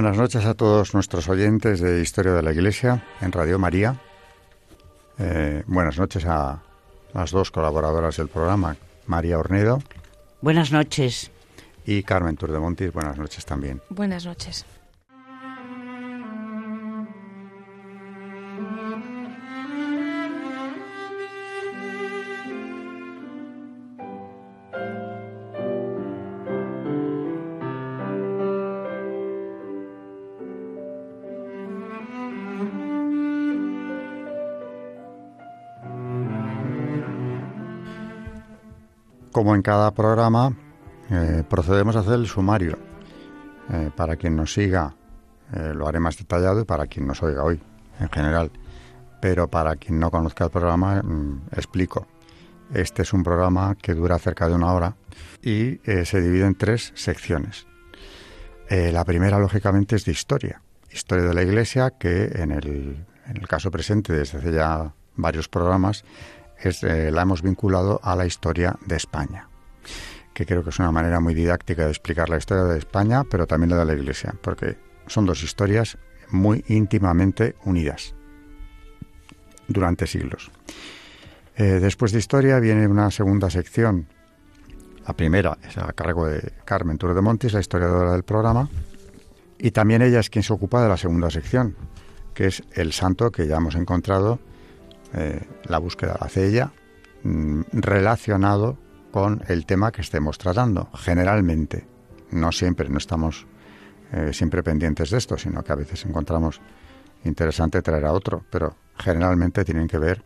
Buenas 0.00 0.16
noches 0.16 0.46
a 0.46 0.54
todos 0.54 0.94
nuestros 0.94 1.28
oyentes 1.28 1.78
de 1.78 2.00
Historia 2.00 2.32
de 2.32 2.42
la 2.42 2.52
Iglesia 2.52 3.04
en 3.20 3.32
Radio 3.32 3.58
María. 3.58 4.00
Eh, 5.18 5.62
buenas 5.66 5.98
noches 5.98 6.24
a 6.24 6.62
las 7.12 7.30
dos 7.32 7.50
colaboradoras 7.50 8.16
del 8.16 8.28
programa, 8.28 8.78
María 9.06 9.38
Ornedo. 9.38 9.82
Buenas 10.40 10.72
noches. 10.72 11.30
Y 11.84 12.02
Carmen 12.02 12.38
Turdemontis, 12.38 12.94
buenas 12.94 13.18
noches 13.18 13.44
también. 13.44 13.82
Buenas 13.90 14.24
noches. 14.24 14.64
Como 39.40 39.54
en 39.54 39.62
cada 39.62 39.90
programa, 39.94 40.54
eh, 41.08 41.44
procedemos 41.48 41.96
a 41.96 42.00
hacer 42.00 42.12
el 42.12 42.26
sumario. 42.26 42.76
Eh, 43.72 43.90
para 43.96 44.16
quien 44.16 44.36
nos 44.36 44.52
siga, 44.52 44.94
eh, 45.54 45.72
lo 45.74 45.88
haré 45.88 45.98
más 45.98 46.18
detallado 46.18 46.60
y 46.60 46.64
para 46.64 46.86
quien 46.88 47.06
nos 47.06 47.22
oiga 47.22 47.42
hoy, 47.42 47.58
en 48.00 48.10
general. 48.10 48.50
Pero 49.22 49.48
para 49.48 49.76
quien 49.76 49.98
no 49.98 50.10
conozca 50.10 50.44
el 50.44 50.50
programa, 50.50 51.00
mm, 51.02 51.46
explico. 51.52 52.06
Este 52.74 53.00
es 53.00 53.14
un 53.14 53.22
programa 53.22 53.76
que 53.80 53.94
dura 53.94 54.18
cerca 54.18 54.46
de 54.46 54.56
una 54.56 54.74
hora 54.74 54.96
y 55.42 55.80
se 56.04 56.20
divide 56.20 56.44
en 56.44 56.54
tres 56.54 56.92
secciones. 56.94 57.66
la 58.68 59.06
primera, 59.06 59.38
lógicamente, 59.38 59.96
es 59.96 60.04
de 60.04 60.12
historia. 60.12 60.60
Historia 60.92 61.24
de 61.24 61.32
la 61.32 61.42
Iglesia, 61.42 61.92
que 61.98 62.24
en 62.34 62.52
el, 62.52 63.06
en 63.26 63.36
el 63.38 63.48
caso 63.48 63.70
presente, 63.70 64.12
desde 64.12 64.36
hace 64.36 64.52
ya 64.52 64.92
varios 65.16 65.48
programas, 65.48 66.04
eh, 66.62 67.10
la 67.10 67.22
hemos 67.22 67.42
vinculado 67.42 68.00
a 68.02 68.16
la 68.16 68.26
historia 68.26 68.76
de 68.86 68.96
España, 68.96 69.48
que 70.34 70.46
creo 70.46 70.62
que 70.62 70.70
es 70.70 70.78
una 70.78 70.92
manera 70.92 71.20
muy 71.20 71.34
didáctica 71.34 71.84
de 71.84 71.90
explicar 71.90 72.28
la 72.28 72.38
historia 72.38 72.64
de 72.64 72.78
España, 72.78 73.24
pero 73.24 73.46
también 73.46 73.70
la 73.70 73.78
de 73.78 73.84
la 73.86 73.94
Iglesia, 73.94 74.34
porque 74.42 74.76
son 75.06 75.26
dos 75.26 75.42
historias 75.42 75.98
muy 76.30 76.64
íntimamente 76.68 77.56
unidas 77.64 78.14
durante 79.68 80.06
siglos. 80.06 80.50
Eh, 81.56 81.78
después 81.80 82.12
de 82.12 82.18
historia 82.18 82.58
viene 82.60 82.86
una 82.86 83.10
segunda 83.10 83.50
sección. 83.50 84.06
La 85.06 85.14
primera 85.14 85.58
es 85.66 85.76
a 85.78 85.92
cargo 85.92 86.26
de 86.26 86.52
Carmen 86.64 86.98
Tour 86.98 87.14
de 87.14 87.20
Montis, 87.20 87.52
la 87.52 87.60
historiadora 87.60 88.12
del 88.12 88.22
programa, 88.22 88.68
y 89.58 89.70
también 89.72 90.02
ella 90.02 90.20
es 90.20 90.30
quien 90.30 90.42
se 90.42 90.52
ocupa 90.52 90.82
de 90.82 90.88
la 90.88 90.96
segunda 90.96 91.30
sección, 91.30 91.76
que 92.34 92.46
es 92.46 92.62
el 92.72 92.92
santo 92.92 93.30
que 93.30 93.46
ya 93.46 93.56
hemos 93.56 93.74
encontrado 93.74 94.38
eh, 95.14 95.40
la 95.64 95.78
búsqueda 95.78 96.16
la 96.20 96.26
hace 96.26 96.64
mm, 97.22 97.62
relacionado 97.72 98.78
con 99.10 99.42
el 99.48 99.66
tema 99.66 99.92
que 99.92 100.02
estemos 100.02 100.38
tratando, 100.38 100.88
generalmente. 100.94 101.86
No 102.30 102.52
siempre, 102.52 102.88
no 102.88 102.98
estamos 102.98 103.46
eh, 104.12 104.32
siempre 104.32 104.62
pendientes 104.62 105.10
de 105.10 105.18
esto, 105.18 105.36
sino 105.36 105.62
que 105.62 105.72
a 105.72 105.76
veces 105.76 106.04
encontramos 106.04 106.60
interesante 107.24 107.82
traer 107.82 108.04
a 108.04 108.12
otro, 108.12 108.44
pero 108.50 108.76
generalmente 108.96 109.64
tienen 109.64 109.88
que 109.88 109.98
ver, 109.98 110.24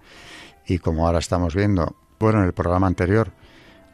y 0.67 0.79
como 0.79 1.07
ahora 1.07 1.19
estamos 1.19 1.55
viendo, 1.55 1.97
bueno, 2.19 2.41
en 2.41 2.47
el 2.47 2.53
programa 2.53 2.87
anterior, 2.87 3.33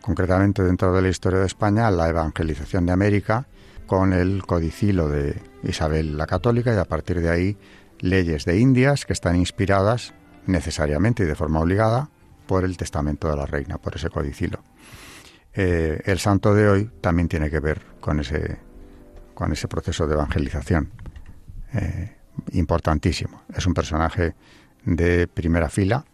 concretamente 0.00 0.62
dentro 0.62 0.92
de 0.92 1.02
la 1.02 1.08
historia 1.08 1.40
de 1.40 1.46
España, 1.46 1.90
la 1.90 2.08
evangelización 2.08 2.86
de 2.86 2.92
América, 2.92 3.46
con 3.86 4.12
el 4.12 4.44
codicilo 4.46 5.08
de 5.08 5.42
Isabel 5.62 6.16
la 6.16 6.26
Católica, 6.26 6.74
y 6.74 6.78
a 6.78 6.84
partir 6.84 7.20
de 7.20 7.30
ahí 7.30 7.58
leyes 7.98 8.44
de 8.44 8.58
Indias 8.58 9.04
que 9.04 9.12
están 9.12 9.36
inspiradas 9.36 10.14
necesariamente 10.50 11.22
y 11.22 11.26
de 11.26 11.34
forma 11.34 11.60
obligada 11.60 12.08
por 12.46 12.64
el 12.64 12.76
testamento 12.76 13.30
de 13.30 13.36
la 13.36 13.46
reina, 13.46 13.78
por 13.78 13.94
ese 13.96 14.10
codicilo. 14.10 14.62
Eh, 15.52 16.00
el 16.04 16.18
santo 16.18 16.54
de 16.54 16.68
hoy 16.68 16.90
también 17.00 17.28
tiene 17.28 17.50
que 17.50 17.60
ver 17.60 17.80
con 18.00 18.20
ese, 18.20 18.58
con 19.34 19.52
ese 19.52 19.68
proceso 19.68 20.06
de 20.06 20.14
evangelización. 20.14 20.90
Eh, 21.72 22.16
importantísimo. 22.52 23.42
Es 23.54 23.66
un 23.66 23.74
personaje 23.74 24.34
de 24.84 25.28
primera 25.28 25.68
fila, 25.68 26.04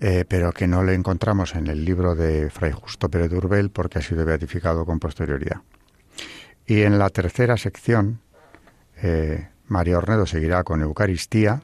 eh, 0.00 0.24
pero 0.26 0.52
que 0.52 0.66
no 0.66 0.82
le 0.82 0.94
encontramos 0.94 1.54
en 1.54 1.68
el 1.68 1.84
libro 1.84 2.14
de 2.14 2.50
Fray 2.50 2.72
Justo 2.72 3.08
Pérez 3.08 3.30
Durbel 3.30 3.70
porque 3.70 4.00
ha 4.00 4.02
sido 4.02 4.24
beatificado 4.24 4.84
con 4.84 4.98
posterioridad. 4.98 5.62
Y 6.66 6.82
en 6.82 6.98
la 6.98 7.08
tercera 7.10 7.56
sección, 7.56 8.20
María 9.68 9.98
Ornedo 9.98 10.26
seguirá 10.26 10.64
con 10.64 10.82
Eucaristía, 10.82 11.62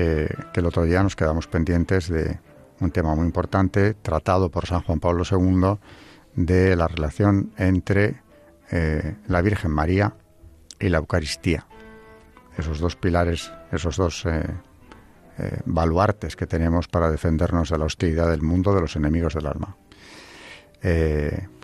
eh, 0.00 0.28
que 0.52 0.60
el 0.60 0.66
otro 0.66 0.84
día 0.84 1.02
nos 1.02 1.16
quedamos 1.16 1.48
pendientes 1.48 2.08
de 2.08 2.38
un 2.78 2.92
tema 2.92 3.16
muy 3.16 3.26
importante 3.26 3.94
tratado 3.94 4.48
por 4.48 4.64
San 4.64 4.82
Juan 4.82 5.00
Pablo 5.00 5.24
II 5.28 5.76
de 6.36 6.76
la 6.76 6.86
relación 6.86 7.50
entre 7.56 8.22
eh, 8.70 9.16
la 9.26 9.42
Virgen 9.42 9.72
María 9.72 10.14
y 10.78 10.88
la 10.88 10.98
Eucaristía. 10.98 11.66
Esos 12.56 12.78
dos 12.78 12.94
pilares, 12.94 13.52
esos 13.72 13.96
dos 13.96 14.24
eh, 14.26 14.44
baluartes 15.64 16.36
que 16.36 16.46
tenemos 16.46 16.86
para 16.86 17.10
defendernos 17.10 17.70
de 17.70 17.78
la 17.78 17.86
hostilidad 17.86 18.30
del 18.30 18.42
mundo, 18.42 18.72
de 18.76 18.82
los 18.82 18.94
enemigos 18.94 19.34
del 19.34 19.48
alma. 19.48 19.76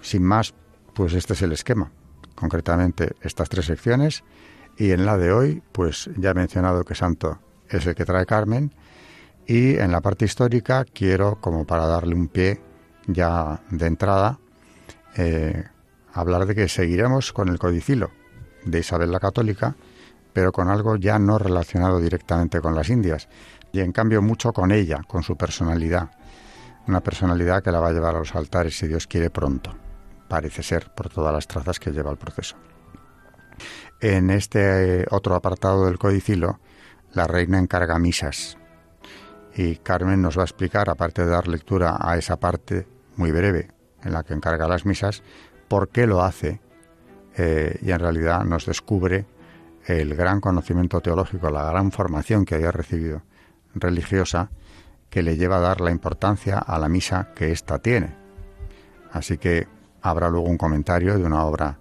sin 0.02 0.24
más, 0.24 0.54
pues 0.92 1.14
este 1.14 1.34
es 1.34 1.42
el 1.42 1.52
esquema. 1.52 1.92
Concretamente, 2.34 3.14
estas 3.20 3.48
tres 3.48 3.66
secciones. 3.66 4.24
Y 4.76 4.90
en 4.90 5.06
la 5.06 5.16
de 5.18 5.32
hoy, 5.32 5.62
pues 5.70 6.10
ya 6.16 6.30
he 6.30 6.34
mencionado 6.34 6.82
que 6.84 6.96
Santo 6.96 7.38
es 7.76 7.86
el 7.86 7.94
que 7.94 8.04
trae 8.04 8.26
Carmen. 8.26 8.72
Y 9.46 9.76
en 9.76 9.92
la 9.92 10.00
parte 10.00 10.24
histórica 10.24 10.84
quiero, 10.84 11.40
como 11.40 11.66
para 11.66 11.86
darle 11.86 12.14
un 12.14 12.28
pie 12.28 12.60
ya 13.06 13.60
de 13.70 13.86
entrada, 13.86 14.38
eh, 15.16 15.64
hablar 16.12 16.46
de 16.46 16.54
que 16.54 16.68
seguiremos 16.68 17.32
con 17.32 17.48
el 17.48 17.58
codicilo 17.58 18.10
de 18.64 18.80
Isabel 18.80 19.12
la 19.12 19.20
Católica, 19.20 19.76
pero 20.32 20.52
con 20.52 20.68
algo 20.68 20.96
ya 20.96 21.18
no 21.18 21.38
relacionado 21.38 22.00
directamente 22.00 22.60
con 22.60 22.74
las 22.74 22.88
Indias, 22.88 23.28
y 23.72 23.80
en 23.80 23.92
cambio 23.92 24.22
mucho 24.22 24.52
con 24.52 24.72
ella, 24.72 25.02
con 25.06 25.22
su 25.22 25.36
personalidad. 25.36 26.10
Una 26.86 27.00
personalidad 27.00 27.62
que 27.62 27.70
la 27.70 27.80
va 27.80 27.88
a 27.88 27.92
llevar 27.92 28.14
a 28.16 28.18
los 28.18 28.34
altares, 28.34 28.76
si 28.76 28.86
Dios 28.86 29.06
quiere, 29.06 29.30
pronto. 29.30 29.74
Parece 30.28 30.62
ser, 30.62 30.90
por 30.94 31.08
todas 31.08 31.32
las 31.32 31.46
trazas 31.46 31.78
que 31.78 31.90
lleva 31.90 32.10
el 32.10 32.16
proceso. 32.16 32.56
En 34.00 34.30
este 34.30 35.06
otro 35.10 35.34
apartado 35.34 35.86
del 35.86 35.98
codicilo, 35.98 36.58
la 37.14 37.26
reina 37.26 37.58
encarga 37.58 37.98
misas. 37.98 38.58
Y 39.54 39.76
Carmen 39.76 40.20
nos 40.20 40.36
va 40.36 40.42
a 40.42 40.46
explicar, 40.46 40.90
aparte 40.90 41.24
de 41.24 41.30
dar 41.30 41.46
lectura 41.46 41.96
a 42.00 42.16
esa 42.16 42.38
parte 42.38 42.86
muy 43.16 43.30
breve 43.30 43.68
en 44.02 44.12
la 44.12 44.24
que 44.24 44.34
encarga 44.34 44.68
las 44.68 44.84
misas, 44.84 45.22
por 45.68 45.88
qué 45.88 46.06
lo 46.06 46.22
hace. 46.22 46.60
Eh, 47.36 47.78
y 47.82 47.90
en 47.90 47.98
realidad 47.98 48.44
nos 48.44 48.66
descubre 48.66 49.26
el 49.86 50.14
gran 50.14 50.40
conocimiento 50.40 51.00
teológico, 51.00 51.50
la 51.50 51.64
gran 51.70 51.92
formación 51.92 52.44
que 52.44 52.56
había 52.56 52.72
recibido 52.72 53.22
religiosa, 53.74 54.50
que 55.10 55.22
le 55.22 55.36
lleva 55.36 55.56
a 55.56 55.60
dar 55.60 55.80
la 55.80 55.90
importancia 55.90 56.58
a 56.58 56.78
la 56.78 56.88
misa 56.88 57.28
que 57.34 57.52
ésta 57.52 57.78
tiene. 57.78 58.14
Así 59.12 59.38
que 59.38 59.68
habrá 60.02 60.28
luego 60.28 60.48
un 60.48 60.58
comentario 60.58 61.18
de 61.18 61.24
una 61.24 61.44
obra 61.44 61.78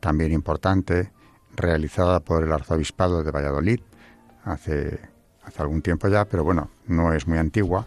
también 0.00 0.32
importante, 0.32 1.12
realizada 1.54 2.20
por 2.20 2.42
el 2.42 2.52
arzobispado 2.52 3.22
de 3.22 3.30
Valladolid, 3.30 3.80
hace, 4.44 4.98
hace 5.42 5.62
algún 5.62 5.82
tiempo 5.82 6.08
ya, 6.08 6.24
pero 6.24 6.44
bueno, 6.44 6.70
no 6.86 7.12
es 7.12 7.26
muy 7.26 7.38
antigua 7.38 7.86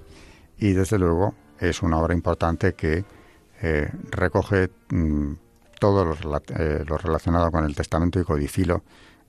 y 0.57 0.73
desde 0.73 0.99
luego 0.99 1.35
es 1.59 1.81
una 1.81 1.97
obra 1.97 2.13
importante 2.13 2.73
que 2.73 3.05
eh, 3.61 3.89
recoge 4.09 4.69
mm, 4.89 5.33
todo 5.79 6.05
lo, 6.05 6.15
eh, 6.57 6.83
lo, 6.87 6.97
relacionado 6.97 7.51
con 7.51 7.65
el 7.65 7.75
testamento 7.75 8.19
y 8.19 8.23
codicilo 8.23 8.83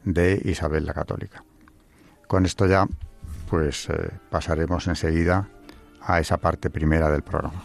de 0.05 0.41
Isabel 0.44 0.87
la 0.87 0.94
Católica. 0.94 1.44
Con 2.26 2.44
esto 2.47 2.67
ya 2.67 2.87
pues 3.49 3.88
eh, 3.88 4.11
pasaremos 4.31 4.87
enseguida 4.88 5.49
a 6.00 6.21
esa 6.21 6.38
parte 6.38 6.71
primera 6.71 7.11
del 7.11 7.23
programa. 7.23 7.62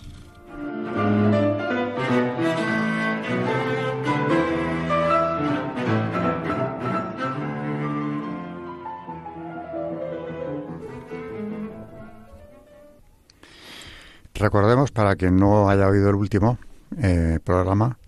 Recordemos, 14.40 14.92
para 14.92 15.18
quien 15.18 15.36
no 15.36 15.70
haya 15.70 15.90
oído 15.90 16.10
el 16.10 16.16
último 16.16 16.60
eh, 16.98 17.40
programa, 17.44 18.00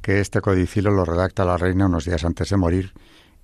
que 0.00 0.20
este 0.20 0.40
codicilo 0.40 0.90
lo 0.90 1.04
redacta 1.04 1.44
la 1.44 1.58
reina 1.58 1.84
unos 1.84 2.06
días 2.06 2.24
antes 2.24 2.48
de 2.48 2.56
morir 2.56 2.94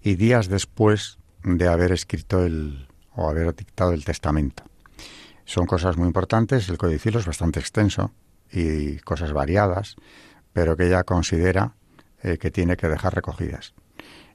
y 0.00 0.14
días 0.14 0.48
después 0.48 1.18
de 1.44 1.68
haber 1.68 1.92
escrito 1.92 2.42
el 2.42 2.88
o 3.14 3.28
haber 3.28 3.54
dictado 3.54 3.92
el 3.92 4.06
testamento. 4.06 4.62
Son 5.44 5.66
cosas 5.66 5.98
muy 5.98 6.06
importantes, 6.06 6.70
el 6.70 6.78
codicilo 6.78 7.20
es 7.20 7.26
bastante 7.26 7.60
extenso 7.60 8.10
y 8.50 8.96
cosas 9.00 9.34
variadas, 9.34 9.96
pero 10.54 10.78
que 10.78 10.86
ella 10.86 11.04
considera 11.04 11.74
eh, 12.22 12.38
que 12.38 12.50
tiene 12.50 12.78
que 12.78 12.88
dejar 12.88 13.14
recogidas. 13.14 13.74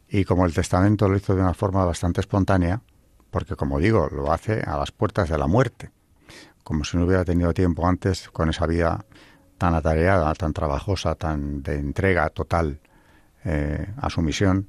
Y 0.07 0.25
como 0.25 0.45
el 0.45 0.53
testamento 0.53 1.09
lo 1.09 1.17
hizo 1.17 1.33
de 1.33 1.41
una 1.41 1.55
forma 1.55 1.83
bastante 1.83 2.21
espontánea, 2.21 2.81
porque 3.31 3.55
como 3.55 3.79
digo, 3.79 4.09
lo 4.11 4.31
hace 4.31 4.61
a 4.61 4.77
las 4.77 4.91
puertas 4.91 5.27
de 5.27 5.39
la 5.39 5.47
muerte, 5.47 5.89
como 6.65 6.83
si 6.83 6.97
no 6.97 7.05
hubiera 7.05 7.23
tenido 7.23 7.53
tiempo 7.53 7.87
antes 7.87 8.27
con 8.31 8.49
esa 8.49 8.65
vida 8.65 9.05
tan 9.59 9.75
atareada, 9.75 10.33
tan 10.33 10.51
trabajosa, 10.51 11.13
tan 11.13 11.61
de 11.61 11.75
entrega 11.75 12.27
total 12.29 12.79
eh, 13.45 13.85
a 13.97 14.09
su 14.09 14.23
misión, 14.23 14.67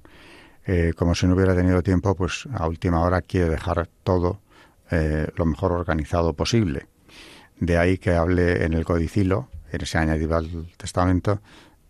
eh, 0.67 0.93
como 0.95 1.15
si 1.15 1.27
no 1.27 1.35
hubiera 1.35 1.57
tenido 1.57 1.83
tiempo, 1.83 2.15
pues 2.15 2.47
a 2.53 2.69
última 2.69 3.01
hora 3.01 3.23
quiere 3.23 3.49
dejar 3.49 3.89
todo 4.05 4.43
eh, 4.91 5.27
lo 5.37 5.47
mejor 5.47 5.73
organizado 5.73 6.35
posible. 6.35 6.87
De 7.59 7.79
ahí 7.79 7.97
que 7.97 8.15
hable 8.15 8.67
en 8.67 8.75
el 8.75 8.85
codicilo, 8.85 9.49
en 9.73 9.81
ese 9.81 9.97
añadido 9.97 10.37
al 10.37 10.71
testamento, 10.77 11.41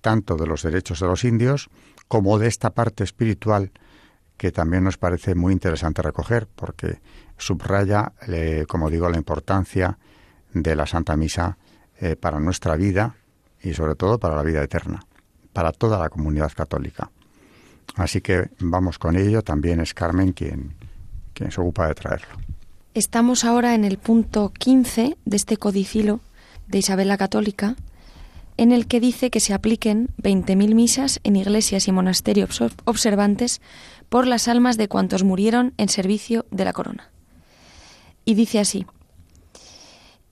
tanto 0.00 0.36
de 0.36 0.46
los 0.46 0.62
derechos 0.62 1.00
de 1.00 1.08
los 1.08 1.24
indios 1.24 1.68
como 2.06 2.38
de 2.38 2.46
esta 2.46 2.70
parte 2.70 3.02
espiritual 3.02 3.72
que 4.36 4.52
también 4.52 4.84
nos 4.84 4.98
parece 4.98 5.34
muy 5.34 5.52
interesante 5.52 6.00
recoger, 6.00 6.46
porque 6.54 7.00
subraya, 7.38 8.12
eh, 8.28 8.64
como 8.68 8.90
digo, 8.90 9.08
la 9.08 9.16
importancia 9.16 9.98
de 10.52 10.76
la 10.76 10.86
Santa 10.86 11.16
Misa 11.16 11.58
eh, 12.00 12.16
para 12.16 12.40
nuestra 12.40 12.76
vida 12.76 13.16
y 13.62 13.74
sobre 13.74 13.94
todo 13.94 14.18
para 14.18 14.36
la 14.36 14.42
vida 14.42 14.62
eterna, 14.62 15.00
para 15.52 15.72
toda 15.72 15.98
la 15.98 16.08
comunidad 16.08 16.52
católica. 16.52 17.10
Así 17.96 18.20
que 18.20 18.50
vamos 18.60 18.98
con 18.98 19.16
ello, 19.16 19.42
también 19.42 19.80
es 19.80 19.94
Carmen 19.94 20.32
quien, 20.32 20.74
quien 21.32 21.50
se 21.50 21.60
ocupa 21.60 21.88
de 21.88 21.94
traerlo. 21.94 22.36
Estamos 22.94 23.44
ahora 23.44 23.74
en 23.74 23.84
el 23.84 23.98
punto 23.98 24.52
15 24.58 25.16
de 25.24 25.36
este 25.36 25.56
codicilo 25.56 26.20
de 26.66 26.78
Isabel 26.78 27.08
la 27.08 27.18
Católica, 27.18 27.76
en 28.56 28.72
el 28.72 28.86
que 28.86 29.00
dice 29.00 29.30
que 29.30 29.40
se 29.40 29.52
apliquen 29.52 30.08
20.000 30.22 30.74
misas 30.74 31.20
en 31.22 31.36
iglesias 31.36 31.88
y 31.88 31.92
monasterios 31.92 32.62
observantes 32.84 33.60
por 34.08 34.26
las 34.26 34.48
almas 34.48 34.76
de 34.78 34.88
cuantos 34.88 35.24
murieron 35.24 35.74
en 35.76 35.88
servicio 35.88 36.46
de 36.50 36.64
la 36.64 36.72
corona. 36.72 37.10
Y 38.26 38.34
dice 38.34 38.58
así, 38.58 38.84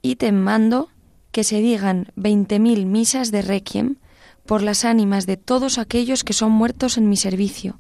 y 0.03 0.17
te 0.17 0.33
mando 0.33 0.91
que 1.33 1.45
se 1.45 1.61
digan 1.61 2.13
veinte 2.17 2.59
mil 2.59 2.87
misas 2.87 3.31
de 3.31 3.41
requiem 3.41 3.97
por 4.45 4.63
las 4.63 4.85
ánimas 4.85 5.27
de 5.27 5.37
todos 5.37 5.79
aquellos 5.79 6.25
que 6.25 6.33
son 6.33 6.53
muertos 6.53 6.99
en 6.99 7.09
mi 7.09 7.17
servicio, 7.17 7.79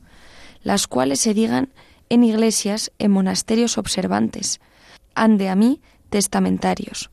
las 0.62 0.86
cuales 0.86 1.20
se 1.20 1.34
digan 1.34 1.72
en 2.08 2.24
iglesias, 2.24 2.92
en 2.98 3.10
monasterios 3.10 3.76
observantes, 3.76 4.60
ande 5.14 5.48
a 5.48 5.56
mí 5.56 5.82
testamentarios. 6.10 7.10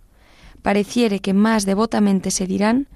Pareciere 0.61 1.19
que 1.19 1.33
más 1.33 1.65
devotamente 1.65 2.29
se 2.29 2.45
dirán, 2.45 2.87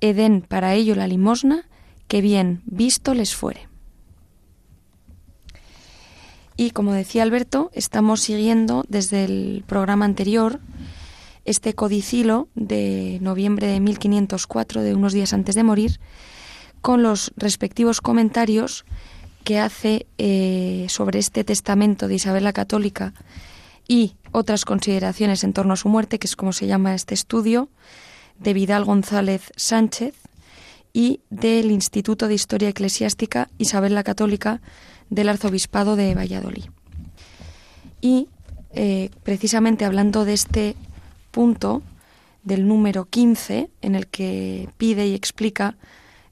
eden 0.00 0.42
para 0.42 0.74
ello 0.74 0.94
la 0.94 1.06
limosna, 1.06 1.68
que 2.06 2.20
bien 2.20 2.62
visto 2.66 3.14
les 3.14 3.34
fuere. 3.34 3.67
Y 6.60 6.72
como 6.72 6.92
decía 6.92 7.22
Alberto, 7.22 7.70
estamos 7.72 8.20
siguiendo 8.20 8.84
desde 8.88 9.24
el 9.24 9.62
programa 9.68 10.04
anterior 10.04 10.58
este 11.44 11.72
codicilo 11.74 12.48
de 12.56 13.18
noviembre 13.22 13.68
de 13.68 13.78
1504, 13.78 14.82
de 14.82 14.92
unos 14.92 15.12
días 15.12 15.32
antes 15.32 15.54
de 15.54 15.62
morir, 15.62 16.00
con 16.80 17.04
los 17.04 17.32
respectivos 17.36 18.00
comentarios 18.00 18.84
que 19.44 19.60
hace 19.60 20.06
eh, 20.18 20.86
sobre 20.88 21.20
este 21.20 21.44
testamento 21.44 22.08
de 22.08 22.16
Isabel 22.16 22.42
la 22.42 22.52
Católica 22.52 23.14
y 23.86 24.16
otras 24.32 24.64
consideraciones 24.64 25.44
en 25.44 25.52
torno 25.52 25.74
a 25.74 25.76
su 25.76 25.88
muerte, 25.88 26.18
que 26.18 26.26
es 26.26 26.34
como 26.34 26.52
se 26.52 26.66
llama 26.66 26.96
este 26.96 27.14
estudio, 27.14 27.68
de 28.40 28.52
Vidal 28.52 28.84
González 28.84 29.52
Sánchez 29.54 30.16
y 30.92 31.20
del 31.30 31.70
Instituto 31.70 32.26
de 32.26 32.34
Historia 32.34 32.68
Eclesiástica 32.68 33.48
Isabel 33.58 33.94
la 33.94 34.02
Católica 34.02 34.60
del 35.10 35.28
Arzobispado 35.28 35.96
de 35.96 36.14
Valladolid. 36.14 36.64
Y 38.00 38.28
eh, 38.72 39.10
precisamente 39.22 39.84
hablando 39.84 40.24
de 40.24 40.34
este 40.34 40.76
punto, 41.30 41.82
del 42.44 42.66
número 42.66 43.04
15, 43.04 43.70
en 43.82 43.94
el 43.94 44.06
que 44.06 44.68
pide 44.78 45.06
y 45.06 45.14
explica 45.14 45.76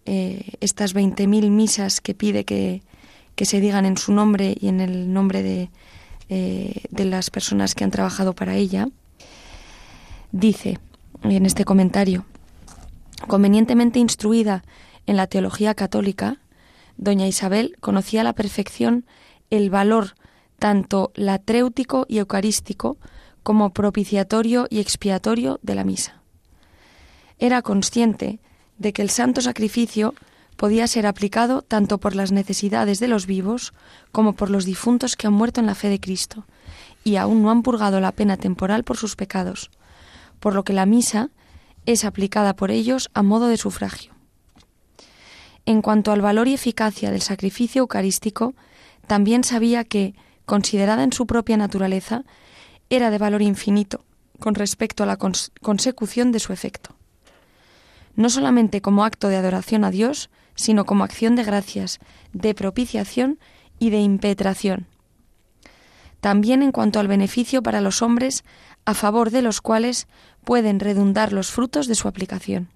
eh, 0.07 0.53
estas 0.61 0.95
20.000 0.95 1.51
misas 1.51 2.01
que 2.01 2.15
pide 2.15 2.45
que, 2.45 2.83
se 3.37 3.61
digan 3.61 3.85
en 3.85 3.99
su 3.99 4.13
nombre 4.13 4.57
y 4.59 4.69
en 4.69 4.81
el 4.81 5.13
nombre 5.13 5.43
de, 5.43 5.69
eh, 6.31 6.85
de 6.91 7.05
las 7.05 7.31
personas 7.31 7.75
que 7.75 7.85
han 7.85 7.91
trabajado 7.91 8.33
para 8.35 8.57
ella, 8.57 8.89
dice 10.33 10.79
en 11.23 11.45
este 11.45 11.65
comentario, 11.65 12.25
convenientemente 13.27 13.99
instruida 13.99 14.65
en 15.07 15.17
la 15.17 15.27
teología 15.27 15.75
católica, 15.75 16.39
doña 16.97 17.27
Isabel 17.27 17.77
conocía 17.81 18.23
a 18.23 18.25
la 18.25 18.35
perfección 18.35 19.05
el 19.51 19.71
valor 19.71 20.15
tanto 20.59 21.13
latréutico 21.15 22.07
y 22.09 22.19
eucarístico 22.19 22.97
como 23.43 23.71
propiciatorio 23.71 24.67
y 24.71 24.81
expiatorio 24.81 25.61
de 25.63 25.75
la 25.75 25.85
misa. 25.85 26.21
Era 27.39 27.63
consciente 27.63 28.41
de 28.79 28.93
que 28.93 29.03
el 29.03 29.11
santo 29.11 29.41
sacrificio 29.41 30.15
podía 30.57 30.87
ser 30.87 31.07
aplicado 31.07 31.63
tanto 31.63 31.99
por 31.99 32.17
las 32.17 32.33
necesidades 32.33 32.99
de 32.99 33.09
los 33.09 33.27
vivos 33.27 33.75
como 34.11 34.33
por 34.33 34.51
los 34.51 34.65
difuntos 34.65 35.17
que 35.17 35.27
han 35.27 35.35
muerto 35.35 35.61
en 35.61 35.67
la 35.67 35.75
fe 35.75 35.89
de 35.89 36.01
Cristo 36.01 36.47
y 37.05 37.17
aún 37.17 37.43
no 37.43 37.51
han 37.51 37.63
purgado 37.63 38.01
la 38.01 38.13
pena 38.13 38.37
temporal 38.37 38.83
por 38.83 38.97
sus 38.97 39.17
pecados, 39.17 39.71
por 40.41 40.55
lo 40.55 40.65
que 40.65 40.73
la 40.73 40.87
misa 40.87 41.31
es 41.85 42.05
aplicada 42.05 42.57
por 42.57 42.71
ellos 42.71 43.11
a 43.15 43.23
modo 43.23 43.47
de 43.49 43.59
sufragio. 43.59 44.16
En 45.67 45.83
cuanto 45.83 46.13
al 46.13 46.21
valor 46.21 46.47
y 46.47 46.55
eficacia 46.55 47.11
del 47.11 47.23
sacrificio 47.23 47.81
eucarístico, 47.81 48.55
también 49.09 49.43
sabía 49.43 49.83
que, 49.83 50.15
considerada 50.45 51.03
en 51.03 51.13
su 51.13 51.27
propia 51.27 51.57
naturaleza, 51.57 52.23
era 52.89 53.11
de 53.11 53.19
valor 53.19 53.43
infinito 53.43 54.05
con 54.39 54.55
respecto 54.55 55.03
a 55.03 55.07
la 55.07 55.17
consecución 55.17 56.31
de 56.31 56.41
su 56.41 56.53
efecto. 56.53 56.95
No 58.15 58.31
solamente 58.31 58.81
como 58.81 59.05
acto 59.05 59.29
de 59.29 59.37
adoración 59.37 59.83
a 59.85 59.91
Dios, 59.91 60.31
sino 60.55 60.85
como 60.85 61.05
acción 61.05 61.37
de 61.37 61.45
gracias, 61.45 61.99
de 62.33 62.55
propiciación 62.55 63.39
y 63.79 63.91
de 63.91 63.99
impetración. 63.99 64.87
También 66.21 66.63
en 66.63 66.73
cuanto 66.73 67.01
al 67.01 67.09
beneficio 67.09 67.63
para 67.63 67.81
los 67.81 68.03
hombres, 68.03 68.45
a 68.85 68.95
favor 68.95 69.31
de 69.31 69.43
los 69.43 69.61
cuales 69.61 70.07
pueden 70.45 70.81
redundar 70.81 71.33
los 71.33 71.51
frutos 71.51 71.89
de 71.89 71.95
su 71.95 72.09
aplicación. 72.09 72.69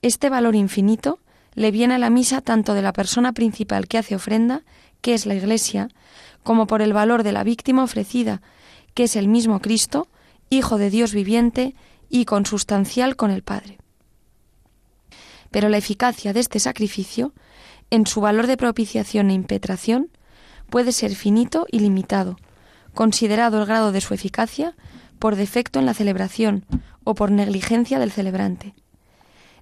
Este 0.00 0.30
valor 0.30 0.54
infinito 0.54 1.18
le 1.56 1.70
viene 1.72 1.94
a 1.94 1.98
la 1.98 2.10
misa 2.10 2.42
tanto 2.42 2.74
de 2.74 2.82
la 2.82 2.92
persona 2.92 3.32
principal 3.32 3.88
que 3.88 3.98
hace 3.98 4.14
ofrenda, 4.14 4.62
que 5.00 5.14
es 5.14 5.26
la 5.26 5.34
Iglesia, 5.34 5.88
como 6.44 6.66
por 6.66 6.82
el 6.82 6.92
valor 6.92 7.24
de 7.24 7.32
la 7.32 7.42
víctima 7.42 7.82
ofrecida, 7.82 8.42
que 8.94 9.04
es 9.04 9.16
el 9.16 9.26
mismo 9.26 9.60
Cristo, 9.60 10.06
Hijo 10.48 10.78
de 10.78 10.90
Dios 10.90 11.12
viviente 11.12 11.74
y 12.08 12.24
consustancial 12.24 13.16
con 13.16 13.32
el 13.32 13.42
Padre. 13.42 13.78
Pero 15.50 15.68
la 15.68 15.78
eficacia 15.78 16.32
de 16.32 16.40
este 16.40 16.60
sacrificio, 16.60 17.32
en 17.90 18.06
su 18.06 18.20
valor 18.20 18.46
de 18.46 18.56
propiciación 18.56 19.30
e 19.30 19.34
impetración, 19.34 20.10
puede 20.70 20.92
ser 20.92 21.16
finito 21.16 21.66
y 21.72 21.80
limitado, 21.80 22.36
considerado 22.94 23.58
el 23.58 23.66
grado 23.66 23.90
de 23.90 24.00
su 24.00 24.14
eficacia 24.14 24.76
por 25.18 25.34
defecto 25.36 25.78
en 25.78 25.86
la 25.86 25.94
celebración 25.94 26.64
o 27.02 27.14
por 27.14 27.30
negligencia 27.30 27.98
del 27.98 28.12
celebrante. 28.12 28.74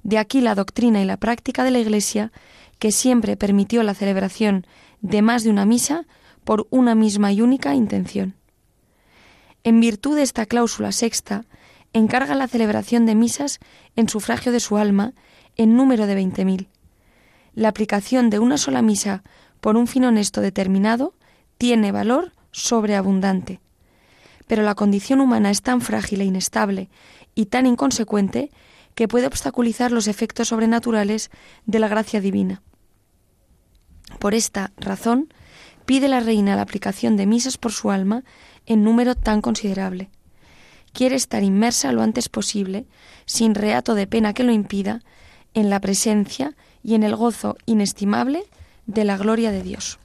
De 0.05 0.19
aquí 0.19 0.41
la 0.41 0.55
doctrina 0.55 1.03
y 1.03 1.05
la 1.05 1.17
práctica 1.17 1.65
de 1.65 1.71
la 1.71 1.81
Iglesia, 1.81 2.31
que 2.79 2.93
siempre 2.93 3.37
permitió 3.37 3.83
la 3.83 3.95
celebración 3.95 4.67
de 5.01 5.23
más 5.23 5.43
de 5.43 5.51
una 5.51 5.65
misa 5.65 6.05
por 6.45 6.67
una 6.71 6.95
misma 6.95 7.33
y 7.33 7.41
única 7.41 7.75
intención. 7.75 8.35
En 9.65 9.81
virtud 9.81 10.17
de 10.17 10.23
esta 10.23 10.45
cláusula 10.45 10.93
sexta, 10.93 11.47
encarga 11.95 12.35
la 12.35 12.49
celebración 12.49 13.07
de 13.07 13.15
misas 13.15 13.61
en 13.97 14.09
sufragio 14.09 14.53
de 14.53 14.61
su 14.61 14.77
alma 14.77 15.15
en 15.57 15.75
número 15.75 16.07
de 16.07 16.15
veinte 16.15 16.45
mil. 16.45 16.69
La 17.55 17.69
aplicación 17.69 18.29
de 18.29 18.41
una 18.41 18.59
sola 18.59 18.83
misa 18.83 19.23
por 19.61 19.77
un 19.77 19.87
fin 19.87 20.05
honesto 20.05 20.43
determinado 20.43 21.15
tiene 21.57 21.93
valor 21.93 22.33
sobreabundante. 22.51 23.61
Pero 24.47 24.63
la 24.63 24.75
condición 24.75 25.23
humana 25.23 25.51
es 25.51 25.63
tan 25.63 25.81
frágil 25.81 26.21
e 26.21 26.25
inestable 26.25 26.91
y 27.35 27.47
tan 27.47 27.65
inconsecuente 27.65 28.51
que 28.95 29.09
puede 29.09 29.27
obstaculizar 29.27 29.93
los 29.93 30.07
efectos 30.09 30.49
sobrenaturales 30.49 31.31
de 31.67 31.79
la 31.79 31.89
gracia 31.89 32.21
divina. 32.21 32.63
Por 34.19 34.35
esta 34.35 34.73
razón, 34.77 35.33
pide 35.85 36.09
la 36.09 36.21
reina 36.21 36.57
la 36.57 36.63
aplicación 36.63 37.17
de 37.17 37.27
misas 37.27 37.59
por 37.59 37.73
su 37.73 37.91
alma 37.91 38.25
en 38.67 38.85
número 38.85 39.15
tan 39.15 39.41
considerable. 39.41 40.11
quiere 40.93 41.17
estar 41.17 41.43
inmersa 41.43 41.91
lo 41.91 42.03
antes 42.03 42.29
posible, 42.29 42.87
sin 43.27 43.57
reato 43.57 43.97
de 43.97 44.07
pena 44.07 44.33
que 44.33 44.45
lo 44.45 44.53
impida, 44.53 45.03
en 45.53 45.69
la 45.69 45.81
presencia 45.81 46.55
y 46.85 46.95
en 46.95 47.03
el 47.03 47.17
gozo 47.17 47.57
inestimable 47.67 48.45
de 48.87 49.05
la 49.05 49.17
gloria 49.17 49.51
de 49.51 49.63
Dios. 49.63 49.99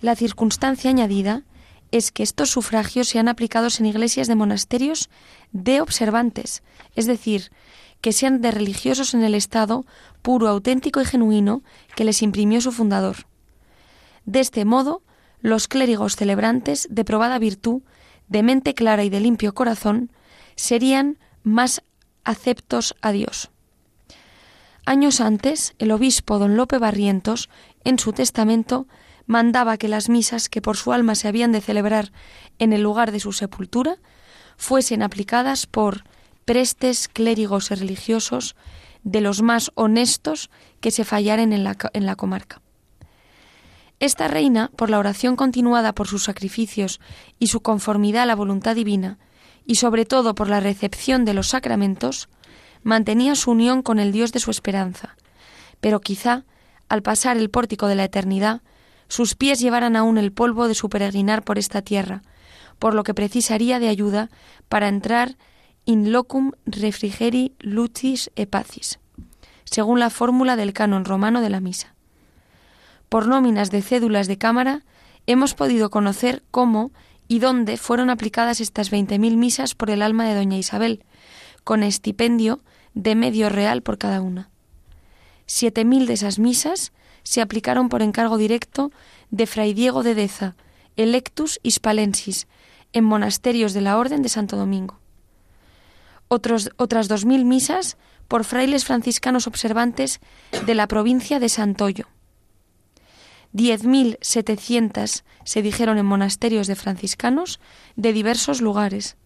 La 0.00 0.14
circunstancia 0.14 0.90
añadida 0.90 1.42
es 1.92 2.10
que 2.10 2.22
estos 2.22 2.50
sufragios 2.50 3.08
sean 3.08 3.28
aplicados 3.28 3.78
en 3.78 3.86
iglesias 3.86 4.26
de 4.26 4.34
monasterios 4.34 5.10
de 5.52 5.80
observantes, 5.80 6.62
es 6.96 7.06
decir, 7.06 7.52
que 8.00 8.12
sean 8.12 8.40
de 8.40 8.50
religiosos 8.50 9.14
en 9.14 9.22
el 9.22 9.34
estado 9.34 9.86
puro, 10.22 10.48
auténtico 10.48 11.00
y 11.00 11.04
genuino 11.04 11.62
que 11.94 12.04
les 12.04 12.22
imprimió 12.22 12.60
su 12.60 12.72
fundador. 12.72 13.26
De 14.24 14.40
este 14.40 14.64
modo, 14.64 15.02
los 15.40 15.68
clérigos 15.68 16.16
celebrantes 16.16 16.88
de 16.90 17.04
probada 17.04 17.38
virtud, 17.38 17.82
de 18.28 18.42
mente 18.42 18.74
clara 18.74 19.04
y 19.04 19.10
de 19.10 19.20
limpio 19.20 19.54
corazón, 19.54 20.10
serían 20.56 21.18
más 21.42 21.82
aceptos 22.24 22.94
a 23.02 23.12
Dios. 23.12 23.50
Años 24.84 25.20
antes, 25.20 25.74
el 25.78 25.92
obispo 25.92 26.38
don 26.38 26.56
Lope 26.56 26.78
Barrientos, 26.78 27.50
en 27.84 27.98
su 27.98 28.12
testamento, 28.12 28.86
mandaba 29.26 29.76
que 29.76 29.88
las 29.88 30.08
misas 30.08 30.48
que 30.48 30.62
por 30.62 30.76
su 30.76 30.92
alma 30.92 31.14
se 31.14 31.28
habían 31.28 31.52
de 31.52 31.60
celebrar 31.60 32.12
en 32.58 32.72
el 32.72 32.82
lugar 32.82 33.12
de 33.12 33.20
su 33.20 33.32
sepultura 33.32 33.96
fuesen 34.56 35.02
aplicadas 35.02 35.66
por 35.66 36.04
prestes 36.44 37.08
clérigos 37.08 37.70
y 37.70 37.74
religiosos 37.74 38.56
de 39.04 39.20
los 39.20 39.42
más 39.42 39.72
honestos 39.74 40.50
que 40.80 40.90
se 40.90 41.04
fallaren 41.04 41.52
en 41.52 41.64
la, 41.64 41.76
en 41.92 42.06
la 42.06 42.16
comarca. 42.16 42.60
Esta 44.00 44.26
reina, 44.26 44.70
por 44.76 44.90
la 44.90 44.98
oración 44.98 45.36
continuada 45.36 45.94
por 45.94 46.08
sus 46.08 46.24
sacrificios 46.24 47.00
y 47.38 47.48
su 47.48 47.60
conformidad 47.60 48.24
a 48.24 48.26
la 48.26 48.34
voluntad 48.34 48.74
divina, 48.74 49.18
y 49.64 49.76
sobre 49.76 50.04
todo 50.04 50.34
por 50.34 50.48
la 50.48 50.58
recepción 50.58 51.24
de 51.24 51.34
los 51.34 51.48
sacramentos, 51.48 52.28
mantenía 52.82 53.36
su 53.36 53.52
unión 53.52 53.82
con 53.82 54.00
el 54.00 54.10
Dios 54.10 54.32
de 54.32 54.40
su 54.40 54.50
esperanza, 54.50 55.16
pero 55.80 56.00
quizá, 56.00 56.44
al 56.88 57.02
pasar 57.02 57.36
el 57.36 57.48
pórtico 57.48 57.86
de 57.86 57.94
la 57.94 58.04
eternidad, 58.04 58.62
sus 59.12 59.34
pies 59.34 59.60
llevaran 59.60 59.94
aún 59.94 60.16
el 60.16 60.32
polvo 60.32 60.68
de 60.68 60.74
su 60.74 60.88
peregrinar 60.88 61.42
por 61.42 61.58
esta 61.58 61.82
tierra, 61.82 62.22
por 62.78 62.94
lo 62.94 63.04
que 63.04 63.12
precisaría 63.12 63.78
de 63.78 63.88
ayuda 63.88 64.30
para 64.70 64.88
entrar 64.88 65.36
in 65.84 66.12
locum 66.12 66.52
refrigeri 66.64 67.52
lucis 67.58 68.30
e 68.36 68.46
pacis, 68.46 69.00
según 69.64 70.00
la 70.00 70.08
fórmula 70.08 70.56
del 70.56 70.72
canon 70.72 71.04
romano 71.04 71.42
de 71.42 71.50
la 71.50 71.60
misa. 71.60 71.94
Por 73.10 73.28
nóminas 73.28 73.70
de 73.70 73.82
cédulas 73.82 74.28
de 74.28 74.38
cámara, 74.38 74.80
hemos 75.26 75.52
podido 75.52 75.90
conocer 75.90 76.42
cómo 76.50 76.90
y 77.28 77.38
dónde 77.38 77.76
fueron 77.76 78.08
aplicadas 78.08 78.62
estas 78.62 78.88
veinte 78.88 79.18
mil 79.18 79.36
misas 79.36 79.74
por 79.74 79.90
el 79.90 80.00
alma 80.00 80.24
de 80.24 80.36
doña 80.36 80.56
Isabel, 80.56 81.04
con 81.64 81.82
estipendio 81.82 82.60
de 82.94 83.14
medio 83.14 83.50
real 83.50 83.82
por 83.82 83.98
cada 83.98 84.22
una. 84.22 84.48
Siete 85.44 85.84
mil 85.84 86.06
de 86.06 86.14
esas 86.14 86.38
misas 86.38 86.92
se 87.22 87.40
aplicaron 87.40 87.88
por 87.88 88.02
encargo 88.02 88.36
directo 88.36 88.90
de 89.30 89.46
Fray 89.46 89.74
Diego 89.74 90.02
de 90.02 90.14
Deza, 90.14 90.56
electus 90.96 91.60
hispalensis, 91.62 92.46
en 92.92 93.04
monasterios 93.04 93.72
de 93.72 93.80
la 93.80 93.96
Orden 93.96 94.22
de 94.22 94.28
Santo 94.28 94.56
Domingo. 94.56 94.98
Otros, 96.28 96.70
otras 96.76 97.08
dos 97.08 97.24
mil 97.24 97.44
misas 97.44 97.96
por 98.28 98.44
frailes 98.44 98.84
franciscanos 98.84 99.46
observantes 99.46 100.20
de 100.66 100.74
la 100.74 100.86
provincia 100.86 101.38
de 101.38 101.48
Santoyo. 101.48 102.06
Diez 103.52 103.84
mil 103.84 104.16
setecientas 104.22 105.24
se 105.44 105.60
dijeron 105.60 105.98
en 105.98 106.06
monasterios 106.06 106.66
de 106.66 106.76
franciscanos 106.76 107.60
de 107.96 108.12
diversos 108.14 108.62
lugares, 108.62 109.16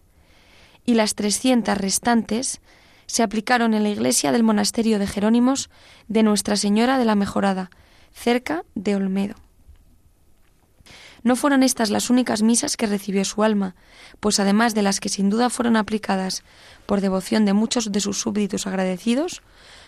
y 0.85 0.95
las 0.95 1.15
trescientas 1.15 1.77
restantes 1.77 2.61
se 3.05 3.23
aplicaron 3.23 3.73
en 3.73 3.83
la 3.83 3.89
iglesia 3.89 4.31
del 4.31 4.43
monasterio 4.43 4.99
de 4.99 5.07
Jerónimos 5.07 5.69
de 6.09 6.23
Nuestra 6.23 6.57
Señora 6.57 6.97
de 6.97 7.05
la 7.05 7.15
Mejorada, 7.15 7.69
cerca 8.17 8.65
de 8.73 8.95
Olmedo. 8.95 9.35
No 11.23 11.35
fueron 11.35 11.61
estas 11.61 11.89
las 11.89 12.09
únicas 12.09 12.41
misas 12.41 12.75
que 12.77 12.87
recibió 12.87 13.23
su 13.25 13.43
alma, 13.43 13.75
pues 14.19 14.39
además 14.39 14.73
de 14.73 14.81
las 14.81 14.99
que 14.99 15.09
sin 15.09 15.29
duda 15.29 15.49
fueron 15.49 15.75
aplicadas 15.75 16.43
por 16.85 17.01
devoción 17.01 17.45
de 17.45 17.53
muchos 17.53 17.91
de 17.91 17.99
sus 17.99 18.19
súbditos 18.19 18.65
agradecidos, 18.65 19.41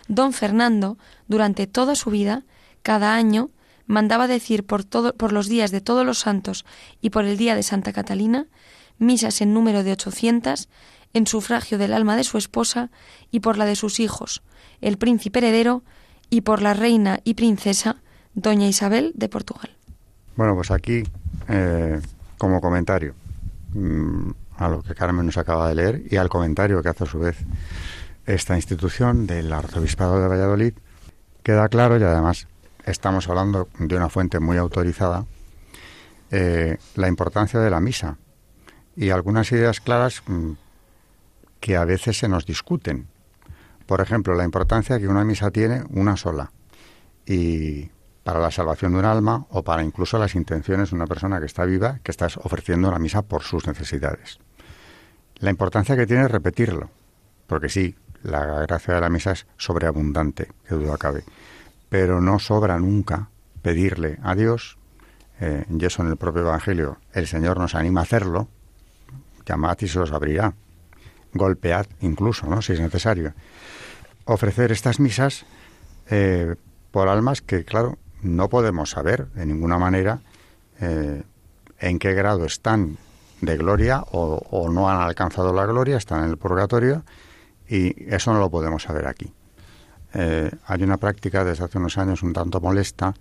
don 0.07 0.33
Fernando, 0.33 0.97
durante 1.27 1.65
toda 1.65 1.95
su 1.95 2.11
vida, 2.11 2.43
cada 2.83 3.15
año, 3.15 3.49
mandaba 3.87 4.27
decir 4.27 4.65
por, 4.65 4.85
por 4.87 5.31
los 5.33 5.47
días 5.47 5.71
de 5.71 5.81
todos 5.81 6.05
los 6.05 6.19
santos 6.19 6.65
y 7.01 7.09
por 7.09 7.25
el 7.25 7.37
día 7.37 7.55
de 7.55 7.63
Santa 7.63 7.93
Catalina, 7.93 8.47
misas 8.99 9.41
en 9.41 9.53
número 9.53 9.83
de 9.83 9.93
ochocientas, 9.93 10.69
en 11.13 11.25
sufragio 11.25 11.77
del 11.77 11.93
alma 11.93 12.15
de 12.15 12.23
su 12.23 12.37
esposa 12.37 12.91
y 13.31 13.39
por 13.39 13.57
la 13.57 13.65
de 13.65 13.75
sus 13.75 13.99
hijos, 13.99 14.43
el 14.81 14.97
príncipe 14.97 15.39
heredero, 15.39 15.83
y 16.29 16.41
por 16.41 16.61
la 16.61 16.75
reina 16.75 17.21
y 17.23 17.33
princesa, 17.33 18.03
doña 18.33 18.67
Isabel 18.67 19.11
de 19.15 19.29
Portugal. 19.29 19.69
Bueno, 20.35 20.55
pues 20.55 20.71
aquí, 20.71 21.03
eh, 21.47 21.99
como 22.37 22.61
comentario 22.61 23.13
mm, 23.73 24.29
a 24.57 24.69
lo 24.69 24.81
que 24.81 24.95
Carmen 24.95 25.25
nos 25.25 25.37
acaba 25.37 25.67
de 25.69 25.75
leer 25.75 26.03
y 26.09 26.15
al 26.17 26.29
comentario 26.29 26.81
que 26.81 26.89
hace 26.89 27.03
a 27.03 27.07
su 27.07 27.19
vez 27.19 27.37
esta 28.25 28.55
institución 28.55 29.27
del 29.27 29.51
Arzobispado 29.51 30.21
de 30.21 30.27
Valladolid, 30.27 30.73
queda 31.43 31.67
claro 31.69 31.97
y 31.97 32.03
además 32.03 32.47
estamos 32.85 33.27
hablando 33.27 33.67
de 33.79 33.95
una 33.95 34.09
fuente 34.09 34.39
muy 34.39 34.57
autorizada, 34.57 35.25
eh, 36.31 36.77
la 36.95 37.07
importancia 37.07 37.59
de 37.59 37.69
la 37.69 37.79
misa 37.79 38.17
y 38.95 39.09
algunas 39.09 39.51
ideas 39.51 39.81
claras 39.81 40.21
mm, 40.27 40.51
que 41.59 41.75
a 41.75 41.85
veces 41.85 42.17
se 42.17 42.27
nos 42.27 42.45
discuten. 42.45 43.07
Por 43.85 44.01
ejemplo, 44.01 44.35
la 44.35 44.43
importancia 44.43 44.99
que 44.99 45.07
una 45.07 45.25
misa 45.25 45.51
tiene 45.51 45.83
una 45.89 46.15
sola 46.15 46.51
y 47.25 47.89
para 48.29 48.41
la 48.41 48.51
salvación 48.51 48.91
de 48.91 48.99
un 48.99 49.05
alma 49.05 49.47
o 49.49 49.63
para 49.63 49.83
incluso 49.83 50.19
las 50.19 50.35
intenciones 50.35 50.91
de 50.91 50.95
una 50.95 51.07
persona 51.07 51.39
que 51.39 51.47
está 51.47 51.65
viva, 51.65 51.97
que 52.03 52.11
estás 52.11 52.37
ofreciendo 52.37 52.91
la 52.91 52.99
misa 52.99 53.23
por 53.23 53.41
sus 53.41 53.65
necesidades. 53.65 54.37
La 55.39 55.49
importancia 55.49 55.97
que 55.97 56.05
tiene 56.05 56.27
repetirlo, 56.27 56.91
porque 57.47 57.69
sí, 57.69 57.95
la 58.21 58.45
gracia 58.67 58.93
de 58.93 59.01
la 59.01 59.09
misa 59.09 59.31
es 59.31 59.47
sobreabundante, 59.57 60.51
que 60.67 60.75
duda 60.75 60.95
cabe, 60.99 61.23
pero 61.89 62.21
no 62.21 62.37
sobra 62.37 62.77
nunca 62.77 63.29
pedirle 63.63 64.19
a 64.21 64.35
Dios, 64.35 64.77
eh, 65.39 65.65
y 65.67 65.83
eso 65.83 66.03
en 66.03 66.09
el 66.09 66.17
propio 66.17 66.43
Evangelio, 66.43 66.99
el 67.13 67.25
Señor 67.25 67.57
nos 67.57 67.73
anima 67.73 68.01
a 68.01 68.03
hacerlo, 68.03 68.47
llamad 69.43 69.75
y 69.81 69.87
se 69.87 69.97
os 69.97 70.11
abrirá, 70.11 70.53
golpead 71.33 71.87
incluso, 72.01 72.45
¿no? 72.45 72.61
si 72.61 72.73
es 72.73 72.79
necesario. 72.79 73.33
Ofrecer 74.25 74.71
estas 74.71 74.99
misas 74.99 75.47
eh, 76.11 76.53
por 76.91 77.07
almas 77.07 77.41
que, 77.41 77.65
claro, 77.65 77.97
no 78.21 78.49
podemos 78.49 78.89
saber 78.89 79.27
de 79.27 79.45
ninguna 79.45 79.77
manera 79.77 80.19
eh, 80.79 81.23
en 81.79 81.99
qué 81.99 82.13
grado 82.13 82.45
están 82.45 82.97
de 83.41 83.57
gloria 83.57 84.03
o, 84.11 84.69
no 84.69 84.89
han 84.89 85.01
alcanzado 85.01 85.53
la 85.53 85.65
gloria, 85.65 85.97
están 85.97 86.23
en 86.23 86.31
el 86.31 86.37
purgatorio 86.37 87.03
y 87.67 88.13
eso 88.13 88.33
no 88.33 88.39
lo 88.39 88.49
podemos 88.49 88.83
saber 88.83 89.07
aquí. 89.07 89.31
Eh, 90.13 90.51
hay 90.65 90.83
una 90.83 90.97
práctica 90.97 91.43
desde 91.43 91.63
hace 91.63 91.77
unos 91.77 91.97
años 91.97 92.23
un 92.23 92.33
tanto 92.33 92.59
molesta, 92.59 93.13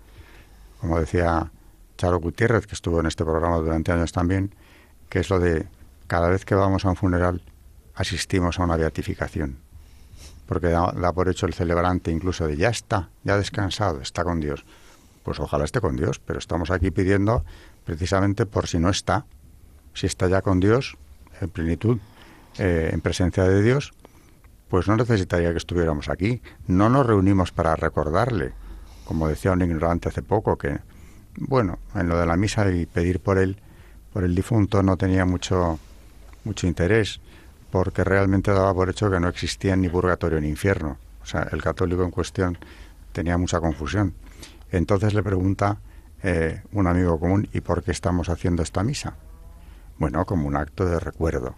como 0.81 0.99
decía 0.99 1.51
Charo 1.97 2.19
Gutiérrez, 2.19 2.67
que 2.67 2.75
estuvo 2.75 2.99
en 2.99 3.05
este 3.05 3.23
programa 3.23 3.57
durante 3.57 3.91
años 3.91 4.11
también, 4.11 4.53
que 5.07 5.19
es 5.19 5.29
lo 5.29 5.39
de 5.39 5.67
cada 6.07 6.29
vez 6.29 6.43
que 6.45 6.55
vamos 6.55 6.85
a 6.85 6.89
un 6.89 6.95
funeral 6.95 7.41
asistimos 7.95 8.59
a 8.59 8.63
una 8.63 8.75
beatificación 8.75 9.69
porque 10.49 10.69
da, 10.69 11.13
por 11.13 11.29
hecho 11.29 11.45
el 11.45 11.53
celebrante 11.53 12.09
incluso 12.09 12.47
de 12.47 12.57
ya 12.57 12.69
está, 12.69 13.09
ya 13.23 13.35
ha 13.35 13.37
descansado, 13.37 14.01
está 14.01 14.23
con 14.23 14.39
Dios. 14.39 14.65
Pues 15.23 15.39
ojalá 15.39 15.65
esté 15.65 15.81
con 15.81 15.95
Dios, 15.95 16.19
pero 16.19 16.39
estamos 16.39 16.71
aquí 16.71 16.91
pidiendo 16.91 17.43
precisamente 17.85 18.45
por 18.45 18.67
si 18.67 18.79
no 18.79 18.89
está, 18.89 19.25
si 19.93 20.07
está 20.07 20.27
ya 20.27 20.41
con 20.41 20.59
Dios, 20.59 20.97
en 21.41 21.49
plenitud, 21.49 21.99
eh, 22.57 22.89
en 22.91 23.01
presencia 23.01 23.43
de 23.43 23.61
Dios, 23.61 23.93
pues 24.69 24.87
no 24.87 24.95
necesitaría 24.95 25.51
que 25.51 25.57
estuviéramos 25.57 26.09
aquí. 26.09 26.41
No 26.67 26.89
nos 26.89 27.05
reunimos 27.05 27.51
para 27.51 27.75
recordarle, 27.75 28.53
como 29.05 29.27
decía 29.27 29.51
un 29.51 29.61
ignorante 29.61 30.09
hace 30.09 30.21
poco, 30.21 30.57
que, 30.57 30.79
bueno, 31.35 31.79
en 31.95 32.07
lo 32.07 32.17
de 32.17 32.25
la 32.25 32.37
misa 32.37 32.69
y 32.71 32.85
pedir 32.85 33.19
por 33.19 33.37
él, 33.37 33.57
por 34.13 34.23
el 34.23 34.35
difunto, 34.35 34.83
no 34.83 34.97
tenía 34.97 35.25
mucho, 35.25 35.79
mucho 36.43 36.67
interés 36.67 37.19
porque 37.71 38.03
realmente 38.03 38.51
daba 38.51 38.73
por 38.73 38.89
hecho 38.89 39.09
que 39.09 39.19
no 39.19 39.27
existían 39.27 39.81
ni 39.81 39.89
purgatorio 39.89 40.41
ni 40.41 40.49
infierno. 40.49 40.97
O 41.21 41.25
sea, 41.25 41.47
el 41.51 41.61
católico 41.61 42.03
en 42.03 42.11
cuestión 42.11 42.57
tenía 43.11 43.37
mucha 43.37 43.59
confusión. 43.59 44.13
Entonces 44.71 45.13
le 45.13 45.23
pregunta 45.23 45.79
eh, 46.23 46.61
un 46.71 46.87
amigo 46.87 47.19
común, 47.19 47.47
¿y 47.53 47.61
por 47.61 47.83
qué 47.83 47.91
estamos 47.91 48.29
haciendo 48.29 48.63
esta 48.63 48.83
misa? 48.83 49.15
Bueno, 49.97 50.25
como 50.25 50.47
un 50.47 50.55
acto 50.55 50.85
de 50.85 50.99
recuerdo. 50.99 51.55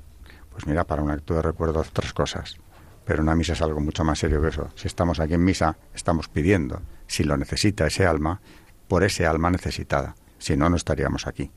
Pues 0.52 0.68
mira, 0.68 0.84
para 0.86 1.02
un 1.02 1.12
acto 1.12 1.36
de 1.36 1.42
recuerdo 1.42 1.84
tres 1.92 2.14
cosas. 2.14 2.58
Pero 3.06 3.24
una 3.24 3.36
misa 3.36 3.54
es 3.54 3.62
algo 3.62 3.80
mucho 3.80 4.04
más 4.04 4.20
serio 4.20 4.42
que 4.42 4.50
eso. 4.50 4.70
Si 4.76 4.88
estamos 4.88 5.20
aquí 5.20 5.34
en 5.34 5.44
misa, 5.44 5.78
estamos 5.94 6.28
pidiendo, 6.28 6.82
si 7.08 7.24
lo 7.24 7.38
necesita 7.38 7.88
ese 7.88 8.06
alma, 8.06 8.42
por 8.88 9.04
ese 9.04 9.26
alma 9.26 9.50
necesitada. 9.50 10.16
Si 10.38 10.56
no, 10.56 10.70
no 10.70 10.76
estaríamos 10.76 11.28
aquí. 11.28 11.52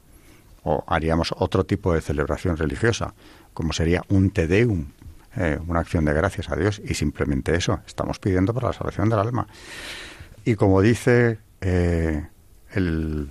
O 0.62 0.84
haríamos 0.86 1.34
otro 1.36 1.64
tipo 1.64 1.92
de 1.92 2.00
celebración 2.00 2.56
religiosa 2.56 3.14
como 3.54 3.72
sería 3.72 4.02
un 4.08 4.30
te 4.30 4.46
deum, 4.46 4.86
eh, 5.36 5.58
una 5.66 5.80
acción 5.80 6.04
de 6.04 6.12
gracias 6.12 6.50
a 6.50 6.56
Dios, 6.56 6.82
y 6.84 6.94
simplemente 6.94 7.54
eso, 7.54 7.80
estamos 7.86 8.18
pidiendo 8.18 8.52
por 8.52 8.64
la 8.64 8.72
salvación 8.72 9.08
del 9.08 9.20
alma. 9.20 9.46
Y 10.44 10.56
como 10.56 10.82
dice 10.82 11.38
eh, 11.64 12.26
el, 12.72 13.28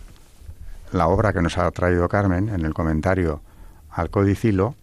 la 0.92 1.08
obra 1.08 1.34
que 1.34 1.42
nos 1.42 1.58
ha 1.60 1.70
traído 1.70 2.10
Carmen 2.10 2.50
en 2.50 2.66
el 2.66 2.74
comentario 2.74 3.42
al 3.92 4.10
Codicilo, 4.10 4.76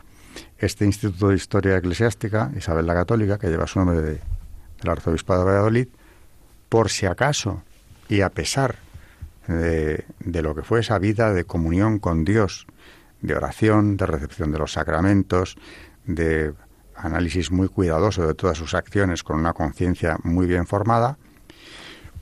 este 0.59 0.85
Instituto 0.85 1.28
de 1.28 1.35
Historia 1.35 1.76
Eclesiástica, 1.76 2.52
Isabel 2.57 2.87
la 2.87 2.95
Católica, 2.95 3.38
que 3.38 3.49
lleva 3.49 3.66
su 3.66 3.80
nombre 3.80 4.00
de, 4.00 4.21
del 4.80 4.90
Arzobispo 4.90 5.37
de 5.37 5.45
Valladolid, 5.45 5.88
por 6.69 6.90
si 6.90 7.07
acaso 7.07 7.62
y 8.09 8.21
a 8.21 8.30
pesar 8.30 8.76
de, 9.49 10.04
de 10.21 10.42
lo 10.42 10.54
que 10.54 10.62
fue 10.62 10.80
esa 10.80 11.00
vida 11.00 11.33
de 11.33 11.42
comunión 11.42 11.99
con 11.99 12.25
Dios, 12.25 12.69
de 13.21 13.35
oración, 13.35 13.97
de 13.97 14.07
recepción 14.07 14.52
de 14.52 14.59
los 14.59 14.73
sacramentos, 14.73 15.57
de 16.07 16.54
análisis 16.95 17.50
muy 17.50 17.69
cuidadoso 17.69 18.26
de 18.26 18.35
todas 18.35 18.59
sus 18.59 18.75
acciones 18.75 19.25
con 19.25 19.40
una 19.40 19.54
conciencia 19.54 20.19
muy 20.23 20.47
bien 20.47 20.69
formada, 20.69 21.19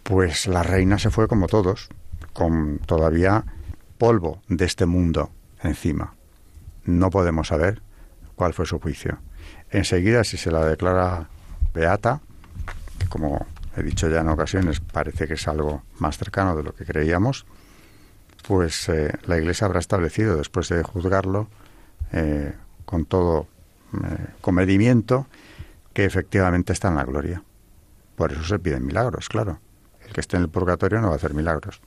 pues 0.09 0.47
la 0.47 0.63
reina 0.63 0.99
se 0.99 1.11
fue 1.11 1.29
como 1.29 1.49
todos, 1.49 1.91
con 2.33 2.79
todavía 2.79 3.45
polvo 3.99 4.41
de 4.49 4.65
este 4.65 4.87
mundo 4.87 5.31
encima. 5.63 6.15
No 6.87 7.11
podemos 7.11 7.49
saber 7.49 7.83
cuál 8.35 8.55
fue 8.55 8.65
su 8.65 8.79
juicio. 8.79 9.19
Enseguida, 9.71 10.25
si 10.25 10.39
se 10.39 10.51
la 10.51 10.65
declara 10.65 11.29
beata, 11.75 12.23
que 12.99 13.07
como 13.07 13.47
he 13.77 13.83
dicho 13.83 14.09
ya 14.09 14.23
en 14.23 14.29
ocasiones, 14.29 14.81
parece 14.81 15.29
que 15.29 15.35
es 15.35 15.47
algo 15.47 15.83
más 15.99 16.17
cercano 16.17 16.57
de 16.57 16.63
lo 16.63 16.75
que 16.75 16.87
creíamos, 16.87 17.45
pues 18.47 18.89
eh, 18.89 19.13
la 19.27 19.37
Iglesia 19.37 19.67
habrá 19.67 19.79
establecido, 19.79 20.39
después 20.39 20.71
de 20.71 20.83
juzgarlo, 20.85 21.49
eh, 22.13 22.55
con 22.87 23.05
todo 23.05 23.47
eh, 23.93 24.27
comedimiento, 24.41 25.27
que 25.93 26.07
efectivamente 26.07 26.73
está 26.73 26.89
en 26.89 26.95
la 26.95 27.05
gloria. 27.05 27.43
Por 28.17 28.33
eso 28.33 28.43
se 28.43 28.59
piden 28.59 28.87
milagros, 28.87 29.29
claro. 29.29 29.61
El 30.09 30.13
que 30.15 30.21
esté 30.21 30.37
en 30.37 30.43
el 30.45 30.49
purgatorio 30.49 31.01
no 31.01 31.09
va 31.09 31.15
a 31.15 31.17
hacer 31.17 31.35
milagros. 31.35 31.81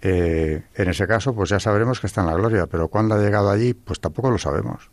en 0.00 0.62
ese 0.76 1.06
caso, 1.06 1.34
pues 1.34 1.50
ya 1.50 1.60
sabremos 1.60 2.00
que 2.00 2.06
está 2.06 2.20
en 2.20 2.28
la 2.28 2.34
gloria, 2.34 2.66
pero 2.66 2.88
cuándo 2.88 3.14
ha 3.14 3.18
llegado 3.18 3.50
allí, 3.50 3.74
pues 3.74 4.00
tampoco 4.00 4.30
lo 4.30 4.38
sabemos. 4.38 4.90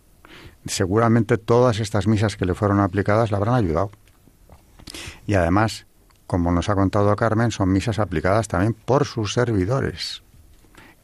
Seguramente 0.66 1.38
todas 1.38 1.80
estas 1.80 2.08
misas 2.08 2.36
que 2.38 2.46
le 2.46 2.56
fueron 2.56 2.80
aplicadas 2.80 3.30
le 3.30 3.38
habrán 3.38 3.56
ayudado. 3.56 3.92
Y 5.28 5.36
además, 5.36 5.86
como 6.26 6.52
nos 6.52 6.70
ha 6.70 6.76
contado 6.76 7.16
Carmen, 7.16 7.52
son 7.52 7.72
misas 7.72 8.00
aplicadas 8.00 8.48
también 8.48 8.74
por 8.74 9.06
sus 9.06 9.34
servidores 9.34 10.24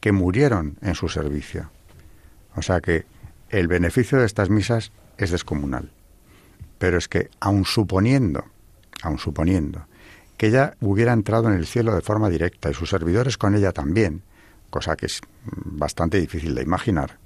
que 0.00 0.10
murieron 0.10 0.78
en 0.82 0.96
su 0.96 1.08
servicio. 1.08 1.70
O 2.56 2.62
sea 2.62 2.80
que 2.80 3.06
el 3.50 3.68
beneficio 3.68 4.18
de 4.18 4.26
estas 4.26 4.50
misas 4.50 4.90
es 5.16 5.30
descomunal. 5.30 5.92
Pero 6.78 6.98
es 6.98 7.06
que, 7.06 7.30
aun 7.38 7.64
suponiendo, 7.64 8.44
aun 9.02 9.18
suponiendo, 9.18 9.86
que 10.42 10.48
ella 10.48 10.74
hubiera 10.80 11.12
entrado 11.12 11.46
en 11.46 11.54
el 11.54 11.68
cielo 11.68 11.94
de 11.94 12.00
forma 12.00 12.28
directa 12.28 12.68
y 12.68 12.74
sus 12.74 12.90
servidores 12.90 13.38
con 13.38 13.54
ella 13.54 13.70
también, 13.70 14.24
cosa 14.70 14.96
que 14.96 15.06
es 15.06 15.20
bastante 15.44 16.18
difícil 16.20 16.56
de 16.56 16.62
imaginar, 16.62 17.20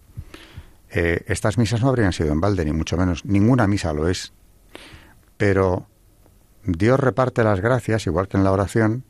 eh, 0.90 1.24
estas 1.26 1.56
misas 1.56 1.80
no 1.80 1.88
habrían 1.88 2.12
sido 2.12 2.30
en 2.30 2.42
balde, 2.42 2.66
ni 2.66 2.74
mucho 2.74 2.98
menos. 2.98 3.24
Ninguna 3.24 3.66
misa 3.66 3.94
lo 3.94 4.06
es. 4.06 4.34
Pero 5.38 5.86
Dios 6.62 7.00
reparte 7.00 7.42
las 7.42 7.60
gracias, 7.60 8.06
igual 8.06 8.28
que 8.28 8.36
en 8.36 8.44
la 8.44 8.52
oración, 8.52 9.02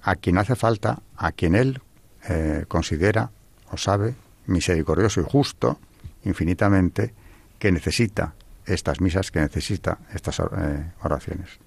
a 0.00 0.16
quien 0.16 0.38
hace 0.38 0.56
falta, 0.56 1.02
a 1.14 1.32
quien 1.32 1.56
Él 1.56 1.82
eh, 2.30 2.64
considera 2.68 3.32
o 3.70 3.76
sabe, 3.76 4.14
misericordioso 4.46 5.20
y 5.20 5.24
justo, 5.24 5.78
infinitamente, 6.24 7.12
que 7.58 7.70
necesita 7.70 8.32
estas 8.64 9.02
misas, 9.02 9.30
que 9.30 9.40
necesita 9.40 9.98
estas 10.14 10.40
eh, 10.40 10.92
oraciones. 11.02 11.65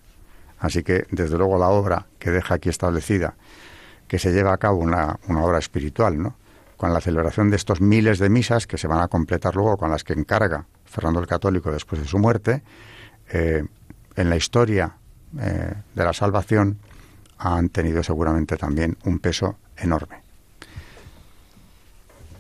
Así 0.60 0.84
que, 0.84 1.06
desde 1.12 1.38
luego, 1.38 1.58
la 1.58 1.70
obra 1.70 2.06
que 2.20 2.32
deja 2.32 2.56
aquí 2.56 2.70
establecida, 2.70 3.36
que 4.08 4.20
se 4.20 4.32
lleva 4.32 4.54
a 4.54 4.58
cabo 4.58 4.78
una, 4.78 5.20
una 5.28 5.44
obra 5.44 5.60
espiritual, 5.60 6.22
¿no? 6.22 6.36
con 6.80 6.94
la 6.94 7.02
celebración 7.02 7.50
de 7.50 7.58
estos 7.58 7.82
miles 7.82 8.20
de 8.20 8.30
misas 8.30 8.66
que 8.66 8.78
se 8.78 8.88
van 8.88 9.02
a 9.02 9.10
completar 9.10 9.54
luego 9.54 9.76
con 9.76 9.92
las 9.92 10.06
que 10.06 10.14
encarga 10.14 10.66
Fernando 10.86 11.20
el 11.20 11.28
Católico 11.28 11.72
después 11.72 12.02
de 12.02 12.08
su 12.08 12.18
muerte, 12.20 12.64
eh, 13.32 13.66
en 14.16 14.30
la 14.30 14.38
historia 14.38 14.96
de 15.32 16.04
la 16.04 16.14
salvación 16.14 16.80
han 17.38 17.70
tenido 17.70 18.02
seguramente 18.02 18.58
también 18.58 18.98
un 19.06 19.20
peso 19.20 19.58
enorme. 19.78 20.22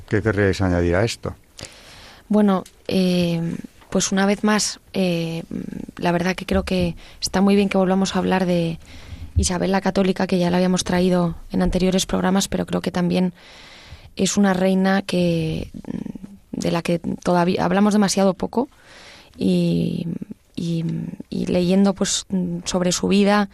¿Qué 0.07 0.21
querríais 0.21 0.59
añadir 0.61 0.95
a 0.95 1.03
esto? 1.03 1.35
Bueno, 2.27 2.63
eh, 2.87 3.55
pues 3.89 4.11
una 4.11 4.25
vez 4.25 4.43
más, 4.43 4.79
eh, 4.93 5.43
la 5.97 6.11
verdad 6.11 6.35
que 6.35 6.45
creo 6.45 6.63
que 6.63 6.95
está 7.21 7.41
muy 7.41 7.55
bien 7.55 7.69
que 7.69 7.77
volvamos 7.77 8.15
a 8.15 8.19
hablar 8.19 8.45
de 8.45 8.79
Isabel 9.35 9.71
la 9.71 9.81
Católica, 9.81 10.27
que 10.27 10.37
ya 10.37 10.49
la 10.49 10.57
habíamos 10.57 10.83
traído 10.83 11.35
en 11.51 11.61
anteriores 11.61 12.05
programas, 12.05 12.47
pero 12.47 12.65
creo 12.65 12.81
que 12.81 12.91
también 12.91 13.33
es 14.15 14.37
una 14.37 14.53
reina 14.53 15.01
que 15.01 15.71
de 16.51 16.71
la 16.71 16.81
que 16.81 16.99
todavía 16.99 17.63
hablamos 17.63 17.93
demasiado 17.93 18.33
poco 18.33 18.67
y, 19.37 20.07
leyendo 21.29 21.93
pues 21.93 22.25
sobre 22.65 22.91
su 22.91 23.07
vida 23.07 23.49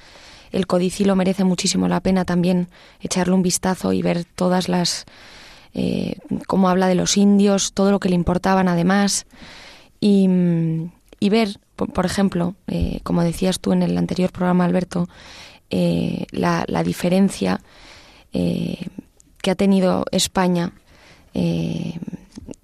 el 0.51 0.67
codicilo 0.67 1.15
merece 1.15 1.43
muchísimo 1.43 1.87
la 1.87 1.99
pena 1.99 2.25
también 2.25 2.67
echarle 2.99 3.33
un 3.33 3.43
vistazo 3.43 3.93
y 3.93 4.01
ver 4.01 4.25
todas 4.25 4.69
las 4.69 5.05
eh, 5.73 6.17
cómo 6.47 6.69
habla 6.69 6.87
de 6.87 6.95
los 6.95 7.17
indios, 7.17 7.73
todo 7.73 7.91
lo 7.91 7.99
que 7.99 8.09
le 8.09 8.15
importaban 8.15 8.67
además, 8.67 9.25
y, 10.07 11.29
ver, 11.29 11.59
por, 11.75 12.05
ejemplo, 12.05 12.53
eh, 12.67 12.99
como 13.01 13.23
decías 13.23 13.59
tú 13.59 13.73
en 13.73 13.81
el 13.81 13.97
anterior 13.97 14.31
programa, 14.31 14.65
Alberto, 14.65 15.09
eh, 15.71 16.27
la, 16.29 16.65
diferencia 16.83 17.59
que 18.31 19.51
ha 19.51 19.55
tenido 19.55 20.05
España 20.11 20.73
en 21.33 21.99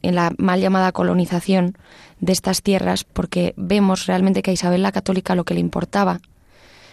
la 0.01 0.33
mal 0.37 0.59
llamada 0.59 0.91
colonización 0.91 1.77
de 2.19 2.33
estas 2.33 2.61
tierras, 2.61 3.05
porque 3.05 3.55
vemos 3.57 4.05
realmente 4.05 4.43
que 4.43 4.51
a 4.51 4.53
Isabel 4.53 4.83
la 4.83 4.91
Católica 4.91 5.33
lo 5.33 5.45
que 5.45 5.55
le 5.55 5.61
importaba 5.61 6.19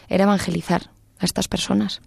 era 0.09 0.25
evangelizar 0.25 0.91
a 1.19 1.27
estas 1.27 1.49
personas. 1.49 2.01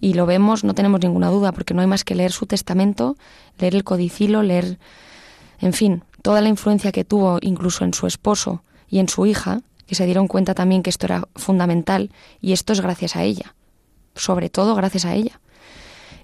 Y 0.00 0.14
lo 0.14 0.26
vemos, 0.26 0.64
no 0.64 0.74
tenemos 0.74 1.00
ninguna 1.00 1.28
duda, 1.28 1.52
porque 1.52 1.74
no 1.74 1.82
hay 1.82 1.86
más 1.86 2.02
que 2.02 2.16
leer 2.16 2.32
su 2.32 2.46
testamento, 2.46 3.16
leer 3.58 3.76
el 3.76 3.84
codicilo, 3.84 4.42
leer, 4.42 4.78
en 5.60 5.72
fin, 5.72 6.02
toda 6.24 6.40
la 6.40 6.48
influencia 6.48 6.90
que 6.90 7.04
tuvo 7.04 7.36
incluso 7.42 7.84
en 7.84 7.92
su 7.92 8.06
esposo 8.06 8.62
y 8.88 8.98
en 8.98 9.10
su 9.10 9.26
hija, 9.26 9.60
que 9.86 9.94
se 9.94 10.06
dieron 10.06 10.26
cuenta 10.26 10.54
también 10.54 10.82
que 10.82 10.88
esto 10.88 11.04
era 11.04 11.28
fundamental 11.36 12.10
y 12.40 12.54
esto 12.54 12.72
es 12.72 12.80
gracias 12.80 13.14
a 13.14 13.24
ella, 13.24 13.54
sobre 14.14 14.48
todo 14.48 14.74
gracias 14.74 15.04
a 15.04 15.12
ella. 15.12 15.38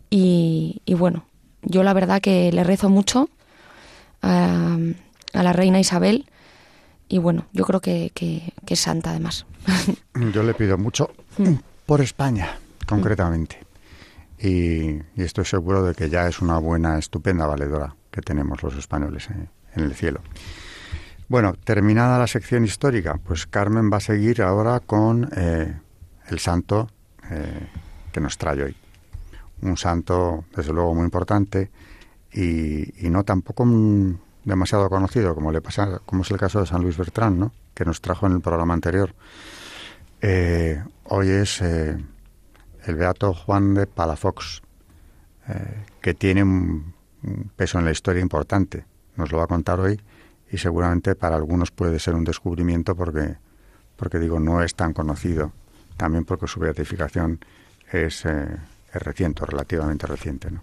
Y, 0.08 0.80
bueno, 0.98 1.26
yo 1.60 1.82
la 1.82 1.92
verdad 1.92 2.22
que 2.22 2.50
le 2.50 2.64
rezo 2.64 2.88
mucho 2.88 3.28
a, 4.22 4.78
la 5.34 5.52
reina 5.52 5.78
Isabel 5.78 6.24
y 7.06 7.18
bueno, 7.18 7.44
yo 7.52 7.66
creo 7.66 7.80
que, 7.80 8.10
que 8.14 8.74
es 8.74 8.80
santa 8.80 9.10
además. 9.10 9.44
Yo 10.32 10.42
le 10.42 10.54
pido 10.54 10.78
mucho 10.78 11.10
mm. 11.36 11.54
por 11.84 12.00
España, 12.00 12.58
concretamente. 12.86 13.58
Y, 14.38 15.02
estoy 15.20 15.44
seguro 15.44 15.84
de 15.84 15.94
que 15.94 16.08
ya 16.08 16.26
es 16.26 16.40
una 16.40 16.58
buena, 16.58 16.98
estupenda 16.98 17.46
valedora 17.46 17.94
que 18.10 18.22
tenemos 18.22 18.62
los 18.62 18.74
españoles 18.76 19.28
en, 19.74 19.84
el 19.84 19.94
cielo. 19.94 20.20
Bueno, 21.28 21.54
terminada 21.64 22.18
la 22.18 22.26
sección 22.26 22.64
histórica, 22.64 23.18
pues 23.24 23.46
Carmen 23.46 23.90
va 23.92 23.98
a 23.98 24.00
seguir 24.00 24.42
ahora 24.42 24.80
con 24.80 25.30
eh, 25.36 25.78
el 26.28 26.38
santo 26.38 26.90
eh, 27.30 27.68
que 28.12 28.20
nos 28.20 28.36
trae 28.36 28.62
hoy. 28.62 28.76
Un 29.62 29.76
santo, 29.76 30.44
desde 30.56 30.72
luego, 30.72 30.94
muy 30.94 31.04
importante 31.04 31.70
y, 32.32 32.92
no 33.10 33.24
tampoco 33.24 33.66
demasiado 34.44 34.88
conocido, 34.88 35.34
como 35.34 35.52
le 35.52 35.60
pasa, 35.60 36.00
como 36.04 36.22
es 36.22 36.30
el 36.30 36.38
caso 36.38 36.60
de 36.60 36.66
San 36.66 36.82
Luis 36.82 36.96
Bertrán, 36.96 37.38
¿no? 37.38 37.52
que 37.74 37.84
nos 37.84 38.00
trajo 38.00 38.26
en 38.26 38.32
el 38.32 38.40
programa 38.40 38.74
anterior. 38.74 39.14
Eh, 40.22 40.82
hoy 41.04 41.28
es 41.28 41.60
el 41.60 42.04
beato 42.86 43.34
Juan 43.34 43.74
de 43.74 43.86
Palafox, 43.86 44.62
que 46.00 46.14
tiene 46.14 46.42
un, 46.42 46.94
peso 47.56 47.78
en 47.78 47.84
la 47.84 47.90
historia 47.90 48.22
importante. 48.22 48.84
Nos 49.20 49.32
lo 49.32 49.36
va 49.36 49.44
a 49.44 49.48
contar 49.48 49.78
hoy 49.78 50.00
y 50.50 50.56
seguramente 50.56 51.14
para 51.14 51.36
algunos 51.36 51.70
puede 51.70 51.98
ser 51.98 52.14
un 52.14 52.24
descubrimiento 52.24 52.96
porque, 52.96 53.36
porque 53.96 54.18
digo, 54.18 54.40
no 54.40 54.62
es 54.62 54.74
tan 54.74 54.94
conocido. 54.94 55.52
También 55.98 56.24
porque 56.24 56.46
su 56.46 56.58
beatificación 56.58 57.38
es, 57.92 58.24
eh, 58.24 58.56
es 58.94 59.02
reciente, 59.02 59.44
relativamente 59.44 60.06
reciente. 60.06 60.50
¿no? 60.50 60.62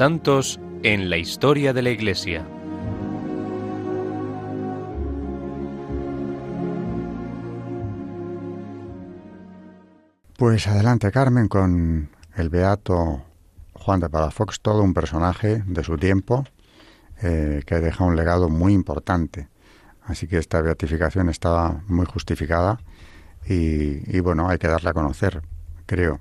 Santos 0.00 0.58
en 0.82 1.10
la 1.10 1.18
historia 1.18 1.74
de 1.74 1.82
la 1.82 1.90
Iglesia. 1.90 2.42
Pues 10.38 10.66
adelante 10.68 11.12
Carmen 11.12 11.48
con 11.48 12.08
el 12.34 12.48
beato 12.48 13.20
Juan 13.74 14.00
de 14.00 14.08
Palafox, 14.08 14.62
todo 14.62 14.82
un 14.82 14.94
personaje 14.94 15.62
de 15.66 15.84
su 15.84 15.98
tiempo 15.98 16.46
eh, 17.20 17.62
que 17.66 17.74
deja 17.74 18.02
un 18.02 18.16
legado 18.16 18.48
muy 18.48 18.72
importante. 18.72 19.48
Así 20.06 20.26
que 20.26 20.38
esta 20.38 20.62
beatificación 20.62 21.28
estaba 21.28 21.82
muy 21.88 22.06
justificada 22.06 22.80
y, 23.46 24.16
y 24.16 24.20
bueno, 24.20 24.48
hay 24.48 24.56
que 24.56 24.68
darle 24.68 24.88
a 24.88 24.94
conocer, 24.94 25.42
creo 25.84 26.20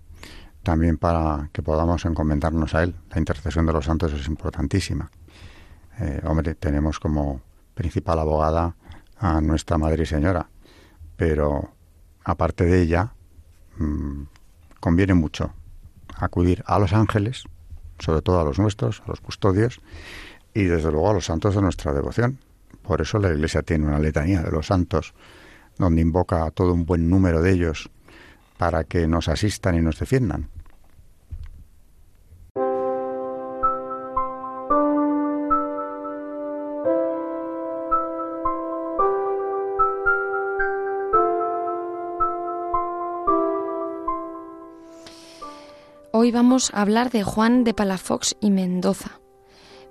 también 0.63 0.97
para 0.97 1.49
que 1.53 1.61
podamos 1.61 2.05
encomendarnos 2.05 2.75
a 2.75 2.83
Él. 2.83 2.95
La 3.11 3.19
intercesión 3.19 3.65
de 3.65 3.73
los 3.73 3.85
santos 3.85 4.13
es 4.13 4.27
importantísima. 4.27 5.09
Eh, 5.99 6.21
hombre, 6.25 6.55
tenemos 6.55 6.99
como 6.99 7.41
principal 7.73 8.19
abogada 8.19 8.75
a 9.17 9.41
nuestra 9.41 9.77
Madre 9.77 10.03
y 10.03 10.05
Señora, 10.05 10.49
pero 11.15 11.71
aparte 12.23 12.65
de 12.65 12.81
ella, 12.81 13.13
mm, 13.77 14.23
conviene 14.79 15.13
mucho 15.13 15.53
acudir 16.15 16.63
a 16.65 16.79
los 16.79 16.93
ángeles, 16.93 17.43
sobre 17.99 18.21
todo 18.21 18.39
a 18.39 18.43
los 18.43 18.59
nuestros, 18.59 19.01
a 19.05 19.07
los 19.07 19.21
custodios, 19.21 19.81
y 20.53 20.63
desde 20.63 20.91
luego 20.91 21.09
a 21.09 21.13
los 21.13 21.25
santos 21.25 21.55
de 21.55 21.61
nuestra 21.61 21.93
devoción. 21.93 22.39
Por 22.81 23.01
eso 23.01 23.19
la 23.19 23.29
Iglesia 23.29 23.61
tiene 23.61 23.87
una 23.87 23.99
letanía 23.99 24.41
de 24.41 24.51
los 24.51 24.67
santos, 24.67 25.13
donde 25.77 26.01
invoca 26.01 26.45
a 26.45 26.51
todo 26.51 26.73
un 26.73 26.85
buen 26.85 27.09
número 27.09 27.41
de 27.41 27.51
ellos 27.51 27.89
para 28.59 28.83
que 28.83 29.07
nos 29.07 29.29
asistan 29.29 29.75
y 29.75 29.81
nos 29.81 29.97
defiendan. 29.97 30.49
Hoy 46.11 46.31
vamos 46.31 46.69
a 46.73 46.81
hablar 46.81 47.11
de 47.11 47.23
Juan 47.23 47.63
de 47.63 47.73
Palafox 47.73 48.35
y 48.41 48.51
Mendoza, 48.51 49.21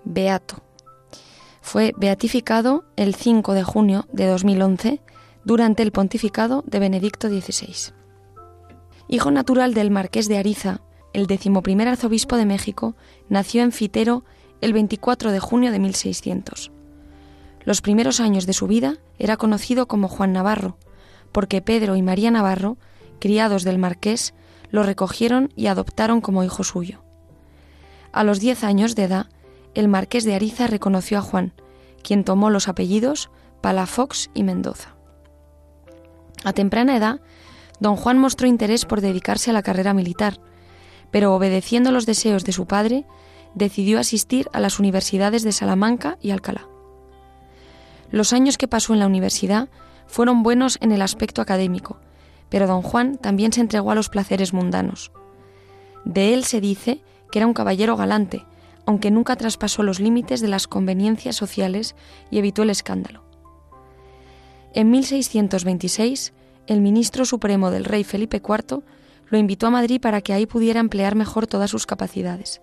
beato. 0.05 0.63
Fue 1.63 1.95
beatificado 1.97 2.85
el 2.97 3.15
5 3.15 3.55
de 3.55 3.63
junio 3.63 4.07
de 4.13 4.27
2011 4.27 5.01
durante 5.45 5.83
el 5.83 5.91
pontificado 5.91 6.63
de 6.67 6.81
Benedicto 6.81 7.29
XVI. 7.29 7.98
Hijo 9.11 9.31
natural 9.31 9.73
del 9.73 9.91
marqués 9.91 10.29
de 10.29 10.37
Ariza, 10.37 10.83
el 11.15 11.27
decimoprimer 11.27 11.89
arzobispo 11.89 12.37
de 12.37 12.45
México, 12.45 12.95
nació 13.31 13.63
en 13.63 13.73
Fitero 13.73 14.23
el 14.61 14.75
24 14.75 15.33
de 15.33 15.41
junio 15.41 15.73
de 15.73 15.79
1600. 15.79 16.71
Los 17.65 17.81
primeros 17.81 18.21
años 18.21 18.45
de 18.45 18.53
su 18.53 18.67
vida 18.67 18.99
era 19.19 19.39
conocido 19.39 19.89
como 19.89 20.09
Juan 20.09 20.35
Navarro, 20.35 20.77
porque 21.33 21.63
Pedro 21.63 21.97
y 21.97 22.03
María 22.03 22.31
Navarro, 22.31 22.77
criados 23.19 23.65
del 23.65 23.79
marqués, 23.79 24.35
lo 24.71 24.83
recogieron 24.83 25.53
y 25.57 25.69
adoptaron 25.69 26.21
como 26.21 26.45
hijo 26.45 26.63
suyo. 26.63 27.03
A 28.13 28.25
los 28.25 28.41
diez 28.41 28.63
años 28.63 28.95
de 28.95 29.05
edad, 29.05 29.27
el 29.75 29.89
marqués 29.89 30.25
de 30.25 30.35
Ariza 30.35 30.67
reconoció 30.67 31.17
a 31.17 31.23
Juan, 31.23 31.55
quien 32.03 32.25
tomó 32.25 32.51
los 32.51 32.69
apellidos 32.69 33.31
Palafox 33.63 34.29
y 34.35 34.43
Mendoza. 34.43 34.97
A 36.45 36.53
temprana 36.53 36.97
edad, 36.97 37.21
don 37.81 37.97
Juan 37.97 38.19
mostró 38.19 38.47
interés 38.47 38.85
por 38.85 39.01
dedicarse 39.01 39.51
a 39.51 39.55
la 39.55 39.63
carrera 39.63 39.95
militar, 39.95 40.41
pero 41.11 41.35
obedeciendo 41.35 41.91
los 41.91 42.07
deseos 42.07 42.45
de 42.45 42.53
su 42.53 42.67
padre, 42.67 43.05
decidió 43.55 43.99
asistir 43.99 44.49
a 44.53 44.61
las 44.61 44.79
universidades 44.79 45.43
de 45.43 45.53
Salamanca 45.53 46.19
y 46.21 46.31
Alcalá. 46.31 46.69
Los 48.11 48.33
años 48.33 48.59
que 48.59 48.69
pasó 48.69 48.95
en 48.95 49.01
la 49.01 49.07
universidad 49.07 49.69
fueron 50.07 50.43
buenos 50.43 50.79
en 50.81 50.93
el 50.93 51.03
aspecto 51.03 51.43
académico, 51.43 51.99
pero 52.49 52.67
don 52.67 52.83
Juan 52.83 53.19
también 53.19 53.53
se 53.53 53.61
entregó 53.61 53.91
a 53.91 53.95
los 53.95 54.09
placeres 54.09 54.53
mundanos. 54.53 55.13
De 56.05 56.33
él 56.33 56.45
se 56.45 56.61
dice 56.61 57.03
que 57.31 57.39
era 57.39 57.47
un 57.47 57.53
caballero 57.53 57.97
galante, 57.97 58.47
aunque 58.87 59.11
nunca 59.11 59.37
traspasó 59.37 59.83
los 59.83 60.01
límites 60.01 60.41
de 60.41 60.49
las 60.49 60.67
conveniencias 60.67 61.37
sociales 61.37 61.95
y 62.31 62.39
evitó 62.39 62.63
el 62.63 62.71
escándalo. 62.71 63.23
En 64.73 64.91
1626, 64.91 66.33
el 66.69 66.83
ministro 66.83 67.25
supremo 67.25 67.71
del 67.71 67.87
rey 67.87 68.05
Felipe 68.05 68.43
IV 68.47 68.83
lo 69.31 69.39
invitó 69.39 69.67
a 69.67 69.71
Madrid 69.71 70.01
para 70.01 70.21
que 70.21 70.35
ahí 70.35 70.45
pudiera 70.45 70.81
emplear 70.81 71.15
mejor 71.15 71.47
todas 71.47 71.71
sus 71.71 71.87
capacidades. 71.87 72.61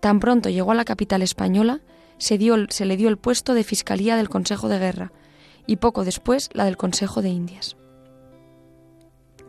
Tan 0.00 0.18
pronto 0.18 0.48
llegó 0.50 0.72
a 0.72 0.74
la 0.74 0.84
capital 0.84 1.22
española, 1.22 1.80
se, 2.18 2.38
se 2.68 2.84
le 2.84 2.96
dio 2.96 3.08
el 3.08 3.16
puesto 3.16 3.54
de 3.54 3.62
Fiscalía 3.62 4.16
del 4.16 4.28
Consejo 4.28 4.68
de 4.68 4.80
Guerra 4.80 5.12
y 5.68 5.76
poco 5.76 6.04
después 6.04 6.50
la 6.52 6.64
del 6.64 6.76
Consejo 6.76 7.22
de 7.22 7.28
Indias. 7.28 7.76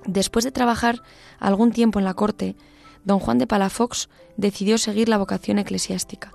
Después 0.06 0.46
de 0.46 0.52
trabajar 0.52 1.02
algún 1.39 1.72
tiempo 1.72 1.98
en 1.98 2.06
la 2.06 2.13
corte, 2.13 2.56
don 3.06 3.20
Juan 3.20 3.39
de 3.39 3.48
Palafox 3.48 4.08
decidió 4.38 4.78
seguir 4.78 5.10
la 5.10 5.17
vocación 5.17 5.58
eclesiástica. 5.58 6.32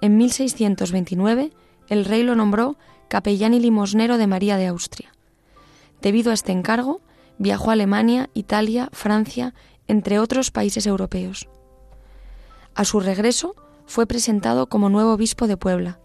En 0.00 0.16
1629, 0.16 1.52
el 1.88 2.04
rey 2.04 2.22
lo 2.22 2.36
nombró 2.36 2.78
capellán 3.08 3.54
y 3.54 3.60
limosnero 3.60 4.18
de 4.18 4.26
María 4.28 4.56
de 4.56 4.68
Austria. 4.68 5.12
Debido 6.00 6.30
a 6.30 6.34
este 6.34 6.52
encargo, 6.52 7.00
viajó 7.38 7.70
a 7.70 7.72
Alemania, 7.74 8.30
Italia, 8.34 8.88
Francia, 8.92 9.54
entre 9.86 10.18
otros 10.18 10.50
países 10.50 10.86
europeos. 10.86 11.48
A 12.74 12.84
su 12.84 13.00
regreso, 13.00 13.54
fue 13.86 14.06
presentado 14.06 14.68
como 14.68 14.90
nuevo 14.90 15.14
obispo 15.14 15.46
de 15.46 15.56
Puebla. 15.56 15.98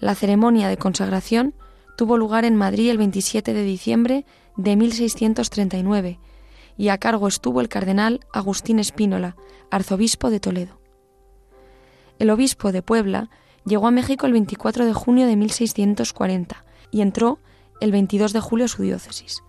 La 0.00 0.16
ceremonia 0.16 0.68
de 0.68 0.76
consagración 0.76 1.54
tuvo 1.96 2.18
lugar 2.18 2.44
en 2.44 2.56
Madrid 2.56 2.90
el 2.90 2.98
27 2.98 3.54
de 3.54 3.62
diciembre 3.62 4.26
de 4.56 4.76
1639 4.76 6.18
y 6.76 6.88
a 6.88 6.98
cargo 6.98 7.28
estuvo 7.28 7.60
el 7.60 7.68
cardenal 7.68 8.20
Agustín 8.32 8.80
Espínola, 8.80 9.36
arzobispo 9.70 10.28
de 10.30 10.40
Toledo. 10.40 10.80
El 12.18 12.30
obispo 12.30 12.72
de 12.72 12.82
Puebla 12.82 13.30
llegó 13.64 13.86
a 13.86 13.92
México 13.92 14.26
el 14.26 14.32
24 14.32 14.84
de 14.84 14.92
junio 14.92 15.26
de 15.26 15.36
1640 15.36 16.64
y 16.90 17.00
entró 17.00 17.38
el 17.82 17.90
22 17.90 18.32
de 18.32 18.40
julio 18.40 18.68
su 18.68 18.82
diócesis. 18.82 19.42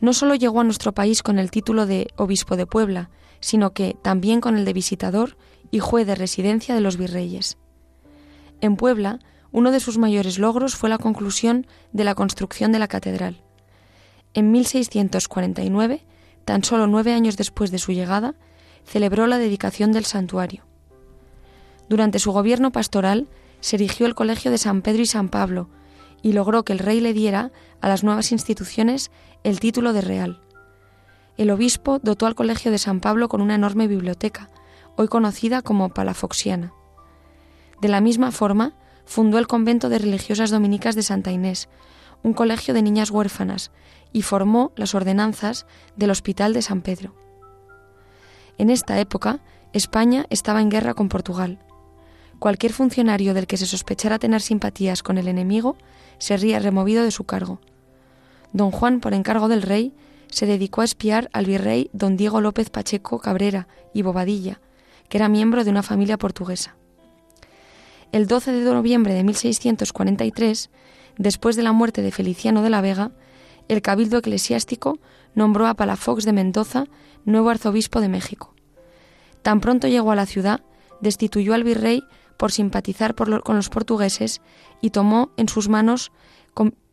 No 0.00 0.12
solo 0.12 0.34
llegó 0.34 0.60
a 0.60 0.64
nuestro 0.64 0.92
país 0.92 1.22
con 1.22 1.38
el 1.38 1.50
título 1.50 1.86
de 1.86 2.08
obispo 2.16 2.56
de 2.56 2.66
Puebla, 2.66 3.10
sino 3.40 3.72
que 3.72 3.96
también 4.02 4.40
con 4.40 4.56
el 4.56 4.64
de 4.64 4.72
visitador 4.72 5.36
y 5.70 5.78
juez 5.78 6.06
de 6.06 6.14
residencia 6.14 6.74
de 6.74 6.80
los 6.82 6.96
virreyes. 6.96 7.56
En 8.60 8.76
Puebla, 8.76 9.20
uno 9.52 9.70
de 9.70 9.80
sus 9.80 9.96
mayores 9.96 10.38
logros 10.38 10.76
fue 10.76 10.90
la 10.90 10.98
conclusión 10.98 11.66
de 11.92 12.04
la 12.04 12.14
construcción 12.14 12.72
de 12.72 12.78
la 12.78 12.88
catedral. 12.88 13.42
En 14.34 14.52
1649, 14.52 16.04
tan 16.44 16.62
solo 16.62 16.86
nueve 16.86 17.12
años 17.12 17.36
después 17.36 17.70
de 17.70 17.78
su 17.78 17.92
llegada, 17.92 18.34
celebró 18.84 19.26
la 19.26 19.38
dedicación 19.38 19.92
del 19.92 20.04
santuario. 20.04 20.64
Durante 21.88 22.18
su 22.18 22.32
gobierno 22.32 22.70
pastoral 22.70 23.28
se 23.60 23.76
erigió 23.76 24.06
el 24.06 24.14
Colegio 24.14 24.50
de 24.50 24.58
San 24.58 24.82
Pedro 24.82 25.02
y 25.02 25.06
San 25.06 25.28
Pablo 25.28 25.68
y 26.22 26.32
logró 26.32 26.64
que 26.64 26.72
el 26.72 26.78
rey 26.78 27.00
le 27.00 27.12
diera 27.12 27.50
a 27.80 27.88
las 27.88 28.04
nuevas 28.04 28.32
instituciones 28.32 29.10
el 29.44 29.60
título 29.60 29.92
de 29.92 30.00
real. 30.00 30.40
El 31.36 31.50
obispo 31.50 31.98
dotó 32.02 32.26
al 32.26 32.34
Colegio 32.34 32.70
de 32.70 32.78
San 32.78 33.00
Pablo 33.00 33.28
con 33.28 33.40
una 33.40 33.54
enorme 33.54 33.88
biblioteca, 33.88 34.50
hoy 34.96 35.08
conocida 35.08 35.62
como 35.62 35.88
Palafoxiana. 35.88 36.72
De 37.80 37.88
la 37.88 38.00
misma 38.00 38.30
forma, 38.30 38.74
fundó 39.06 39.38
el 39.38 39.46
convento 39.46 39.88
de 39.88 39.98
religiosas 39.98 40.50
dominicas 40.50 40.94
de 40.94 41.02
Santa 41.02 41.32
Inés, 41.32 41.68
un 42.22 42.34
colegio 42.34 42.74
de 42.74 42.82
niñas 42.82 43.10
huérfanas, 43.10 43.70
y 44.12 44.22
formó 44.22 44.72
las 44.76 44.94
ordenanzas 44.94 45.66
del 45.96 46.10
Hospital 46.10 46.52
de 46.52 46.62
San 46.62 46.82
Pedro. 46.82 47.14
En 48.58 48.68
esta 48.68 49.00
época, 49.00 49.40
España 49.72 50.26
estaba 50.30 50.60
en 50.60 50.68
guerra 50.68 50.94
con 50.94 51.08
Portugal. 51.08 51.58
Cualquier 52.38 52.72
funcionario 52.72 53.34
del 53.34 53.46
que 53.46 53.56
se 53.56 53.66
sospechara 53.66 54.18
tener 54.18 54.42
simpatías 54.42 55.02
con 55.02 55.16
el 55.16 55.28
enemigo 55.28 55.76
sería 56.20 56.60
removido 56.60 57.02
de 57.02 57.10
su 57.10 57.24
cargo. 57.24 57.60
Don 58.52 58.70
Juan, 58.70 59.00
por 59.00 59.14
encargo 59.14 59.48
del 59.48 59.62
rey, 59.62 59.92
se 60.28 60.46
dedicó 60.46 60.82
a 60.82 60.84
espiar 60.84 61.28
al 61.32 61.46
virrey 61.46 61.90
don 61.92 62.16
Diego 62.16 62.40
López 62.40 62.70
Pacheco 62.70 63.18
Cabrera 63.18 63.66
y 63.92 64.02
Bobadilla, 64.02 64.60
que 65.08 65.18
era 65.18 65.28
miembro 65.28 65.64
de 65.64 65.70
una 65.70 65.82
familia 65.82 66.18
portuguesa. 66.18 66.76
El 68.12 68.26
12 68.26 68.52
de 68.52 68.64
noviembre 68.72 69.14
de 69.14 69.24
1643, 69.24 70.70
después 71.18 71.56
de 71.56 71.62
la 71.62 71.72
muerte 71.72 72.02
de 72.02 72.12
Feliciano 72.12 72.62
de 72.62 72.70
la 72.70 72.80
Vega, 72.80 73.10
el 73.68 73.82
cabildo 73.82 74.18
eclesiástico 74.18 74.98
nombró 75.34 75.66
a 75.66 75.74
Palafox 75.74 76.24
de 76.24 76.32
Mendoza 76.32 76.86
nuevo 77.24 77.50
arzobispo 77.50 78.00
de 78.00 78.08
México. 78.08 78.54
Tan 79.42 79.60
pronto 79.60 79.88
llegó 79.88 80.12
a 80.12 80.16
la 80.16 80.26
ciudad, 80.26 80.60
destituyó 81.00 81.54
al 81.54 81.64
virrey 81.64 82.02
por 82.40 82.52
simpatizar 82.52 83.14
con 83.14 83.54
los 83.56 83.68
portugueses 83.68 84.40
y 84.80 84.90
tomó 84.90 85.30
en 85.36 85.46
sus 85.50 85.68
manos 85.68 86.10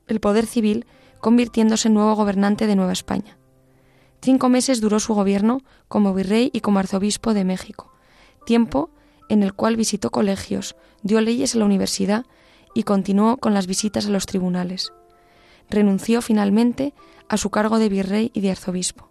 el 0.08 0.20
poder 0.20 0.46
civil, 0.46 0.86
convirtiéndose 1.22 1.88
en 1.88 1.94
nuevo 1.94 2.14
gobernante 2.16 2.68
de 2.68 2.76
Nueva 2.76 2.92
España. 2.92 3.38
Cinco 4.22 4.50
meses 4.50 4.82
duró 4.82 5.00
su 5.00 5.14
gobierno 5.14 5.62
como 5.88 6.14
virrey 6.14 6.50
y 6.52 6.60
como 6.60 6.80
arzobispo 6.80 7.34
de 7.34 7.46
México, 7.46 7.94
tiempo 8.46 8.90
en 9.30 9.42
el 9.42 9.54
cual 9.54 9.78
visitó 9.78 10.10
colegios, 10.10 10.76
dio 11.02 11.22
leyes 11.22 11.56
a 11.56 11.60
la 11.60 11.66
universidad 11.66 12.26
y 12.74 12.84
continuó 12.84 13.38
con 13.38 13.54
las 13.54 13.68
visitas 13.68 14.08
a 14.08 14.10
los 14.10 14.26
tribunales. 14.26 14.92
Renunció 15.70 16.22
finalmente 16.22 16.94
a 17.30 17.38
su 17.38 17.52
cargo 17.52 17.80
de 17.80 17.88
virrey 17.88 18.32
y 18.34 18.42
de 18.42 18.52
arzobispo. 18.52 19.10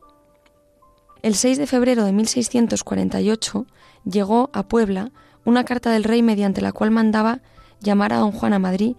El 1.22 1.35
6 1.35 1.57
de 1.57 1.66
febrero 1.66 2.05
de 2.05 2.12
1648 2.12 3.66
llegó 4.05 4.51
a 4.53 4.68
Puebla 4.68 5.12
una 5.46 5.64
carta 5.64 5.90
del 5.90 6.04
rey 6.04 6.22
mediante 6.22 6.61
la 6.61 6.72
cual 6.72 6.90
mandaba 6.90 7.40
llamar 7.80 8.12
a 8.12 8.18
don 8.18 8.32
Juan 8.32 8.52
a 8.52 8.59
Madrid 8.59 8.96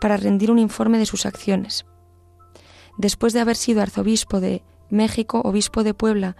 para 0.00 0.16
rendir 0.16 0.50
un 0.50 0.58
informe 0.58 0.98
de 0.98 1.06
sus 1.06 1.26
acciones. 1.26 1.86
Después 2.98 3.32
de 3.32 3.40
haber 3.40 3.56
sido 3.56 3.82
arzobispo 3.82 4.40
de 4.40 4.64
México, 4.88 5.40
obispo 5.44 5.84
de 5.84 5.94
Puebla 5.94 6.36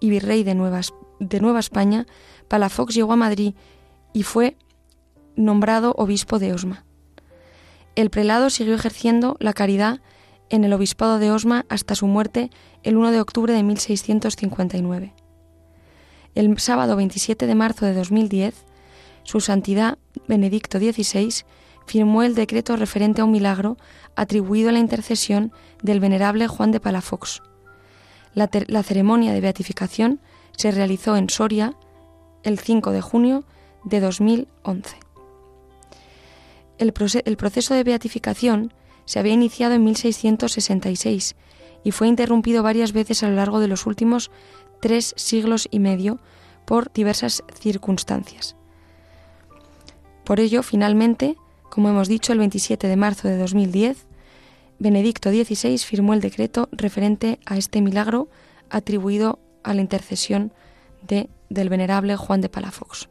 y 0.00 0.10
virrey 0.10 0.42
de 0.42 0.54
Nueva, 0.54 0.80
de 1.20 1.40
Nueva 1.40 1.60
España, 1.60 2.06
Palafox 2.48 2.94
llegó 2.94 3.12
a 3.12 3.16
Madrid 3.16 3.54
y 4.12 4.24
fue 4.24 4.56
nombrado 5.36 5.94
obispo 5.96 6.38
de 6.38 6.52
Osma. 6.52 6.84
El 7.94 8.10
prelado 8.10 8.50
siguió 8.50 8.74
ejerciendo 8.74 9.36
la 9.38 9.52
caridad 9.52 10.00
en 10.48 10.64
el 10.64 10.72
obispado 10.72 11.18
de 11.18 11.30
Osma 11.30 11.66
hasta 11.68 11.94
su 11.94 12.06
muerte 12.06 12.50
el 12.82 12.96
1 12.96 13.10
de 13.10 13.20
octubre 13.20 13.52
de 13.52 13.62
1659. 13.62 15.14
El 16.34 16.58
sábado 16.58 16.96
27 16.96 17.46
de 17.46 17.54
marzo 17.54 17.84
de 17.84 17.94
2010, 17.94 18.64
su 19.24 19.40
santidad 19.40 19.98
Benedicto 20.28 20.78
XVI 20.78 21.44
firmó 21.86 22.22
el 22.22 22.34
decreto 22.34 22.76
referente 22.76 23.20
a 23.20 23.24
un 23.24 23.32
milagro 23.32 23.76
atribuido 24.14 24.68
a 24.68 24.72
la 24.72 24.78
intercesión 24.78 25.52
del 25.82 26.00
venerable 26.00 26.48
Juan 26.48 26.70
de 26.70 26.80
Palafox. 26.80 27.42
La, 28.34 28.48
ceremonia 28.82 29.32
de 29.32 29.40
beatificación 29.40 30.20
se 30.56 30.70
realizó 30.70 31.16
en 31.16 31.28
Soria 31.28 31.74
el 32.42 32.58
5 32.58 32.90
de 32.90 33.00
junio 33.00 33.44
de 33.84 34.00
2011. 34.00 34.96
El, 36.78 36.92
el 37.24 37.36
proceso 37.36 37.74
de 37.74 37.84
beatificación 37.84 38.72
se 39.04 39.18
había 39.18 39.34
iniciado 39.34 39.74
en 39.74 39.84
1666 39.84 41.36
y 41.84 41.90
fue 41.90 42.08
interrumpido 42.08 42.62
varias 42.62 42.92
veces 42.92 43.22
a 43.22 43.28
lo 43.28 43.36
largo 43.36 43.60
de 43.60 43.68
los 43.68 43.86
últimos 43.86 44.30
tres 44.80 45.14
siglos 45.16 45.68
y 45.70 45.78
medio 45.78 46.20
por 46.64 46.92
diversas 46.92 47.42
circunstancias. 47.60 48.56
Por 50.24 50.40
ello, 50.40 50.62
finalmente, 50.62 51.36
como 51.68 51.88
hemos 51.88 52.08
dicho, 52.08 52.32
el 52.32 52.38
27 52.38 52.86
de 52.86 52.96
marzo 52.96 53.28
de 53.28 53.36
2010, 53.36 54.06
Benedicto 54.78 55.30
XVI 55.30 55.78
firmó 55.78 56.14
el 56.14 56.20
decreto 56.20 56.68
referente 56.72 57.38
a 57.46 57.56
este 57.56 57.80
milagro 57.80 58.28
atribuido 58.70 59.38
a 59.62 59.74
la 59.74 59.80
intercesión 59.80 60.52
de, 61.02 61.28
del 61.48 61.68
venerable 61.68 62.16
Juan 62.16 62.40
de 62.40 62.48
Palafox. 62.48 63.08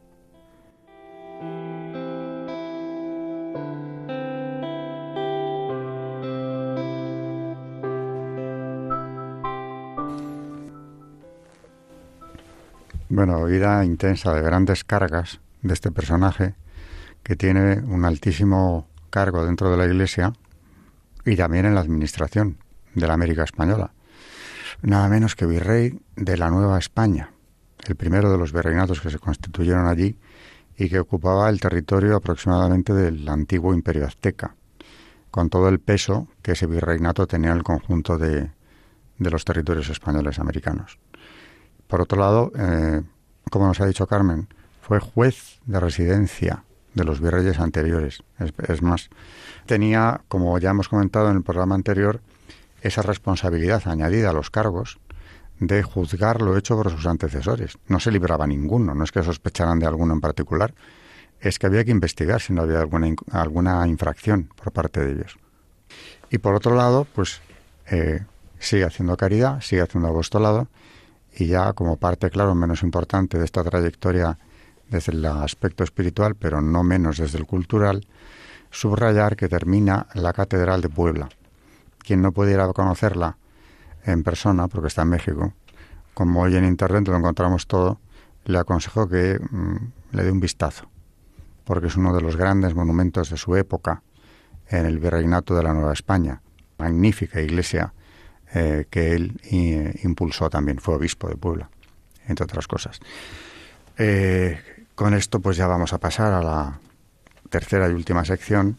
Bueno, 13.08 13.44
vida 13.44 13.84
intensa 13.84 14.32
de 14.32 14.40
grandes 14.40 14.84
cargas 14.84 15.40
de 15.60 15.74
este 15.74 15.90
personaje 15.90 16.54
que 17.22 17.36
tiene 17.36 17.80
un 17.80 18.04
altísimo 18.04 18.88
cargo 19.10 19.44
dentro 19.44 19.70
de 19.70 19.76
la 19.76 19.86
Iglesia 19.86 20.32
y 21.24 21.36
también 21.36 21.66
en 21.66 21.74
la 21.74 21.80
administración 21.80 22.58
de 22.94 23.06
la 23.06 23.14
América 23.14 23.44
Española. 23.44 23.92
Nada 24.82 25.08
menos 25.08 25.36
que 25.36 25.46
virrey 25.46 26.00
de 26.16 26.36
la 26.36 26.50
Nueva 26.50 26.78
España, 26.78 27.30
el 27.86 27.94
primero 27.94 28.32
de 28.32 28.38
los 28.38 28.52
virreinatos 28.52 29.00
que 29.00 29.10
se 29.10 29.18
constituyeron 29.18 29.86
allí 29.86 30.18
y 30.76 30.88
que 30.88 30.98
ocupaba 30.98 31.48
el 31.48 31.60
territorio 31.60 32.16
aproximadamente 32.16 32.92
del 32.92 33.28
antiguo 33.28 33.74
imperio 33.74 34.06
azteca, 34.06 34.56
con 35.30 35.50
todo 35.50 35.68
el 35.68 35.78
peso 35.78 36.28
que 36.42 36.52
ese 36.52 36.66
virreinato 36.66 37.26
tenía 37.26 37.50
en 37.50 37.58
el 37.58 37.62
conjunto 37.62 38.18
de, 38.18 38.50
de 39.18 39.30
los 39.30 39.44
territorios 39.44 39.88
españoles 39.88 40.38
americanos. 40.38 40.98
Por 41.86 42.00
otro 42.00 42.18
lado, 42.18 42.52
eh, 42.56 43.02
como 43.50 43.66
nos 43.66 43.80
ha 43.80 43.86
dicho 43.86 44.06
Carmen, 44.06 44.48
fue 44.80 44.98
juez 44.98 45.60
de 45.66 45.78
residencia 45.78 46.64
de 46.94 47.04
los 47.04 47.20
virreyes 47.20 47.58
anteriores. 47.58 48.22
Es, 48.68 48.82
más, 48.82 49.08
tenía, 49.66 50.22
como 50.28 50.58
ya 50.58 50.70
hemos 50.70 50.88
comentado 50.88 51.30
en 51.30 51.36
el 51.36 51.42
programa 51.42 51.74
anterior, 51.74 52.20
esa 52.82 53.02
responsabilidad 53.02 53.82
añadida 53.86 54.30
a 54.30 54.32
los 54.32 54.50
cargos 54.50 54.98
de 55.60 55.82
juzgar 55.82 56.42
lo 56.42 56.56
hecho 56.56 56.76
por 56.76 56.90
sus 56.90 57.06
antecesores. 57.06 57.78
No 57.86 58.00
se 58.00 58.10
libraba 58.10 58.46
ninguno, 58.46 58.94
no 58.94 59.04
es 59.04 59.12
que 59.12 59.22
sospecharan 59.22 59.78
de 59.78 59.86
alguno 59.86 60.12
en 60.14 60.20
particular, 60.20 60.74
es 61.40 61.58
que 61.58 61.66
había 61.66 61.84
que 61.84 61.90
investigar 61.90 62.40
si 62.40 62.52
no 62.52 62.62
había 62.62 62.80
alguna, 62.80 63.14
alguna 63.30 63.86
infracción 63.86 64.50
por 64.56 64.72
parte 64.72 65.04
de 65.04 65.12
ellos. 65.12 65.38
Y 66.30 66.38
por 66.38 66.54
otro 66.54 66.74
lado, 66.74 67.06
pues 67.14 67.40
eh, 67.90 68.24
sigue 68.58 68.84
haciendo 68.84 69.16
caridad, 69.16 69.60
sigue 69.60 69.82
haciendo 69.82 70.08
apostolado 70.08 70.68
y 71.34 71.46
ya 71.46 71.72
como 71.72 71.96
parte, 71.96 72.30
claro, 72.30 72.54
menos 72.54 72.82
importante 72.82 73.38
de 73.38 73.44
esta 73.44 73.62
trayectoria 73.64 74.38
desde 74.92 75.12
el 75.12 75.24
aspecto 75.24 75.82
espiritual, 75.82 76.36
pero 76.36 76.60
no 76.60 76.84
menos 76.84 77.16
desde 77.16 77.38
el 77.38 77.46
cultural, 77.46 78.06
subrayar 78.70 79.34
que 79.36 79.48
termina 79.48 80.06
la 80.14 80.32
Catedral 80.32 80.82
de 80.82 80.90
Puebla. 80.90 81.28
Quien 81.98 82.20
no 82.20 82.32
pudiera 82.32 82.70
conocerla 82.72 83.38
en 84.04 84.22
persona, 84.22 84.68
porque 84.68 84.88
está 84.88 85.02
en 85.02 85.08
México, 85.08 85.54
como 86.14 86.42
hoy 86.42 86.56
en 86.56 86.64
Internet 86.64 87.08
lo 87.08 87.16
encontramos 87.16 87.66
todo, 87.66 88.00
le 88.44 88.58
aconsejo 88.58 89.08
que 89.08 89.38
mm, 89.38 89.76
le 90.12 90.24
dé 90.24 90.30
un 90.30 90.40
vistazo, 90.40 90.88
porque 91.64 91.86
es 91.86 91.96
uno 91.96 92.14
de 92.14 92.20
los 92.20 92.36
grandes 92.36 92.74
monumentos 92.74 93.30
de 93.30 93.36
su 93.38 93.56
época 93.56 94.02
en 94.68 94.84
el 94.84 94.98
virreinato 94.98 95.54
de 95.54 95.62
la 95.62 95.72
Nueva 95.72 95.92
España. 95.92 96.42
Magnífica 96.78 97.40
iglesia 97.40 97.94
eh, 98.54 98.86
que 98.90 99.14
él 99.14 99.40
eh, 99.44 100.00
impulsó 100.02 100.50
también, 100.50 100.78
fue 100.78 100.96
obispo 100.96 101.28
de 101.28 101.36
Puebla, 101.36 101.70
entre 102.26 102.44
otras 102.44 102.66
cosas. 102.66 103.00
Eh, 103.96 104.58
con 105.02 105.14
esto 105.14 105.40
pues 105.40 105.56
ya 105.56 105.66
vamos 105.66 105.92
a 105.92 105.98
pasar 105.98 106.32
a 106.32 106.40
la 106.40 106.78
tercera 107.50 107.88
y 107.88 107.92
última 107.92 108.24
sección, 108.24 108.76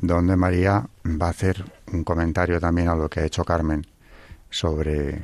donde 0.00 0.36
María 0.36 0.86
va 1.04 1.26
a 1.26 1.30
hacer 1.30 1.64
un 1.92 2.04
comentario 2.04 2.60
también 2.60 2.86
a 2.86 2.94
lo 2.94 3.10
que 3.10 3.18
ha 3.18 3.24
hecho 3.24 3.44
Carmen 3.44 3.84
sobre, 4.48 5.22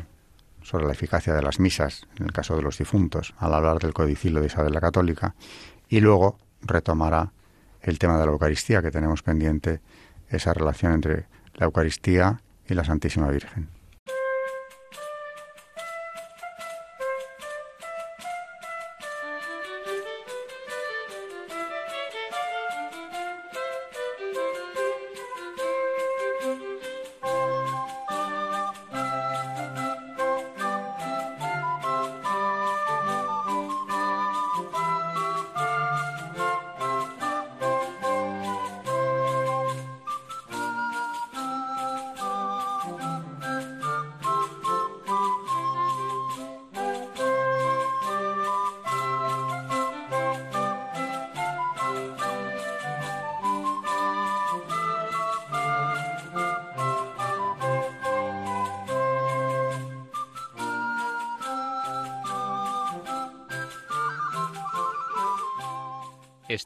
sobre 0.62 0.86
la 0.86 0.92
eficacia 0.92 1.32
de 1.32 1.42
las 1.42 1.60
misas, 1.60 2.08
en 2.18 2.24
el 2.24 2.32
caso 2.32 2.56
de 2.56 2.62
los 2.62 2.76
difuntos, 2.76 3.34
al 3.38 3.54
hablar 3.54 3.78
del 3.78 3.94
codicilo 3.94 4.40
de 4.40 4.48
Isabel 4.48 4.72
la 4.72 4.80
Católica, 4.80 5.36
y 5.88 6.00
luego 6.00 6.38
retomará 6.62 7.30
el 7.82 8.00
tema 8.00 8.18
de 8.18 8.26
la 8.26 8.32
Eucaristía, 8.32 8.82
que 8.82 8.90
tenemos 8.90 9.22
pendiente, 9.22 9.80
esa 10.28 10.52
relación 10.52 10.90
entre 10.90 11.26
la 11.54 11.66
Eucaristía 11.66 12.40
y 12.66 12.74
la 12.74 12.82
Santísima 12.82 13.28
Virgen. 13.28 13.68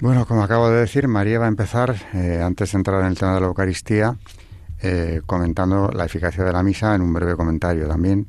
Bueno, 0.00 0.26
como 0.26 0.44
acabo 0.44 0.70
de 0.70 0.78
decir, 0.78 1.08
María 1.08 1.40
va 1.40 1.46
a 1.46 1.48
empezar, 1.48 1.96
eh, 2.14 2.40
antes 2.40 2.70
de 2.70 2.78
entrar 2.78 3.00
en 3.00 3.08
el 3.08 3.18
tema 3.18 3.34
de 3.34 3.40
la 3.40 3.48
Eucaristía, 3.48 4.16
eh, 4.80 5.22
comentando 5.26 5.90
la 5.90 6.04
eficacia 6.04 6.44
de 6.44 6.52
la 6.52 6.62
misa 6.62 6.94
en 6.94 7.02
un 7.02 7.12
breve 7.12 7.34
comentario 7.34 7.88
también, 7.88 8.28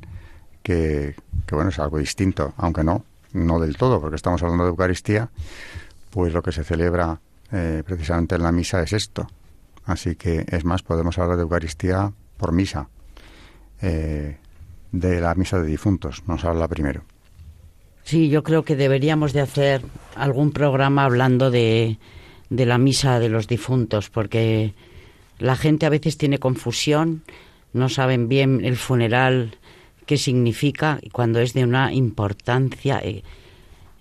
que, 0.63 1.15
bueno, 1.51 1.69
es 1.69 1.77
algo 1.77 1.99
distinto, 1.99 2.55
aunque 2.57 2.83
no, 2.83 3.05
no 3.33 3.59
del 3.59 3.77
todo, 3.77 4.01
porque 4.01 4.15
estamos 4.15 4.41
hablando 4.41 4.63
de 4.63 4.71
Eucaristía, 4.71 5.29
pues 6.09 6.33
lo 6.33 6.41
que 6.41 6.51
se 6.51 6.63
celebra 6.63 7.19
eh, 7.51 7.83
precisamente 7.85 8.33
en 8.33 8.41
la 8.41 8.51
misa 8.51 8.81
es 8.81 8.93
esto. 8.93 9.29
Así 9.85 10.15
que, 10.15 10.47
es 10.49 10.65
más, 10.65 10.81
podemos 10.81 11.19
hablar 11.19 11.37
de 11.37 11.43
Eucaristía 11.43 12.11
por 12.37 12.51
misa, 12.51 12.89
de 13.79 15.21
la 15.21 15.35
misa 15.35 15.59
de 15.59 15.67
difuntos, 15.67 16.23
nos 16.25 16.43
habla 16.45 16.67
primero. 16.67 17.03
Sí, 18.09 18.29
yo 18.29 18.41
creo 18.41 18.63
que 18.63 18.75
deberíamos 18.75 19.33
de 19.33 19.41
hacer 19.41 19.83
algún 20.15 20.51
programa 20.51 21.03
hablando 21.03 21.51
de, 21.51 21.99
de 22.49 22.65
la 22.65 22.79
misa 22.79 23.19
de 23.19 23.29
los 23.29 23.47
difuntos, 23.47 24.09
porque 24.09 24.73
la 25.37 25.55
gente 25.55 25.85
a 25.85 25.89
veces 25.89 26.17
tiene 26.17 26.39
confusión, 26.39 27.21
no 27.71 27.87
saben 27.87 28.27
bien 28.27 28.65
el 28.65 28.77
funeral 28.77 29.59
qué 30.07 30.17
significa 30.17 30.99
cuando 31.11 31.39
es 31.39 31.53
de 31.53 31.63
una 31.63 31.93
importancia 31.93 32.99
eh, 33.03 33.21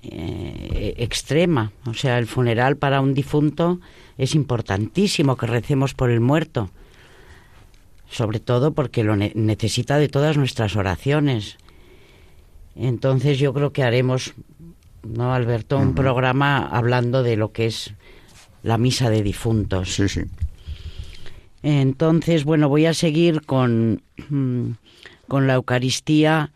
eh, 0.04 0.94
extrema. 0.96 1.72
O 1.84 1.92
sea, 1.92 2.18
el 2.18 2.26
funeral 2.26 2.78
para 2.78 3.02
un 3.02 3.12
difunto 3.12 3.78
es 4.16 4.34
importantísimo 4.34 5.36
que 5.36 5.48
recemos 5.48 5.92
por 5.92 6.08
el 6.08 6.20
muerto, 6.20 6.70
sobre 8.08 8.40
todo 8.40 8.72
porque 8.72 9.04
lo 9.04 9.16
necesita 9.16 9.98
de 9.98 10.08
todas 10.08 10.38
nuestras 10.38 10.76
oraciones. 10.76 11.58
Entonces 12.78 13.40
yo 13.40 13.52
creo 13.52 13.72
que 13.72 13.82
haremos, 13.82 14.34
¿no, 15.02 15.34
Alberto? 15.34 15.78
Un 15.78 15.94
programa 15.94 16.64
hablando 16.64 17.24
de 17.24 17.36
lo 17.36 17.50
que 17.50 17.66
es 17.66 17.92
la 18.62 18.78
misa 18.78 19.10
de 19.10 19.24
difuntos. 19.24 19.94
Sí, 19.94 20.08
sí. 20.08 20.22
Entonces, 21.64 22.44
bueno, 22.44 22.68
voy 22.68 22.86
a 22.86 22.94
seguir 22.94 23.42
con, 23.42 24.02
mm, 24.28 24.70
con 25.26 25.48
la 25.48 25.54
Eucaristía 25.54 26.52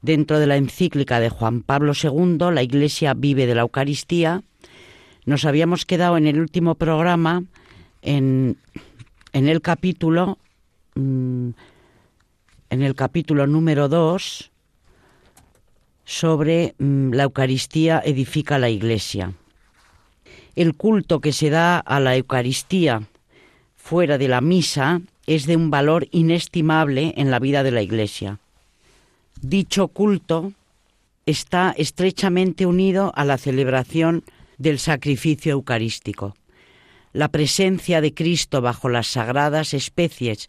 dentro 0.00 0.38
de 0.38 0.46
la 0.46 0.56
encíclica 0.56 1.20
de 1.20 1.28
Juan 1.28 1.60
Pablo 1.60 1.92
II, 1.92 2.38
La 2.52 2.62
Iglesia 2.62 3.12
vive 3.12 3.46
de 3.46 3.54
la 3.54 3.60
Eucaristía. 3.60 4.42
Nos 5.26 5.44
habíamos 5.44 5.84
quedado 5.84 6.16
en 6.16 6.26
el 6.26 6.40
último 6.40 6.74
programa 6.74 7.44
en, 8.00 8.56
en 9.34 9.46
el 9.46 9.60
capítulo 9.60 10.38
mm, 10.94 11.50
en 12.70 12.82
el 12.82 12.94
capítulo 12.94 13.46
número 13.46 13.88
2 13.88 14.49
sobre 16.10 16.74
mm, 16.78 17.12
la 17.12 17.22
Eucaristía 17.22 18.02
edifica 18.04 18.58
la 18.58 18.68
Iglesia. 18.68 19.32
El 20.56 20.74
culto 20.74 21.20
que 21.20 21.32
se 21.32 21.50
da 21.50 21.78
a 21.78 22.00
la 22.00 22.16
Eucaristía 22.16 23.04
fuera 23.76 24.18
de 24.18 24.26
la 24.26 24.40
misa 24.40 25.02
es 25.28 25.46
de 25.46 25.54
un 25.54 25.70
valor 25.70 26.08
inestimable 26.10 27.14
en 27.16 27.30
la 27.30 27.38
vida 27.38 27.62
de 27.62 27.70
la 27.70 27.82
Iglesia. 27.82 28.40
Dicho 29.40 29.86
culto 29.86 30.52
está 31.26 31.72
estrechamente 31.78 32.66
unido 32.66 33.12
a 33.14 33.24
la 33.24 33.38
celebración 33.38 34.24
del 34.58 34.80
sacrificio 34.80 35.52
eucarístico. 35.52 36.34
La 37.12 37.28
presencia 37.28 38.00
de 38.00 38.14
Cristo 38.14 38.60
bajo 38.60 38.88
las 38.88 39.06
sagradas 39.06 39.74
especies 39.74 40.48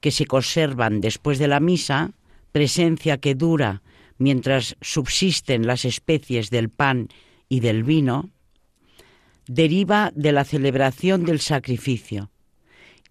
que 0.00 0.12
se 0.12 0.26
conservan 0.26 1.00
después 1.00 1.40
de 1.40 1.48
la 1.48 1.58
misa, 1.58 2.12
presencia 2.52 3.18
que 3.18 3.34
dura 3.34 3.82
mientras 4.20 4.76
subsisten 4.82 5.66
las 5.66 5.86
especies 5.86 6.50
del 6.50 6.68
pan 6.68 7.08
y 7.48 7.60
del 7.60 7.82
vino, 7.82 8.28
deriva 9.48 10.12
de 10.14 10.30
la 10.30 10.44
celebración 10.44 11.24
del 11.24 11.40
sacrificio 11.40 12.30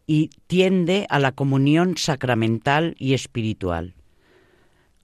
y 0.06 0.30
tiende 0.46 1.08
a 1.10 1.18
la 1.18 1.32
comunión 1.32 1.98
sacramental 1.98 2.96
y 3.00 3.16
espiritual. 3.16 3.96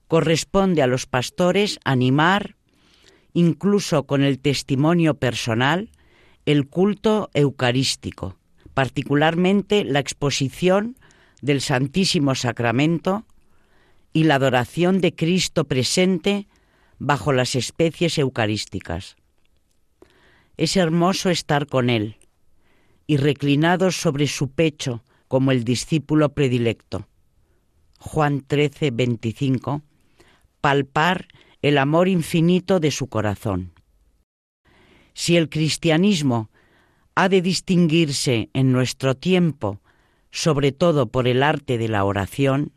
Corresponde 0.06 0.80
a 0.80 0.86
los 0.86 1.06
pastores 1.06 1.80
animar, 1.84 2.54
incluso 3.34 4.04
con 4.04 4.22
el 4.22 4.38
testimonio 4.38 5.14
personal, 5.14 5.90
el 6.46 6.68
culto 6.68 7.30
eucarístico, 7.34 8.36
particularmente 8.74 9.82
la 9.82 9.98
exposición 9.98 10.96
del 11.42 11.60
Santísimo 11.60 12.36
Sacramento 12.36 13.26
y 14.16 14.24
la 14.24 14.36
adoración 14.36 15.02
de 15.02 15.14
Cristo 15.14 15.64
presente 15.64 16.48
bajo 16.98 17.34
las 17.34 17.54
especies 17.54 18.16
eucarísticas. 18.16 19.16
Es 20.56 20.78
hermoso 20.78 21.28
estar 21.28 21.66
con 21.66 21.90
Él 21.90 22.16
y 23.06 23.18
reclinados 23.18 23.96
sobre 23.96 24.26
su 24.26 24.48
pecho 24.48 25.04
como 25.28 25.52
el 25.52 25.64
discípulo 25.64 26.32
predilecto. 26.32 27.06
Juan 27.98 28.40
13, 28.40 28.90
25, 28.90 29.82
palpar 30.62 31.28
el 31.60 31.76
amor 31.76 32.08
infinito 32.08 32.80
de 32.80 32.92
su 32.92 33.08
corazón. 33.08 33.74
Si 35.12 35.36
el 35.36 35.50
cristianismo 35.50 36.48
ha 37.16 37.28
de 37.28 37.42
distinguirse 37.42 38.48
en 38.54 38.72
nuestro 38.72 39.14
tiempo, 39.14 39.82
sobre 40.30 40.72
todo 40.72 41.10
por 41.10 41.28
el 41.28 41.42
arte 41.42 41.76
de 41.76 41.88
la 41.88 42.02
oración, 42.04 42.72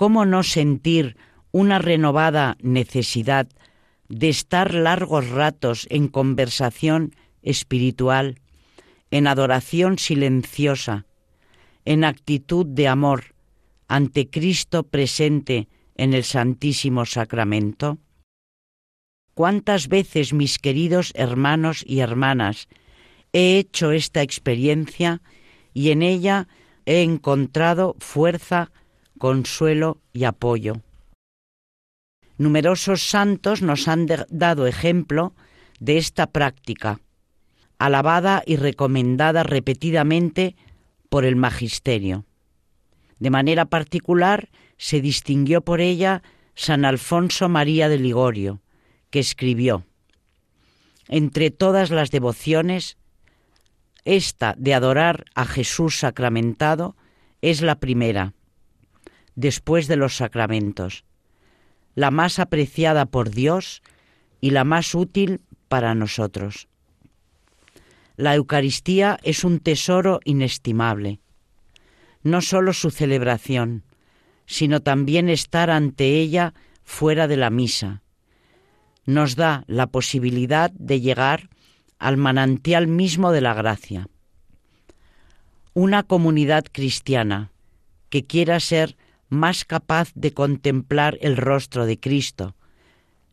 ¿cómo 0.00 0.24
no 0.24 0.42
sentir 0.44 1.18
una 1.52 1.78
renovada 1.78 2.56
necesidad 2.62 3.46
de 4.08 4.30
estar 4.30 4.72
largos 4.72 5.28
ratos 5.28 5.86
en 5.90 6.08
conversación 6.08 7.14
espiritual, 7.42 8.40
en 9.10 9.26
adoración 9.26 9.98
silenciosa, 9.98 11.04
en 11.84 12.04
actitud 12.04 12.64
de 12.64 12.88
amor 12.88 13.34
ante 13.88 14.30
Cristo 14.30 14.84
presente 14.84 15.68
en 15.96 16.14
el 16.14 16.24
Santísimo 16.24 17.04
Sacramento? 17.04 17.98
¿Cuántas 19.34 19.88
veces, 19.88 20.32
mis 20.32 20.58
queridos 20.58 21.12
hermanos 21.14 21.84
y 21.86 22.00
hermanas, 22.00 22.68
he 23.34 23.58
hecho 23.58 23.92
esta 23.92 24.22
experiencia 24.22 25.20
y 25.74 25.90
en 25.90 26.00
ella 26.00 26.48
he 26.86 27.02
encontrado 27.02 27.96
fuerza 27.98 28.72
consuelo 29.20 30.00
y 30.14 30.24
apoyo. 30.24 30.80
Numerosos 32.38 33.02
santos 33.02 33.60
nos 33.60 33.86
han 33.86 34.06
dado 34.30 34.66
ejemplo 34.66 35.34
de 35.78 35.98
esta 35.98 36.26
práctica, 36.26 37.00
alabada 37.78 38.42
y 38.46 38.56
recomendada 38.56 39.42
repetidamente 39.42 40.56
por 41.10 41.26
el 41.26 41.36
magisterio. 41.36 42.24
De 43.18 43.28
manera 43.28 43.66
particular 43.66 44.48
se 44.78 45.02
distinguió 45.02 45.60
por 45.60 45.82
ella 45.82 46.22
San 46.54 46.86
Alfonso 46.86 47.50
María 47.50 47.90
de 47.90 47.98
Ligorio, 47.98 48.62
que 49.10 49.18
escribió, 49.18 49.84
Entre 51.08 51.50
todas 51.50 51.90
las 51.90 52.10
devociones, 52.10 52.96
esta 54.06 54.54
de 54.56 54.72
adorar 54.72 55.26
a 55.34 55.44
Jesús 55.44 55.98
sacramentado 55.98 56.96
es 57.42 57.60
la 57.60 57.80
primera, 57.80 58.32
después 59.40 59.88
de 59.88 59.96
los 59.96 60.16
sacramentos, 60.16 61.04
la 61.94 62.10
más 62.10 62.38
apreciada 62.38 63.06
por 63.06 63.30
Dios 63.30 63.82
y 64.40 64.50
la 64.50 64.64
más 64.64 64.94
útil 64.94 65.40
para 65.68 65.94
nosotros. 65.94 66.68
La 68.16 68.34
Eucaristía 68.34 69.18
es 69.22 69.44
un 69.44 69.58
tesoro 69.58 70.20
inestimable, 70.24 71.20
no 72.22 72.42
sólo 72.42 72.74
su 72.74 72.90
celebración, 72.90 73.82
sino 74.44 74.80
también 74.80 75.30
estar 75.30 75.70
ante 75.70 76.20
ella 76.20 76.52
fuera 76.84 77.26
de 77.26 77.38
la 77.38 77.48
misa. 77.48 78.02
Nos 79.06 79.36
da 79.36 79.64
la 79.66 79.86
posibilidad 79.86 80.70
de 80.72 81.00
llegar 81.00 81.48
al 81.98 82.18
manantial 82.18 82.88
mismo 82.88 83.32
de 83.32 83.40
la 83.40 83.54
gracia. 83.54 84.08
Una 85.72 86.02
comunidad 86.02 86.64
cristiana, 86.70 87.52
que 88.10 88.26
quiera 88.26 88.60
ser 88.60 88.96
más 89.30 89.64
capaz 89.64 90.12
de 90.14 90.32
contemplar 90.32 91.16
el 91.22 91.36
rostro 91.36 91.86
de 91.86 91.98
Cristo, 91.98 92.54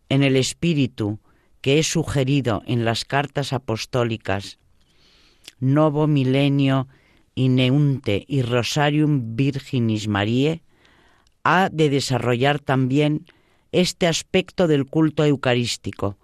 en 0.10 0.24
el 0.24 0.36
espíritu 0.38 1.20
que 1.62 1.80
es 1.80 1.88
sugerido 1.88 2.64
en 2.66 2.86
las 2.86 3.04
cartas 3.04 3.52
apostólicas 3.52 4.60
Novo 5.60 6.08
Milenio 6.08 6.88
Ineunte 7.36 8.24
y 8.28 8.42
Rosarium 8.42 9.36
Virginis 9.36 10.08
Mariae, 10.08 10.62
ha 11.44 11.70
de 11.70 11.90
desarrollar 11.90 12.60
también 12.60 13.26
este 13.72 14.08
aspecto 14.08 14.68
del 14.68 14.86
culto 14.86 15.26
eucarístico, 15.26 16.18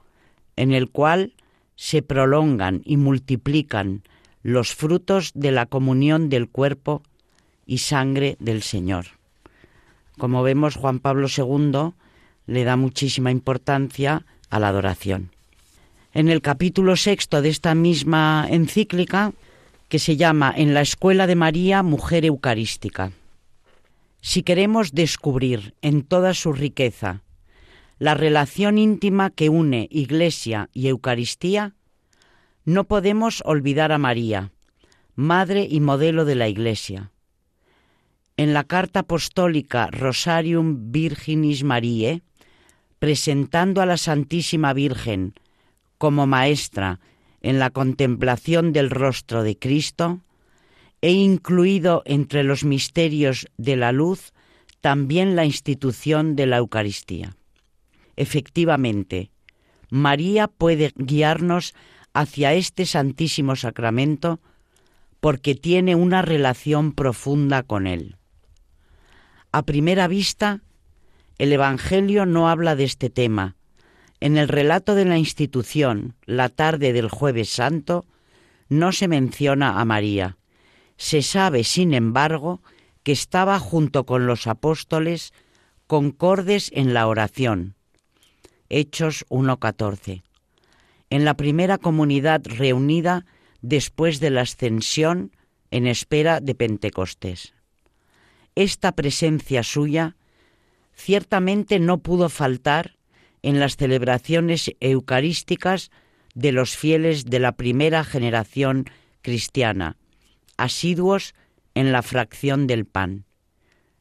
en 0.56 0.72
el 0.72 0.90
cual 0.90 1.34
se 1.76 2.02
prolongan 2.02 2.82
y 2.86 2.98
multiplican 2.98 4.04
los 4.44 4.76
frutos 4.76 5.32
de 5.34 5.52
la 5.52 5.66
comunión 5.66 6.30
del 6.30 6.50
cuerpo 6.50 7.04
y 7.66 7.80
sangre 7.80 8.38
del 8.40 8.62
Señor. 8.62 9.06
Como 10.18 10.44
vemos, 10.44 10.76
Juan 10.76 11.00
Pablo 11.00 11.28
II 11.28 11.94
le 12.46 12.64
da 12.64 12.76
muchísima 12.76 13.32
importancia 13.32 14.26
a 14.50 14.60
la 14.60 14.68
adoración. 14.70 15.32
En 16.14 16.30
el 16.30 16.42
capítulo 16.42 16.96
sexto 16.96 17.42
de 17.42 17.50
esta 17.50 17.74
misma 17.74 18.46
encíclica, 18.50 19.34
que 19.90 20.00
se 20.00 20.18
llama 20.18 20.54
En 20.56 20.74
la 20.74 20.82
Escuela 20.82 21.28
de 21.28 21.36
María, 21.36 21.84
Mujer 21.84 22.26
Eucarística. 22.26 23.12
Si 24.22 24.44
queremos 24.44 24.94
descubrir 24.94 25.74
en 25.82 26.04
toda 26.04 26.34
su 26.34 26.54
riqueza 26.54 27.22
la 28.00 28.14
relación 28.14 28.78
íntima 28.78 29.30
que 29.30 29.50
une 29.50 29.88
Iglesia 29.92 30.70
y 30.74 30.88
Eucaristía, 30.88 31.74
no 32.66 32.86
podemos 32.86 33.42
olvidar 33.46 33.92
a 33.92 33.98
María, 33.98 34.52
madre 35.16 35.68
y 35.70 35.80
modelo 35.80 36.26
de 36.26 36.36
la 36.36 36.48
Iglesia. 36.48 37.12
En 38.36 38.54
la 38.54 38.64
carta 38.64 39.02
apostólica 39.02 39.90
Rosarium 39.92 40.92
Virginis 40.92 41.64
Mariae, 41.64 42.24
presentando 42.98 43.80
a 43.80 43.86
la 43.86 43.98
Santísima 43.98 44.74
Virgen 44.74 45.36
como 46.00 46.26
maestra 46.26 47.00
en 47.42 47.60
la 47.60 47.70
contemplación 47.70 48.74
del 48.74 48.90
rostro 48.90 49.44
de 49.44 49.60
Cristo, 49.60 50.22
he 51.02 51.12
incluido 51.12 52.02
entre 52.06 52.44
los 52.44 52.64
misterios 52.64 53.48
de 53.58 53.76
la 53.76 53.92
luz 53.92 54.34
también 54.82 55.36
la 55.36 55.46
institución 55.46 56.36
de 56.36 56.48
la 56.48 56.58
Eucaristía. 56.58 57.36
Efectivamente, 58.16 59.30
María 59.92 60.48
puede 60.48 60.92
guiarnos 60.96 61.76
hacia 62.14 62.54
este 62.54 62.88
santísimo 62.88 63.56
sacramento 63.56 64.40
porque 65.20 65.54
tiene 65.54 65.94
una 65.94 66.24
relación 66.24 66.94
profunda 66.94 67.62
con 67.62 67.86
él. 67.86 68.18
A 69.56 69.62
primera 69.62 70.08
vista, 70.08 70.62
el 71.38 71.54
Evangelio 71.54 72.26
no 72.26 72.50
habla 72.50 72.76
de 72.76 72.86
este 72.86 73.12
tema. 73.12 73.56
En 74.20 74.36
el 74.36 74.48
relato 74.48 74.96
de 74.96 75.06
la 75.06 75.20
institución, 75.20 76.16
la 76.26 76.50
tarde 76.50 76.92
del 76.92 77.08
jueves 77.08 77.50
santo, 77.50 78.04
no 78.68 78.92
se 78.92 79.08
menciona 79.08 79.80
a 79.80 79.86
María. 79.86 80.38
Se 80.98 81.22
sabe, 81.22 81.64
sin 81.64 81.94
embargo, 81.94 82.64
que 83.04 83.12
estaba 83.12 83.60
junto 83.60 84.08
con 84.08 84.26
los 84.26 84.48
apóstoles 84.48 85.34
concordes 85.86 86.72
en 86.74 86.96
la 86.96 87.06
oración. 87.06 87.76
Hechos 88.70 89.24
1.14. 89.30 90.24
En 91.12 91.26
la 91.26 91.36
primera 91.36 91.78
comunidad 91.78 92.42
reunida 92.44 93.28
después 93.62 94.20
de 94.20 94.32
la 94.32 94.42
ascensión 94.42 95.32
en 95.70 95.86
espera 95.86 96.40
de 96.40 96.56
Pentecostés. 96.56 97.54
Esta 98.56 98.92
presencia 98.92 99.64
suya 99.64 100.16
ciertamente 100.94 101.80
no 101.80 102.00
pudo 102.00 102.30
faltar 102.30 102.98
en 103.42 103.60
las 103.60 103.78
celebraciones 103.78 104.72
eucarísticas 104.80 105.92
de 106.36 106.52
los 106.52 106.78
fieles 106.78 107.26
de 107.26 107.40
la 107.40 107.54
primera 107.54 108.04
generación 108.04 108.86
cristiana, 109.22 109.98
asiduos 110.58 111.34
en 111.74 111.92
la 111.92 112.02
fracción 112.02 112.68
del 112.68 112.86
pan. 112.86 113.26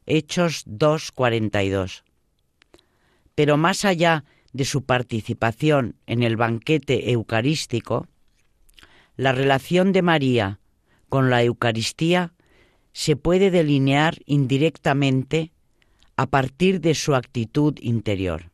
Hechos 0.07 0.66
2.42. 0.66 2.03
Pero 3.34 3.57
más 3.57 3.84
allá 3.84 4.24
de 4.53 4.64
su 4.64 4.84
participación 4.84 5.96
en 6.07 6.22
el 6.22 6.36
banquete 6.36 7.11
eucarístico, 7.12 8.07
la 9.16 9.32
relación 9.32 9.92
de 9.92 10.03
María 10.03 10.59
con 11.09 11.30
la 11.30 11.42
Eucaristía 11.42 12.32
se 12.93 13.16
puede 13.16 13.51
delinear 13.51 14.18
indirectamente 14.26 15.53
a 16.16 16.26
partir 16.26 16.80
de 16.80 16.95
su 16.95 17.14
actitud 17.14 17.78
interior. 17.80 18.51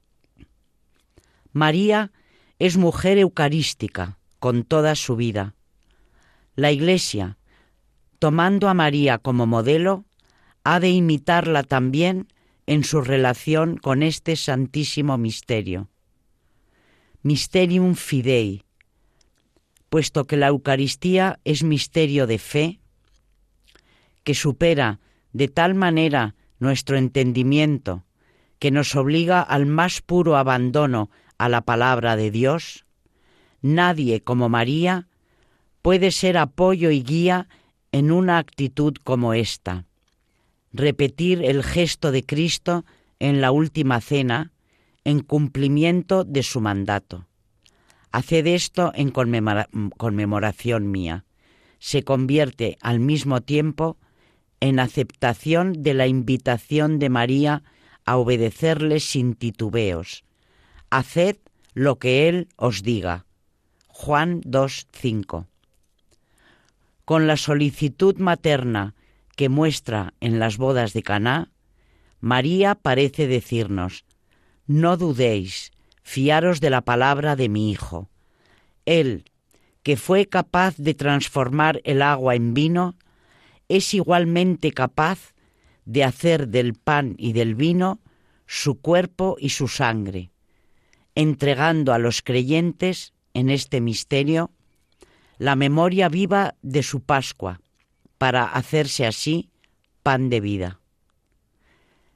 María 1.53 2.13
es 2.59 2.77
mujer 2.77 3.19
eucarística 3.19 4.19
con 4.39 4.65
toda 4.65 4.95
su 4.95 5.17
vida. 5.17 5.55
La 6.55 6.73
Iglesia, 6.73 7.39
tomando 8.19 8.69
a 8.69 8.75
María 8.75 9.19
como 9.19 9.47
modelo, 9.47 10.05
ha 10.65 10.81
de 10.81 10.91
imitarla 10.91 11.63
también 11.63 12.29
en 12.67 12.85
su 12.85 13.01
relación 13.01 13.77
con 13.77 14.03
este 14.03 14.37
santísimo 14.37 15.19
misterio. 15.19 15.89
Mysterium 17.23 17.95
Fidei, 17.95 18.65
puesto 19.89 20.27
que 20.27 20.37
la 20.37 20.49
Eucaristía 20.49 21.41
es 21.45 21.63
misterio 21.63 22.27
de 22.27 22.39
fe, 22.39 22.78
que 24.29 24.35
supera 24.35 25.01
de 25.33 25.49
tal 25.49 25.75
manera 25.75 26.35
nuestro 26.59 26.99
entendimiento, 26.99 28.05
que 28.59 28.71
nos 28.71 28.95
obliga 28.95 29.41
al 29.41 29.65
más 29.65 30.03
puro 30.03 30.37
abandono 30.37 31.09
a 31.39 31.49
la 31.49 31.63
palabra 31.63 32.15
de 32.15 32.31
Dios, 32.31 32.85
nadie 33.63 34.21
como 34.21 34.51
María 34.51 35.09
puede 35.81 36.11
ser 36.11 36.37
apoyo 36.37 36.91
y 36.91 37.03
guía 37.03 37.49
en 37.91 38.13
una 38.13 38.37
actitud 38.37 38.97
como 39.03 39.33
esta. 39.33 39.87
Repetir 40.75 41.43
el 41.43 41.65
gesto 41.65 42.13
de 42.13 42.23
Cristo 42.23 42.85
en 43.21 43.41
la 43.41 43.51
última 43.51 43.99
cena 44.03 44.53
en 45.05 45.21
cumplimiento 45.21 46.25
de 46.25 46.43
su 46.43 46.61
mandato. 46.61 47.29
Haced 48.13 48.47
esto 48.47 48.93
en 48.95 49.11
conmemoración 49.11 50.91
mía. 50.91 51.25
Se 51.79 52.03
convierte 52.03 52.77
al 52.83 53.01
mismo 53.01 53.41
tiempo 53.41 53.97
en 54.61 54.81
aceptación 54.81 55.83
de 55.83 55.95
la 55.95 56.07
invitación 56.07 56.99
de 56.99 57.09
María 57.09 57.63
a 58.05 58.17
obedecerle 58.17 59.01
sin 59.01 59.35
titubeos. 59.35 60.25
Haced 60.91 61.37
lo 61.75 61.99
que 61.99 62.29
Él 62.29 62.49
os 62.57 62.83
diga. 62.83 63.27
Juan 63.87 64.41
2.5. 64.43 65.47
Con 67.05 67.27
la 67.27 67.37
solicitud 67.37 68.17
materna 68.17 68.95
que 69.37 69.49
muestra 69.49 70.15
en 70.21 70.39
las 70.39 70.57
bodas 70.57 70.93
de 70.93 71.03
Caná, 71.03 71.51
María 72.21 72.75
parece 72.75 73.27
decirnos: 73.27 74.05
No 74.67 74.97
dudéis, 74.97 75.71
fiaros 76.03 76.61
de 76.61 76.71
la 76.71 76.81
palabra 76.81 77.37
de 77.37 77.49
mi 77.49 77.71
Hijo. 77.71 78.09
Él, 78.85 79.25
que 79.83 79.97
fue 79.97 80.27
capaz 80.27 80.77
de 80.77 80.95
transformar 80.95 81.81
el 81.85 82.03
agua 82.03 82.35
en 82.35 82.55
vino, 82.55 82.97
es 83.69 83.95
igualmente 83.95 84.73
capaz 84.73 85.35
de 85.85 86.05
hacer 86.05 86.49
del 86.49 86.75
pan 86.75 87.15
y 87.19 87.33
del 87.33 87.55
vino 87.55 88.01
su 88.47 88.81
cuerpo 88.81 89.37
y 89.39 89.51
su 89.51 89.69
sangre, 89.69 90.31
entregando 91.15 91.93
a 91.93 91.99
los 91.99 92.23
creyentes 92.23 93.13
en 93.35 93.51
este 93.51 93.81
misterio 93.81 94.51
la 95.39 95.55
memoria 95.55 96.09
viva 96.09 96.57
de 96.63 96.83
su 96.83 97.01
Pascua, 97.01 97.61
para 98.19 98.45
hacerse 98.45 99.07
así 99.07 99.51
pan 100.03 100.29
de 100.29 100.41
vida. 100.41 100.81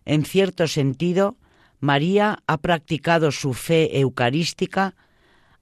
En 0.04 0.24
cierto 0.24 0.66
sentido, 0.66 1.36
María 1.78 2.42
ha 2.46 2.58
practicado 2.58 3.30
su 3.30 3.54
fe 3.54 4.00
eucarística 4.00 4.96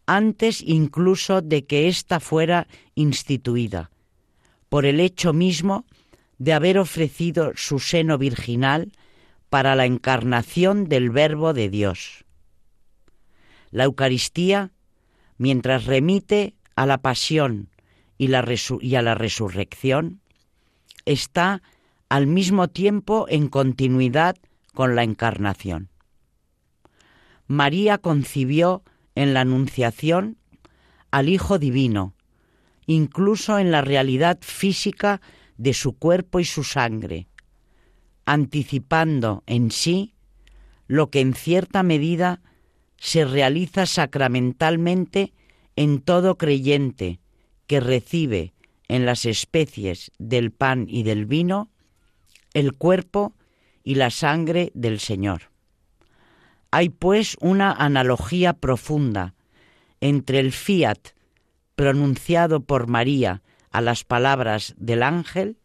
antes 0.07 0.63
incluso 0.63 1.43
de 1.43 1.67
que 1.67 1.89
ésta 1.89 2.21
fuera 2.21 2.67
instituida, 2.95 3.91
por 4.71 4.87
el 4.87 5.01
hecho 5.01 5.35
mismo 5.35 5.85
de 6.39 6.55
haber 6.55 6.79
ofrecido 6.79 7.53
su 7.57 7.79
seno 7.81 8.17
virginal 8.17 8.93
para 9.51 9.75
la 9.75 9.85
encarnación 9.85 10.89
del 10.89 11.11
Verbo 11.11 11.53
de 11.53 11.69
Dios. 11.69 12.25
La 13.71 13.85
Eucaristía, 13.85 14.71
mientras 15.37 15.85
remite 15.85 16.55
a 16.77 16.87
la 16.87 16.99
pasión 16.99 17.69
y, 18.17 18.31
y, 18.31 18.95
a 18.95 19.03
la 19.03 19.15
resurrección, 19.15 20.21
está 21.05 21.63
al 22.09 22.27
mismo 22.27 22.69
tiempo 22.69 23.27
en 23.29 23.49
continuidad 23.49 24.37
con 24.73 24.95
la 24.95 25.03
encarnación. 25.03 25.91
María 27.47 27.99
concibió 27.99 28.83
en 29.17 29.35
la 29.35 29.41
Anunciación 29.41 30.37
al 31.11 31.29
Hijo 31.29 31.59
Divino, 31.59 32.15
incluso 32.91 33.61
en 33.61 33.71
la 33.71 33.83
realidad 33.83 34.39
física 34.41 35.21
de 35.57 35.75
su 35.75 35.93
cuerpo 35.93 36.41
y 36.41 36.45
su 36.45 36.65
sangre, 36.65 37.29
anticipando 38.25 39.45
en 39.47 39.71
sí 39.71 40.15
lo 40.89 41.09
que 41.09 41.21
en 41.21 41.35
cierta 41.35 41.85
medida 41.85 42.41
se 42.97 43.25
realiza 43.25 43.87
sacramentalmente 43.87 45.33
en 45.77 46.01
todo 46.01 46.37
creyente 46.37 47.21
que 47.69 47.79
recibe 47.79 48.55
en 48.89 49.07
las 49.07 49.25
especies 49.25 50.11
del 50.19 50.51
pan 50.51 50.87
y 50.89 51.05
del 51.05 51.27
vino 51.27 51.71
el 52.55 52.73
cuerpo 52.73 53.35
y 53.85 53.95
la 53.95 54.11
sangre 54.11 54.73
del 54.75 54.99
Señor. 54.99 55.43
Hay 56.73 56.89
pues 56.89 57.37
una 57.41 57.71
analogía 57.71 58.53
profunda 58.53 59.35
entre 60.01 60.41
el 60.41 60.51
fiat 60.51 61.11
pronunciado 61.81 62.61
por 62.61 62.89
María 62.89 63.41
a 63.71 63.81
las 63.81 64.05
palabras 64.05 64.75
del 64.77 65.03
ángel 65.03 65.57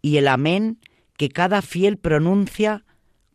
y 0.00 0.18
el 0.18 0.28
amén 0.28 0.78
que 1.16 1.28
cada 1.28 1.60
fiel 1.60 1.96
pronuncia 1.98 2.84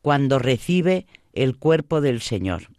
cuando 0.01 0.39
recibe 0.39 1.07
el 1.33 1.57
cuerpo 1.57 1.99
del 1.99 2.21
Señor. 2.21 2.69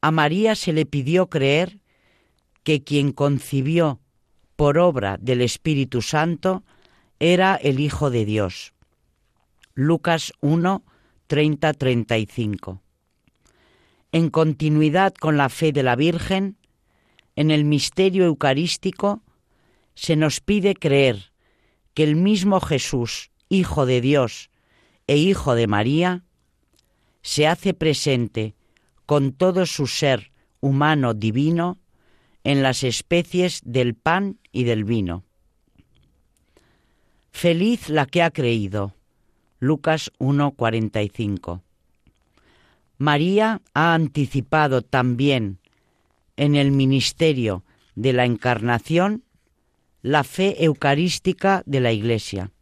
A 0.00 0.10
María 0.10 0.56
se 0.56 0.72
le 0.72 0.84
pidió 0.84 1.28
creer 1.28 1.78
que 2.64 2.82
quien 2.82 3.12
concibió 3.12 4.00
por 4.56 4.76
obra 4.76 5.16
del 5.20 5.40
Espíritu 5.40 6.02
Santo 6.02 6.64
era 7.20 7.54
el 7.54 7.78
Hijo 7.78 8.10
de 8.10 8.24
Dios. 8.24 8.74
Lucas 9.74 10.32
1, 10.40 10.82
30, 11.28 11.72
35. 11.72 12.82
En 14.10 14.28
continuidad 14.28 15.14
con 15.14 15.36
la 15.36 15.48
fe 15.48 15.70
de 15.70 15.84
la 15.84 15.94
Virgen, 15.94 16.57
en 17.38 17.52
el 17.52 17.64
misterio 17.64 18.24
eucarístico 18.24 19.22
se 19.94 20.16
nos 20.16 20.40
pide 20.40 20.74
creer 20.74 21.30
que 21.94 22.02
el 22.02 22.16
mismo 22.16 22.58
Jesús, 22.58 23.30
Hijo 23.48 23.86
de 23.86 24.00
Dios 24.00 24.50
e 25.06 25.18
Hijo 25.18 25.54
de 25.54 25.68
María, 25.68 26.24
se 27.22 27.46
hace 27.46 27.74
presente 27.74 28.56
con 29.06 29.30
todo 29.30 29.66
su 29.66 29.86
ser 29.86 30.32
humano 30.58 31.14
divino 31.14 31.78
en 32.42 32.64
las 32.64 32.82
especies 32.82 33.60
del 33.64 33.94
pan 33.94 34.40
y 34.50 34.64
del 34.64 34.82
vino. 34.82 35.22
Feliz 37.30 37.88
la 37.88 38.06
que 38.06 38.24
ha 38.24 38.32
creído. 38.32 38.96
Lucas 39.60 40.10
1:45. 40.18 41.62
María 42.96 43.62
ha 43.74 43.94
anticipado 43.94 44.82
también 44.82 45.60
en 46.38 46.54
el 46.54 46.70
ministerio 46.70 47.64
de 47.96 48.12
la 48.14 48.24
encarnación 48.24 49.24
la 50.02 50.22
fe 50.22 50.64
eucarística 50.64 51.64
de 51.66 51.80
la 51.80 51.92
Iglesia. 51.92 52.52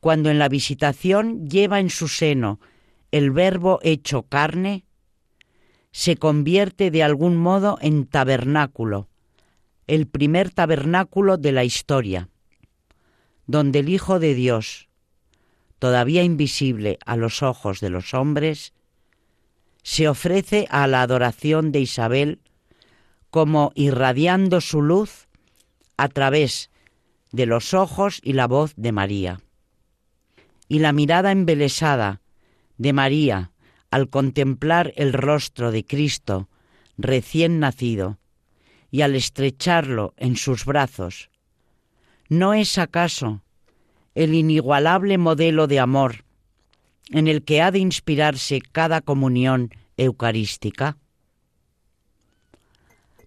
Cuando 0.00 0.30
en 0.30 0.38
la 0.38 0.48
visitación 0.48 1.48
lleva 1.48 1.78
en 1.80 1.90
su 1.90 2.08
seno 2.08 2.60
el 3.12 3.30
verbo 3.30 3.78
hecho 3.82 4.22
carne, 4.22 4.84
se 5.92 6.16
convierte 6.16 6.90
de 6.90 7.02
algún 7.02 7.36
modo 7.36 7.78
en 7.82 8.06
tabernáculo, 8.06 9.08
el 9.86 10.06
primer 10.06 10.50
tabernáculo 10.50 11.36
de 11.36 11.52
la 11.52 11.64
historia, 11.64 12.30
donde 13.46 13.80
el 13.80 13.90
Hijo 13.90 14.18
de 14.18 14.34
Dios, 14.34 14.88
todavía 15.78 16.22
invisible 16.22 16.98
a 17.04 17.16
los 17.16 17.42
ojos 17.42 17.80
de 17.80 17.90
los 17.90 18.14
hombres, 18.14 18.72
se 19.88 20.06
ofrece 20.06 20.66
a 20.68 20.86
la 20.86 21.00
adoración 21.00 21.72
de 21.72 21.80
Isabel 21.80 22.40
como 23.30 23.72
irradiando 23.74 24.60
su 24.60 24.82
luz 24.82 25.28
a 25.96 26.08
través 26.08 26.70
de 27.32 27.46
los 27.46 27.72
ojos 27.72 28.20
y 28.22 28.34
la 28.34 28.46
voz 28.46 28.74
de 28.76 28.92
María. 28.92 29.40
Y 30.68 30.80
la 30.80 30.92
mirada 30.92 31.32
embelesada 31.32 32.20
de 32.76 32.92
María 32.92 33.52
al 33.90 34.10
contemplar 34.10 34.92
el 34.94 35.14
rostro 35.14 35.72
de 35.72 35.86
Cristo 35.86 36.50
recién 36.98 37.58
nacido 37.58 38.18
y 38.90 39.00
al 39.00 39.14
estrecharlo 39.14 40.12
en 40.18 40.36
sus 40.36 40.66
brazos, 40.66 41.30
¿no 42.28 42.52
es 42.52 42.76
acaso 42.76 43.40
el 44.14 44.34
inigualable 44.34 45.16
modelo 45.16 45.66
de 45.66 45.80
amor 45.80 46.26
en 47.10 47.28
el 47.28 47.42
que 47.42 47.62
ha 47.62 47.70
de 47.70 47.78
inspirarse 47.78 48.60
cada 48.60 49.00
comunión 49.00 49.70
eucarística? 49.96 50.96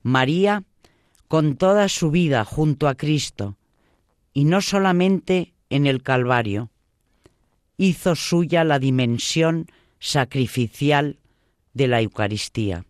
María, 0.04 0.64
con 1.28 1.56
toda 1.56 1.88
su 1.90 2.12
vida 2.12 2.44
junto 2.46 2.88
a 2.88 2.96
Cristo, 2.96 3.58
y 4.34 4.46
no 4.46 4.62
solamente 4.62 5.54
en 5.70 5.88
el 5.88 6.04
Calvario, 6.04 6.70
hizo 7.78 8.16
suya 8.16 8.64
la 8.64 8.80
dimensión 8.80 9.68
sacrificial 10.00 11.20
de 11.74 11.88
la 11.88 12.02
Eucaristía. 12.02 12.86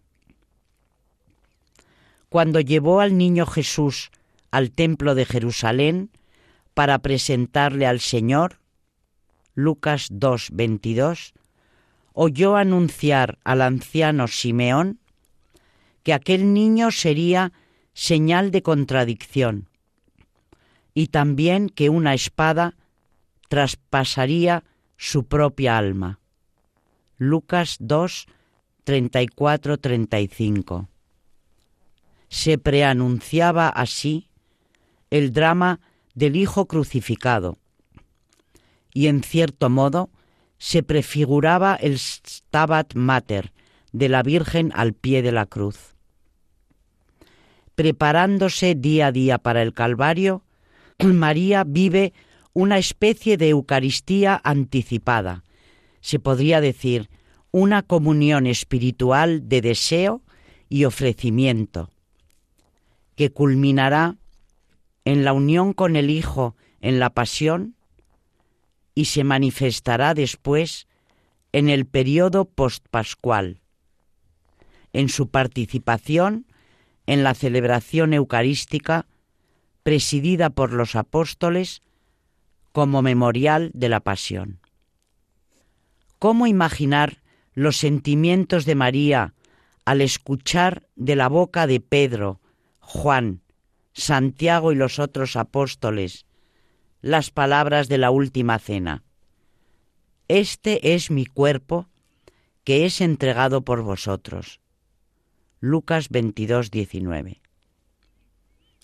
Cuando 2.30 2.62
llevó 2.62 3.02
al 3.02 3.18
niño 3.18 3.46
Jesús 3.46 4.12
al 4.52 4.72
templo 4.72 5.16
de 5.16 5.26
Jerusalén 5.26 6.10
para 6.74 7.00
presentarle 7.00 7.86
al 7.86 8.00
Señor, 8.00 8.61
Lucas 9.54 10.08
2, 10.12 10.50
22, 10.54 11.34
oyó 12.14 12.56
anunciar 12.56 13.40
al 13.44 13.62
anciano 13.62 14.28
Simeón 14.28 15.00
que 16.04 16.14
aquel 16.14 16.54
niño 16.54 16.92
sería 16.92 17.54
señal 17.94 18.52
de 18.52 18.62
contradicción 18.62 19.70
y 20.94 21.08
también 21.08 21.70
que 21.70 21.90
una 21.90 22.14
espada 22.14 22.76
traspasaría 23.50 24.64
su 24.98 25.26
propia 25.26 25.78
alma. 25.78 26.20
Lucas 27.18 27.78
2, 27.80 28.28
34, 28.84 29.78
35. 29.78 30.90
Se 32.30 32.58
preanunciaba 32.58 33.70
así 33.70 34.30
el 35.10 35.34
drama 35.34 35.82
del 36.14 36.36
Hijo 36.36 36.68
crucificado 36.68 37.58
y 38.94 39.08
en 39.08 39.24
cierto 39.24 39.70
modo 39.70 40.10
se 40.58 40.84
prefiguraba 40.84 41.76
el 41.76 41.98
Stabat 41.98 42.94
Mater 42.96 43.52
de 43.92 44.10
la 44.10 44.24
Virgen 44.24 44.72
al 44.76 44.94
pie 44.94 45.22
de 45.22 45.32
la 45.32 45.46
cruz. 45.46 45.96
Preparándose 47.76 48.76
día 48.76 49.08
a 49.08 49.12
día 49.12 49.38
para 49.38 49.62
el 49.62 49.74
Calvario, 49.74 50.44
María 51.04 51.64
vive 51.64 52.14
una 52.54 52.78
especie 52.78 53.38
de 53.38 53.50
Eucaristía 53.50 54.40
anticipada, 54.44 55.44
se 56.02 56.20
podría 56.20 56.62
decir 56.62 57.10
una 57.52 57.84
comunión 57.84 58.48
espiritual 58.48 59.48
de 59.48 59.62
deseo 59.62 60.22
y 60.70 60.86
ofrecimiento, 60.86 61.90
que 63.16 63.32
culminará 63.32 64.18
en 65.06 65.24
la 65.24 65.34
unión 65.34 65.74
con 65.74 65.96
el 65.96 66.10
Hijo 66.10 66.56
en 66.82 67.00
la 67.00 67.10
pasión 67.10 67.76
y 69.02 69.06
se 69.06 69.24
manifestará 69.24 70.14
después 70.14 70.88
en 71.54 71.70
el 71.70 71.88
periodo 71.88 72.46
postpascual, 72.46 73.60
en 74.94 75.10
su 75.10 75.32
participación 75.32 76.46
en 77.08 77.24
la 77.24 77.34
celebración 77.34 78.14
eucarística 78.14 79.08
presidida 79.82 80.52
por 80.52 80.72
los 80.72 80.96
apóstoles 80.96 81.82
como 82.74 83.02
memorial 83.02 83.72
de 83.74 83.90
la 83.90 84.02
pasión. 84.02 84.60
¿Cómo 86.20 86.46
imaginar 86.46 87.24
los 87.56 87.78
sentimientos 87.78 88.66
de 88.66 88.76
María 88.76 89.34
al 89.84 90.02
escuchar 90.02 90.88
de 90.96 91.16
la 91.16 91.28
boca 91.28 91.66
de 91.66 91.80
Pedro, 91.80 92.40
Juan, 92.80 93.42
Santiago 93.94 94.72
y 94.72 94.76
los 94.76 95.00
otros 95.00 95.36
apóstoles 95.38 96.28
las 97.02 97.32
palabras 97.32 97.88
de 97.88 97.98
la 97.98 98.12
última 98.12 98.60
cena? 98.60 99.04
Este 100.28 100.94
es 100.94 101.12
mi 101.12 101.26
cuerpo 101.26 101.90
que 102.64 102.86
es 102.86 103.02
entregado 103.02 103.64
por 103.64 103.82
vosotros. 103.82 104.62
Lucas 105.60 106.10
22, 106.10 106.72
19. 106.72 107.42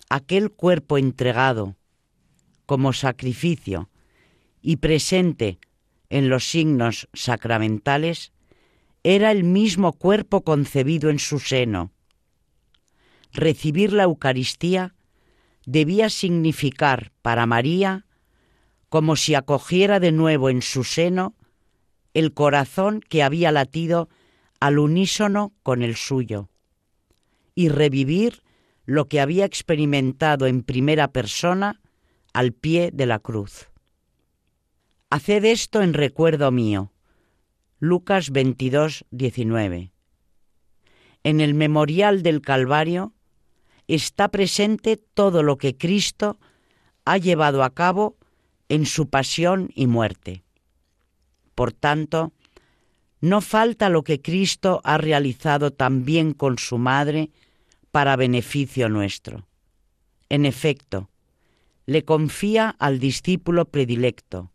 Aquel 0.09 0.51
cuerpo 0.51 0.97
entregado 0.97 1.75
como 2.65 2.93
sacrificio 2.93 3.89
y 4.61 4.77
presente 4.77 5.59
en 6.09 6.29
los 6.29 6.49
signos 6.49 7.07
sacramentales, 7.13 8.33
era 9.03 9.31
el 9.31 9.43
mismo 9.43 9.93
cuerpo 9.93 10.41
concebido 10.41 11.09
en 11.09 11.19
su 11.19 11.39
seno. 11.39 11.91
Recibir 13.31 13.93
la 13.93 14.03
Eucaristía 14.03 14.95
debía 15.65 16.09
significar 16.09 17.11
para 17.21 17.45
María 17.45 18.05
como 18.89 19.15
si 19.15 19.35
acogiera 19.35 19.99
de 19.99 20.11
nuevo 20.11 20.49
en 20.49 20.61
su 20.61 20.83
seno 20.83 21.35
el 22.13 22.33
corazón 22.33 23.01
que 23.01 23.23
había 23.23 23.51
latido 23.51 24.09
al 24.59 24.79
unísono 24.79 25.53
con 25.63 25.83
el 25.83 25.95
suyo, 25.95 26.49
y 27.53 27.69
revivir 27.69 28.41
lo 28.85 29.07
que 29.07 29.19
había 29.19 29.45
experimentado 29.45 30.47
en 30.47 30.63
primera 30.63 31.09
persona 31.09 31.81
al 32.33 32.53
pie 32.53 32.89
de 32.91 33.05
la 33.05 33.19
cruz. 33.19 33.69
Haced 35.09 35.45
esto 35.45 35.81
en 35.81 35.93
recuerdo 35.93 36.51
mío. 36.51 36.91
Lucas 37.79 38.31
22, 38.31 39.05
19. 39.11 39.91
En 41.23 41.41
el 41.41 41.53
memorial 41.53 42.23
del 42.23 42.41
Calvario 42.41 43.13
está 43.87 44.29
presente 44.29 44.97
todo 44.97 45.43
lo 45.43 45.57
que 45.57 45.77
Cristo 45.77 46.39
ha 47.05 47.17
llevado 47.17 47.63
a 47.63 47.73
cabo 47.73 48.16
en 48.69 48.85
su 48.85 49.09
pasión 49.09 49.69
y 49.75 49.87
muerte. 49.87 50.43
Por 51.55 51.71
tanto, 51.73 52.33
no 53.19 53.41
falta 53.41 53.89
lo 53.89 54.03
que 54.03 54.21
Cristo 54.21 54.81
ha 54.83 54.97
realizado 54.97 55.71
también 55.71 56.33
con 56.33 56.57
su 56.57 56.77
Madre 56.77 57.31
para 57.91 58.15
beneficio 58.15 58.89
nuestro. 58.89 59.47
En 60.29 60.45
efecto, 60.45 61.09
le 61.85 62.03
confía 62.03 62.75
al 62.77 62.99
discípulo 62.99 63.65
predilecto 63.65 64.51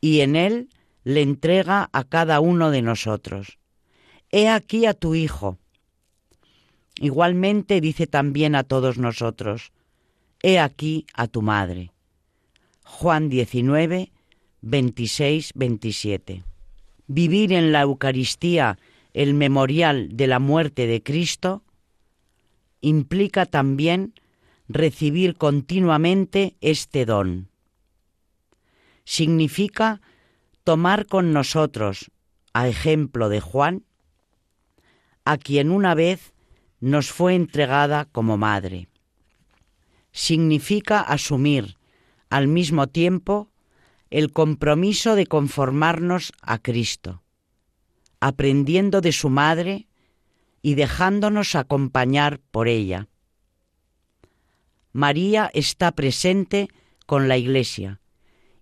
y 0.00 0.20
en 0.20 0.36
él 0.36 0.68
le 1.04 1.22
entrega 1.22 1.88
a 1.92 2.04
cada 2.04 2.40
uno 2.40 2.70
de 2.70 2.82
nosotros. 2.82 3.58
He 4.30 4.48
aquí 4.48 4.86
a 4.86 4.92
tu 4.92 5.14
Hijo. 5.14 5.58
Igualmente 7.00 7.80
dice 7.80 8.06
también 8.06 8.54
a 8.54 8.64
todos 8.64 8.98
nosotros, 8.98 9.72
He 10.42 10.58
aquí 10.58 11.06
a 11.14 11.28
tu 11.28 11.42
Madre. 11.42 11.92
Juan 12.88 13.28
19, 13.28 14.12
26, 14.62 15.52
27. 15.56 16.44
Vivir 17.08 17.52
en 17.52 17.72
la 17.72 17.82
Eucaristía 17.82 18.78
el 19.12 19.34
memorial 19.34 20.16
de 20.16 20.28
la 20.28 20.38
muerte 20.38 20.86
de 20.86 21.02
Cristo 21.02 21.64
implica 22.80 23.44
también 23.44 24.14
recibir 24.68 25.36
continuamente 25.36 26.56
este 26.60 27.04
don. 27.04 27.48
Significa 29.04 30.00
tomar 30.62 31.06
con 31.06 31.32
nosotros, 31.32 32.12
a 32.54 32.68
ejemplo 32.68 33.28
de 33.28 33.40
Juan, 33.40 33.84
a 35.24 35.38
quien 35.38 35.72
una 35.72 35.96
vez 35.96 36.32
nos 36.78 37.10
fue 37.10 37.34
entregada 37.34 38.04
como 38.04 38.36
madre. 38.36 38.88
Significa 40.12 41.00
asumir 41.00 41.76
al 42.30 42.48
mismo 42.48 42.86
tiempo 42.88 43.50
el 44.10 44.32
compromiso 44.32 45.16
de 45.16 45.26
conformarnos 45.26 46.32
a 46.40 46.58
Cristo, 46.58 47.22
aprendiendo 48.20 49.00
de 49.00 49.12
su 49.12 49.30
madre 49.30 49.88
y 50.62 50.74
dejándonos 50.74 51.54
acompañar 51.54 52.40
por 52.50 52.68
ella. 52.68 53.08
María 54.92 55.50
está 55.52 55.92
presente 55.92 56.68
con 57.06 57.28
la 57.28 57.36
Iglesia 57.36 58.00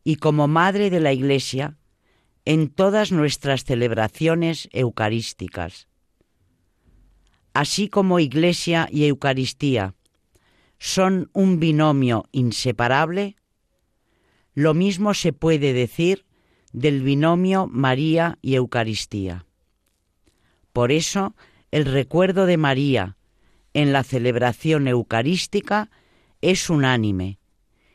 y 0.02 0.16
como 0.16 0.48
Madre 0.48 0.90
de 0.90 1.00
la 1.00 1.12
Iglesia 1.12 1.78
en 2.44 2.68
todas 2.68 3.12
nuestras 3.12 3.64
celebraciones 3.64 4.68
eucarísticas. 4.72 5.88
Así 7.54 7.88
como 7.88 8.18
Iglesia 8.18 8.88
y 8.90 9.06
Eucaristía 9.06 9.94
son 10.78 11.30
un 11.32 11.60
binomio 11.60 12.24
inseparable, 12.32 13.36
lo 14.54 14.74
mismo 14.74 15.14
se 15.14 15.32
puede 15.32 15.72
decir 15.72 16.24
del 16.72 17.02
binomio 17.02 17.66
María 17.66 18.38
y 18.42 18.54
Eucaristía. 18.54 19.46
Por 20.72 20.90
eso, 20.90 21.34
el 21.70 21.84
recuerdo 21.84 22.46
de 22.46 22.56
María 22.56 23.16
en 23.74 23.92
la 23.92 24.04
celebración 24.04 24.88
eucarística 24.88 25.90
es 26.40 26.70
unánime, 26.70 27.38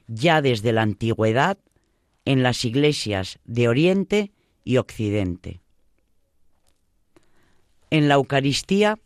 ya 0.08 0.42
desde 0.42 0.74
la 0.74 0.82
antigüedad, 0.82 1.58
en 2.26 2.44
las 2.44 2.66
iglesias 2.66 3.40
de 3.46 3.68
Oriente 3.68 4.32
y 4.64 4.78
Occidente. 4.78 5.62
En 7.90 8.08
la 8.08 8.16
Eucaristía, 8.16 9.00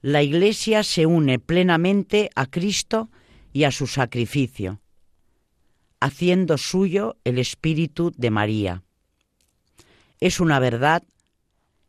la 0.00 0.22
Iglesia 0.22 0.82
se 0.82 1.06
une 1.06 1.38
plenamente 1.38 2.30
a 2.34 2.46
Cristo 2.46 3.08
y 3.52 3.64
a 3.64 3.70
su 3.70 3.86
sacrificio, 3.86 4.80
haciendo 6.02 6.58
suyo 6.58 7.16
el 7.24 7.38
espíritu 7.38 8.12
de 8.16 8.30
María. 8.30 8.82
Es 10.20 10.40
una 10.40 10.58
verdad 10.58 11.04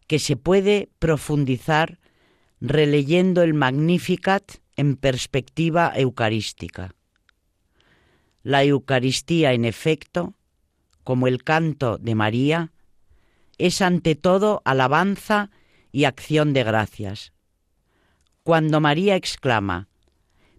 que 0.07 0.19
se 0.19 0.35
puede 0.37 0.89
profundizar 0.99 1.99
releyendo 2.61 3.41
el 3.41 3.55
Magnificat 3.55 4.43
en 4.75 4.97
perspectiva 4.97 5.91
eucarística. 5.95 6.93
La 8.43 8.63
Eucaristía, 8.63 9.53
en 9.53 9.65
efecto, 9.65 10.35
como 11.03 11.27
el 11.27 11.43
canto 11.43 11.97
de 11.97 12.13
María, 12.13 12.71
es 13.57 13.81
ante 13.81 14.15
todo 14.15 14.61
alabanza 14.63 15.49
y 15.91 16.03
acción 16.03 16.53
de 16.53 16.63
gracias. 16.63 17.33
Cuando 18.43 18.79
María 18.79 19.15
exclama, 19.15 19.87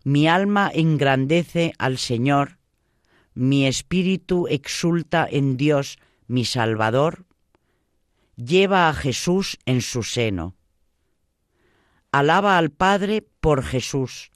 Mi 0.03 0.29
alma 0.29 0.71
engrandece 0.75 1.73
al 1.79 1.99
Señor, 1.99 2.59
mi 3.35 3.67
espíritu 3.67 4.47
exulta 4.49 5.27
en 5.29 5.57
Dios 5.57 5.99
mi 6.27 6.45
Salvador, 6.45 7.27
lleva 8.37 8.89
a 8.89 8.95
Jesús 8.95 9.59
en 9.67 9.83
su 9.83 10.03
seno. 10.03 10.55
Alaba 12.13 12.59
al 12.59 12.71
Padre 12.71 13.27
por 13.41 13.63
Jesús, 13.65 14.31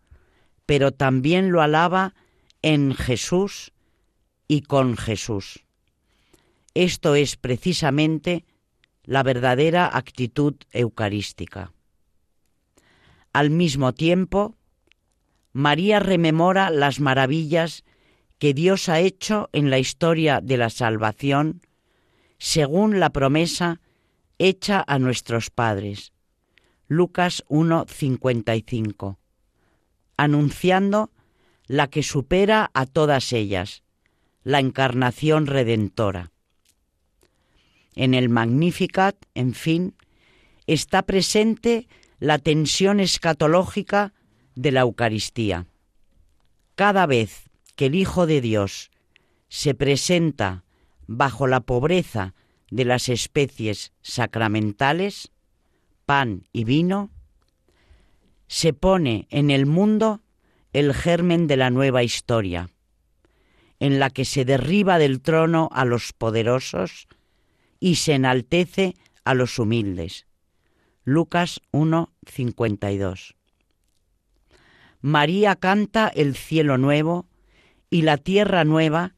pero 0.66 0.92
también 0.92 1.52
lo 1.52 1.62
alaba 1.62 2.14
en 2.62 2.94
Jesús 2.94 3.72
y 4.48 4.62
con 4.62 4.96
Jesús. 4.96 5.64
Esto 6.74 7.14
es 7.14 7.36
precisamente 7.36 8.44
la 9.04 9.22
verdadera 9.22 9.96
actitud 9.96 10.56
eucarística. 10.72 11.72
Al 13.32 13.50
mismo 13.50 13.94
tiempo, 13.94 14.56
María 15.52 16.00
rememora 16.00 16.70
las 16.70 17.00
maravillas 17.00 17.84
que 18.38 18.54
Dios 18.54 18.88
ha 18.88 19.00
hecho 19.00 19.48
en 19.52 19.70
la 19.70 19.78
historia 19.78 20.40
de 20.40 20.56
la 20.56 20.70
salvación 20.70 21.60
según 22.38 23.00
la 23.00 23.10
promesa 23.10 23.80
hecha 24.38 24.84
a 24.86 24.98
nuestros 24.98 25.50
padres. 25.50 26.12
Lucas 26.86 27.44
1:55, 27.48 29.18
anunciando 30.16 31.10
la 31.66 31.88
que 31.88 32.02
supera 32.02 32.70
a 32.72 32.86
todas 32.86 33.32
ellas, 33.32 33.82
la 34.42 34.60
encarnación 34.60 35.46
redentora. 35.46 36.30
En 37.94 38.14
el 38.14 38.28
Magnificat, 38.28 39.16
en 39.34 39.52
fin, 39.52 39.94
está 40.66 41.02
presente 41.02 41.88
la 42.20 42.38
tensión 42.38 43.00
escatológica 43.00 44.14
de 44.54 44.72
la 44.72 44.80
Eucaristía. 44.80 45.66
Cada 46.74 47.06
vez 47.06 47.47
que 47.78 47.86
el 47.86 47.94
Hijo 47.94 48.26
de 48.26 48.40
Dios 48.40 48.90
se 49.48 49.72
presenta 49.72 50.64
bajo 51.06 51.46
la 51.46 51.60
pobreza 51.60 52.34
de 52.72 52.84
las 52.84 53.08
especies 53.08 53.92
sacramentales, 54.02 55.30
pan 56.04 56.48
y 56.52 56.64
vino, 56.64 57.12
se 58.48 58.72
pone 58.72 59.28
en 59.30 59.52
el 59.52 59.64
mundo 59.64 60.22
el 60.72 60.92
germen 60.92 61.46
de 61.46 61.56
la 61.56 61.70
nueva 61.70 62.02
historia, 62.02 62.68
en 63.78 64.00
la 64.00 64.10
que 64.10 64.24
se 64.24 64.44
derriba 64.44 64.98
del 64.98 65.22
trono 65.22 65.68
a 65.70 65.84
los 65.84 66.12
poderosos 66.12 67.06
y 67.78 67.94
se 67.94 68.14
enaltece 68.14 68.96
a 69.22 69.34
los 69.34 69.56
humildes. 69.60 70.26
Lucas 71.04 71.60
1:52. 71.70 73.36
María 75.00 75.54
canta 75.54 76.08
el 76.08 76.34
cielo 76.34 76.76
nuevo 76.76 77.28
y 77.90 78.02
la 78.02 78.16
tierra 78.16 78.64
nueva 78.64 79.14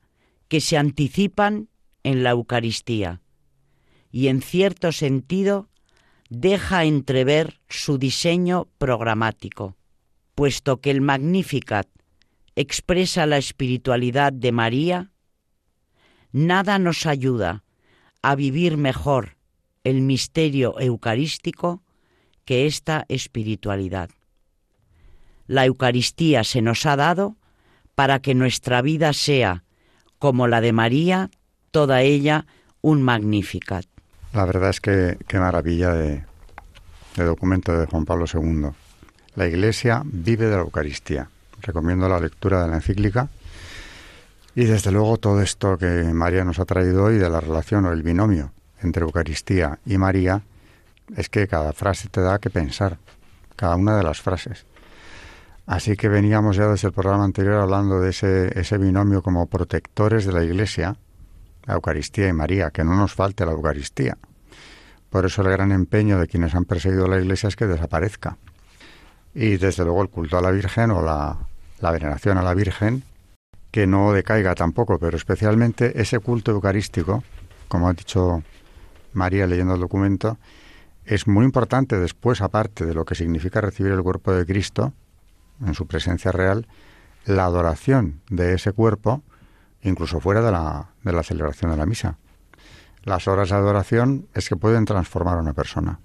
que 0.48 0.60
se 0.60 0.76
anticipan 0.76 1.68
en 2.02 2.22
la 2.22 2.30
Eucaristía 2.30 3.20
y 4.12 4.28
en 4.28 4.42
cierto 4.42 4.92
sentido 4.92 5.68
deja 6.28 6.84
entrever 6.84 7.60
su 7.68 7.98
diseño 7.98 8.68
programático, 8.78 9.76
puesto 10.34 10.80
que 10.80 10.90
el 10.90 11.00
Magnificat 11.00 11.88
expresa 12.56 13.26
la 13.26 13.38
espiritualidad 13.38 14.32
de 14.32 14.52
María, 14.52 15.10
nada 16.32 16.78
nos 16.78 17.06
ayuda 17.06 17.64
a 18.22 18.34
vivir 18.34 18.76
mejor 18.76 19.36
el 19.82 20.02
misterio 20.02 20.78
eucarístico 20.78 21.82
que 22.44 22.66
esta 22.66 23.06
espiritualidad. 23.08 24.10
La 25.46 25.64
Eucaristía 25.64 26.44
se 26.44 26.62
nos 26.62 26.86
ha 26.86 26.96
dado 26.96 27.36
para 27.94 28.20
que 28.20 28.34
nuestra 28.34 28.82
vida 28.82 29.12
sea, 29.12 29.64
como 30.18 30.48
la 30.48 30.60
de 30.60 30.72
María, 30.72 31.30
toda 31.70 32.02
ella 32.02 32.46
un 32.80 33.02
Magnificat. 33.02 33.86
La 34.32 34.44
verdad 34.44 34.70
es 34.70 34.80
que 34.80 35.18
qué 35.26 35.38
maravilla 35.38 35.92
de, 35.92 36.24
de 37.16 37.24
documento 37.24 37.76
de 37.76 37.86
Juan 37.86 38.04
Pablo 38.04 38.26
II. 38.32 38.70
La 39.34 39.46
Iglesia 39.46 40.02
vive 40.04 40.46
de 40.46 40.56
la 40.56 40.62
Eucaristía. 40.62 41.28
Recomiendo 41.62 42.08
la 42.08 42.20
lectura 42.20 42.62
de 42.62 42.68
la 42.68 42.76
encíclica 42.76 43.28
Y 44.54 44.64
desde 44.64 44.90
luego 44.90 45.18
todo 45.18 45.42
esto 45.42 45.76
que 45.76 45.86
María 46.14 46.42
nos 46.42 46.58
ha 46.58 46.64
traído 46.64 47.04
hoy 47.04 47.18
de 47.18 47.28
la 47.28 47.40
relación 47.40 47.84
o 47.84 47.92
el 47.92 48.02
binomio 48.02 48.52
entre 48.82 49.02
Eucaristía 49.02 49.78
y 49.84 49.98
María 49.98 50.42
es 51.16 51.28
que 51.28 51.46
cada 51.48 51.72
frase 51.72 52.08
te 52.08 52.20
da 52.20 52.38
que 52.38 52.50
pensar, 52.50 52.98
cada 53.56 53.76
una 53.76 53.96
de 53.96 54.02
las 54.02 54.20
frases. 54.20 54.64
Así 55.70 55.96
que 55.96 56.08
veníamos 56.08 56.56
ya 56.56 56.66
desde 56.66 56.88
el 56.88 56.92
programa 56.92 57.22
anterior 57.22 57.60
hablando 57.60 58.00
de 58.00 58.10
ese, 58.10 58.58
ese 58.58 58.76
binomio 58.76 59.22
como 59.22 59.46
protectores 59.46 60.26
de 60.26 60.32
la 60.32 60.42
Iglesia, 60.42 60.96
la 61.64 61.74
Eucaristía 61.74 62.26
y 62.26 62.32
María, 62.32 62.72
que 62.72 62.82
no 62.82 62.96
nos 62.96 63.14
falte 63.14 63.46
la 63.46 63.52
Eucaristía. 63.52 64.18
Por 65.10 65.26
eso 65.26 65.42
el 65.42 65.50
gran 65.50 65.70
empeño 65.70 66.18
de 66.18 66.26
quienes 66.26 66.56
han 66.56 66.64
perseguido 66.64 67.06
la 67.06 67.20
Iglesia 67.20 67.46
es 67.46 67.54
que 67.54 67.68
desaparezca. 67.68 68.36
Y 69.32 69.58
desde 69.58 69.84
luego 69.84 70.02
el 70.02 70.08
culto 70.08 70.38
a 70.38 70.40
la 70.40 70.50
Virgen 70.50 70.90
o 70.90 71.02
la, 71.02 71.38
la 71.78 71.90
veneración 71.92 72.36
a 72.36 72.42
la 72.42 72.54
Virgen, 72.54 73.04
que 73.70 73.86
no 73.86 74.12
decaiga 74.12 74.56
tampoco, 74.56 74.98
pero 74.98 75.16
especialmente 75.16 76.02
ese 76.02 76.18
culto 76.18 76.50
eucarístico, 76.50 77.22
como 77.68 77.88
ha 77.88 77.92
dicho 77.92 78.42
María 79.12 79.46
leyendo 79.46 79.74
el 79.74 79.80
documento, 79.80 80.36
es 81.04 81.28
muy 81.28 81.44
importante 81.44 81.96
después, 81.96 82.40
aparte 82.40 82.86
de 82.86 82.94
lo 82.94 83.04
que 83.04 83.14
significa 83.14 83.60
recibir 83.60 83.92
el 83.92 84.02
cuerpo 84.02 84.32
de 84.32 84.44
Cristo 84.44 84.94
en 85.64 85.74
su 85.74 85.86
presencia 85.86 86.32
real, 86.32 86.66
la 87.26 87.44
adoración 87.44 88.20
de 88.30 88.54
ese 88.54 88.72
cuerpo, 88.72 89.22
incluso 89.82 90.20
fuera 90.20 90.42
de 90.42 90.52
la, 90.52 90.90
de 91.02 91.12
la 91.12 91.22
celebración 91.22 91.70
de 91.70 91.76
la 91.76 91.86
misa. 91.86 92.18
Las 93.02 93.28
horas 93.28 93.50
de 93.50 93.56
adoración 93.56 94.28
es 94.34 94.48
que 94.48 94.56
pueden 94.56 94.84
transformar 94.84 95.38
a 95.38 95.40
una 95.40 95.54
persona. 95.54 96.00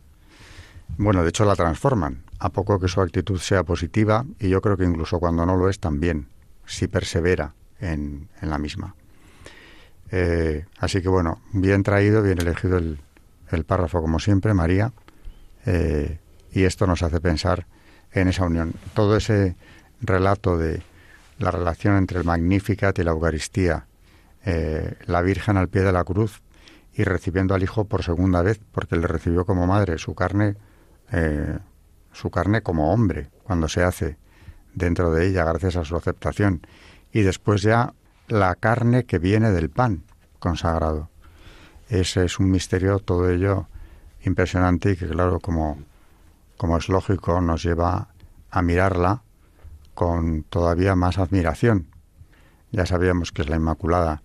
Bueno, 0.97 1.23
de 1.23 1.29
hecho 1.29 1.45
la 1.45 1.55
transforman, 1.55 2.23
a 2.39 2.49
poco 2.49 2.79
que 2.79 2.87
su 2.87 3.01
actitud 3.01 3.39
sea 3.39 3.63
positiva, 3.63 4.25
y 4.39 4.49
yo 4.49 4.61
creo 4.61 4.77
que 4.77 4.85
incluso 4.85 5.19
cuando 5.19 5.45
no 5.45 5.55
lo 5.55 5.69
es 5.69 5.79
también, 5.79 6.29
si 6.65 6.87
persevera 6.87 7.53
en, 7.79 8.29
en 8.41 8.49
la 8.49 8.57
misma. 8.57 8.95
Eh, 10.11 10.65
así 10.79 11.01
que 11.01 11.09
bueno, 11.09 11.41
bien 11.51 11.83
traído, 11.83 12.21
bien 12.21 12.39
elegido 12.39 12.77
el, 12.77 13.01
el 13.51 13.65
párrafo 13.65 14.01
como 14.01 14.19
siempre, 14.19 14.53
María, 14.53 14.93
eh, 15.65 16.19
y 16.51 16.63
esto 16.63 16.87
nos 16.87 17.03
hace 17.03 17.19
pensar 17.19 17.67
en 18.15 18.29
esa 18.29 18.45
unión. 18.45 18.73
Todo 18.93 19.17
ese 19.17 19.55
relato 20.01 20.57
de 20.57 20.81
la 21.37 21.51
relación 21.51 21.97
entre 21.97 22.19
el 22.19 22.25
Magnificat 22.25 22.97
y 22.97 23.03
la 23.03 23.11
Eucaristía, 23.11 23.85
eh, 24.45 24.95
la 25.05 25.21
Virgen 25.21 25.57
al 25.57 25.67
pie 25.67 25.83
de 25.83 25.91
la 25.91 26.03
cruz 26.03 26.41
y 26.93 27.03
recibiendo 27.03 27.53
al 27.53 27.63
Hijo 27.63 27.85
por 27.85 28.03
segunda 28.03 28.41
vez, 28.41 28.59
porque 28.71 28.95
le 28.95 29.07
recibió 29.07 29.45
como 29.45 29.67
madre, 29.67 29.97
su 29.97 30.15
carne, 30.15 30.55
eh, 31.11 31.59
su 32.13 32.29
carne 32.31 32.61
como 32.61 32.93
hombre, 32.93 33.29
cuando 33.43 33.67
se 33.67 33.83
hace 33.83 34.17
dentro 34.73 35.11
de 35.11 35.27
ella, 35.27 35.43
gracias 35.43 35.75
a 35.75 35.83
su 35.83 35.97
aceptación, 35.97 36.61
y 37.11 37.21
después 37.21 37.61
ya 37.61 37.93
la 38.27 38.55
carne 38.55 39.03
que 39.03 39.19
viene 39.19 39.51
del 39.51 39.69
pan 39.69 40.03
consagrado. 40.39 41.09
Ese 41.89 42.25
es 42.25 42.39
un 42.39 42.49
misterio, 42.49 42.99
todo 42.99 43.29
ello 43.29 43.67
impresionante 44.23 44.91
y 44.91 44.95
que 44.95 45.07
claro, 45.07 45.39
como, 45.39 45.77
como 46.57 46.77
es 46.77 46.89
lógico, 46.89 47.41
nos 47.41 47.63
lleva 47.63 48.09
a 48.49 48.61
mirarla 48.61 49.23
con 49.93 50.43
todavía 50.43 50.95
más 50.95 51.17
admiración. 51.17 51.87
Ya 52.71 52.85
sabíamos 52.85 53.31
que 53.31 53.41
es 53.41 53.49
la 53.49 53.55
Inmaculada, 53.55 54.21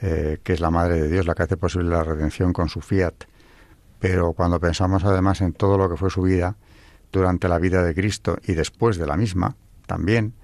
eh, 0.00 0.38
que 0.42 0.52
es 0.52 0.60
la 0.60 0.70
Madre 0.70 1.00
de 1.00 1.08
Dios, 1.08 1.26
la 1.26 1.34
que 1.34 1.44
hace 1.44 1.56
posible 1.56 1.88
la 1.88 2.02
redención 2.02 2.52
con 2.52 2.68
su 2.68 2.80
fiat. 2.80 3.14
Pero 3.98 4.32
cuando 4.32 4.60
pensamos 4.60 5.04
además 5.04 5.40
en 5.40 5.52
todo 5.52 5.78
lo 5.78 5.88
que 5.88 5.96
fue 5.96 6.10
su 6.10 6.22
vida 6.22 6.56
durante 7.12 7.48
la 7.48 7.58
vida 7.58 7.82
de 7.82 7.94
Cristo 7.94 8.36
y 8.46 8.54
después 8.54 8.98
de 8.98 9.06
la 9.06 9.16
misma, 9.16 9.56
también, 9.86 10.34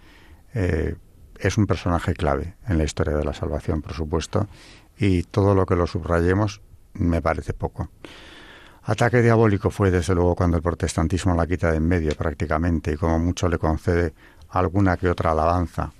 eh, 0.54 0.96
es 1.38 1.58
un 1.58 1.66
personaje 1.66 2.14
clave 2.14 2.54
en 2.68 2.78
la 2.78 2.84
historia 2.84 3.16
de 3.16 3.24
la 3.24 3.34
salvación, 3.34 3.82
por 3.82 3.94
supuesto, 3.94 4.46
y 4.96 5.24
todo 5.24 5.54
lo 5.54 5.66
que 5.66 5.74
lo 5.74 5.86
subrayemos 5.86 6.60
me 6.94 7.20
parece 7.20 7.52
poco. 7.52 7.90
Ataque 8.84 9.22
diabólico 9.22 9.70
fue 9.70 9.92
desde 9.92 10.12
luego 10.12 10.34
cuando 10.34 10.56
el 10.56 10.62
protestantismo 10.62 11.36
la 11.36 11.46
quita 11.46 11.70
de 11.70 11.76
en 11.76 11.86
medio 11.86 12.16
prácticamente 12.16 12.92
y 12.92 12.96
como 12.96 13.16
mucho 13.20 13.48
le 13.48 13.56
concede 13.56 14.12
alguna 14.50 14.96
que 14.96 15.08
otra 15.08 15.30
alabanza. 15.30 15.92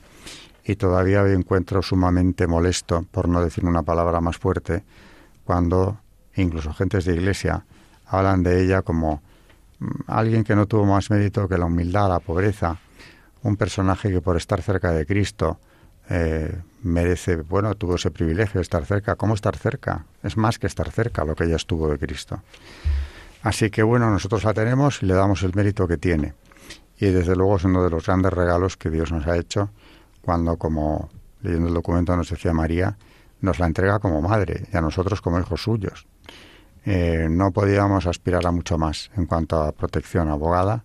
Y 0.64 0.74
todavía 0.74 1.22
me 1.22 1.33
encuentro 1.33 1.80
sumamente 1.80 2.49
molesto, 2.49 3.05
por 3.09 3.28
no 3.28 3.43
decir 3.43 3.64
una 3.64 3.83
palabra 3.83 4.20
más 4.20 4.37
fuerte, 4.37 4.83
cuando 5.45 5.99
incluso 6.35 6.72
gentes 6.72 7.05
de 7.05 7.14
iglesia 7.14 7.64
hablan 8.07 8.43
de 8.43 8.64
ella 8.64 8.83
como 8.83 9.22
mm, 9.78 9.87
alguien 10.09 10.43
que 10.43 10.57
no 10.57 10.66
tuvo 10.66 10.85
más 10.85 11.09
mérito 11.09 11.49
que 11.49 11.59
la 11.59 11.66
humildad, 11.66 12.09
la 12.09 12.18
pobreza, 12.18 12.78
un 13.45 13.57
personaje 13.57 14.11
que 14.11 14.20
por 14.20 14.37
estar 14.37 14.61
cerca 14.61 14.91
de 14.91 15.07
Cristo 15.07 15.61
eh, 16.14 16.60
merece, 16.82 17.36
bueno, 17.36 17.74
tuvo 17.74 17.94
ese 17.94 18.10
privilegio 18.10 18.58
de 18.58 18.62
estar 18.62 18.84
cerca. 18.84 19.16
¿Cómo 19.16 19.32
estar 19.32 19.56
cerca? 19.56 20.04
Es 20.22 20.36
más 20.36 20.58
que 20.58 20.66
estar 20.66 20.90
cerca 20.90 21.24
lo 21.24 21.34
que 21.34 21.44
ella 21.44 21.56
estuvo 21.56 21.88
de 21.88 21.98
Cristo. 21.98 22.42
Así 23.42 23.70
que 23.70 23.82
bueno, 23.82 24.10
nosotros 24.10 24.44
la 24.44 24.52
tenemos 24.52 25.02
y 25.02 25.06
le 25.06 25.14
damos 25.14 25.42
el 25.42 25.54
mérito 25.54 25.88
que 25.88 25.96
tiene. 25.96 26.34
Y 26.98 27.06
desde 27.06 27.34
luego 27.34 27.56
es 27.56 27.64
uno 27.64 27.82
de 27.82 27.88
los 27.88 28.04
grandes 28.04 28.30
regalos 28.30 28.76
que 28.76 28.90
Dios 28.90 29.10
nos 29.10 29.26
ha 29.26 29.38
hecho 29.38 29.70
cuando, 30.20 30.58
como 30.58 31.08
leyendo 31.40 31.68
el 31.68 31.74
documento 31.74 32.14
nos 32.14 32.28
decía 32.28 32.52
María, 32.52 32.94
nos 33.40 33.58
la 33.58 33.66
entrega 33.66 33.98
como 33.98 34.20
madre 34.20 34.66
y 34.70 34.76
a 34.76 34.82
nosotros 34.82 35.22
como 35.22 35.40
hijos 35.40 35.62
suyos. 35.62 36.06
Eh, 36.84 37.28
no 37.30 37.52
podíamos 37.52 38.06
aspirar 38.06 38.46
a 38.46 38.52
mucho 38.52 38.76
más 38.76 39.10
en 39.16 39.24
cuanto 39.24 39.62
a 39.62 39.72
protección 39.72 40.28
abogada 40.28 40.84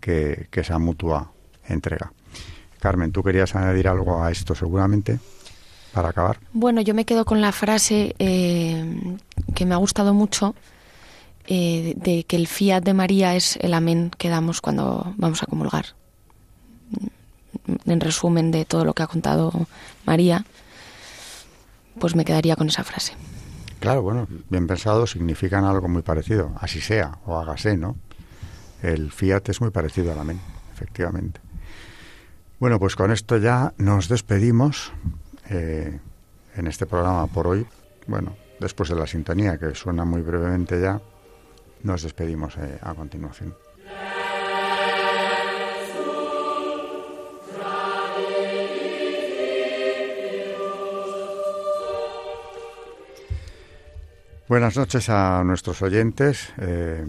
que, 0.00 0.48
que 0.50 0.60
esa 0.60 0.80
mutua 0.80 1.30
entrega. 1.68 2.12
Carmen, 2.84 3.12
¿tú 3.12 3.22
querías 3.22 3.56
añadir 3.56 3.88
algo 3.88 4.22
a 4.22 4.30
esto 4.30 4.54
seguramente 4.54 5.18
para 5.94 6.10
acabar? 6.10 6.38
Bueno, 6.52 6.82
yo 6.82 6.92
me 6.92 7.06
quedo 7.06 7.24
con 7.24 7.40
la 7.40 7.50
frase 7.50 8.14
eh, 8.18 9.16
que 9.54 9.64
me 9.64 9.72
ha 9.72 9.78
gustado 9.78 10.12
mucho 10.12 10.54
eh, 11.46 11.94
de 11.96 12.24
que 12.24 12.36
el 12.36 12.46
fiat 12.46 12.82
de 12.82 12.92
María 12.92 13.36
es 13.36 13.56
el 13.62 13.72
amén 13.72 14.10
que 14.18 14.28
damos 14.28 14.60
cuando 14.60 15.14
vamos 15.16 15.42
a 15.42 15.46
comulgar. 15.46 15.86
En 17.86 18.00
resumen 18.00 18.50
de 18.50 18.66
todo 18.66 18.84
lo 18.84 18.92
que 18.92 19.02
ha 19.02 19.06
contado 19.06 19.50
María, 20.04 20.44
pues 21.98 22.14
me 22.14 22.26
quedaría 22.26 22.54
con 22.54 22.68
esa 22.68 22.84
frase. 22.84 23.14
Claro, 23.80 24.02
bueno, 24.02 24.28
bien 24.50 24.66
pensado 24.66 25.06
significan 25.06 25.64
algo 25.64 25.88
muy 25.88 26.02
parecido, 26.02 26.52
así 26.60 26.82
sea 26.82 27.16
o 27.24 27.38
hágase, 27.38 27.78
¿no? 27.78 27.96
El 28.82 29.10
fiat 29.10 29.48
es 29.48 29.62
muy 29.62 29.70
parecido 29.70 30.12
al 30.12 30.18
amén, 30.18 30.38
efectivamente. 30.74 31.43
Bueno, 32.60 32.78
pues 32.78 32.94
con 32.94 33.10
esto 33.10 33.36
ya 33.36 33.74
nos 33.78 34.08
despedimos 34.08 34.92
eh, 35.50 35.98
en 36.54 36.66
este 36.66 36.86
programa 36.86 37.26
por 37.26 37.48
hoy. 37.48 37.66
Bueno, 38.06 38.36
después 38.60 38.88
de 38.88 38.94
la 38.94 39.06
sintonía 39.06 39.58
que 39.58 39.74
suena 39.74 40.04
muy 40.04 40.22
brevemente 40.22 40.80
ya, 40.80 41.00
nos 41.82 42.02
despedimos 42.02 42.56
eh, 42.56 42.78
a 42.80 42.94
continuación. 42.94 43.54
Buenas 54.46 54.76
noches 54.76 55.08
a 55.08 55.42
nuestros 55.42 55.82
oyentes, 55.82 56.52
eh, 56.58 57.04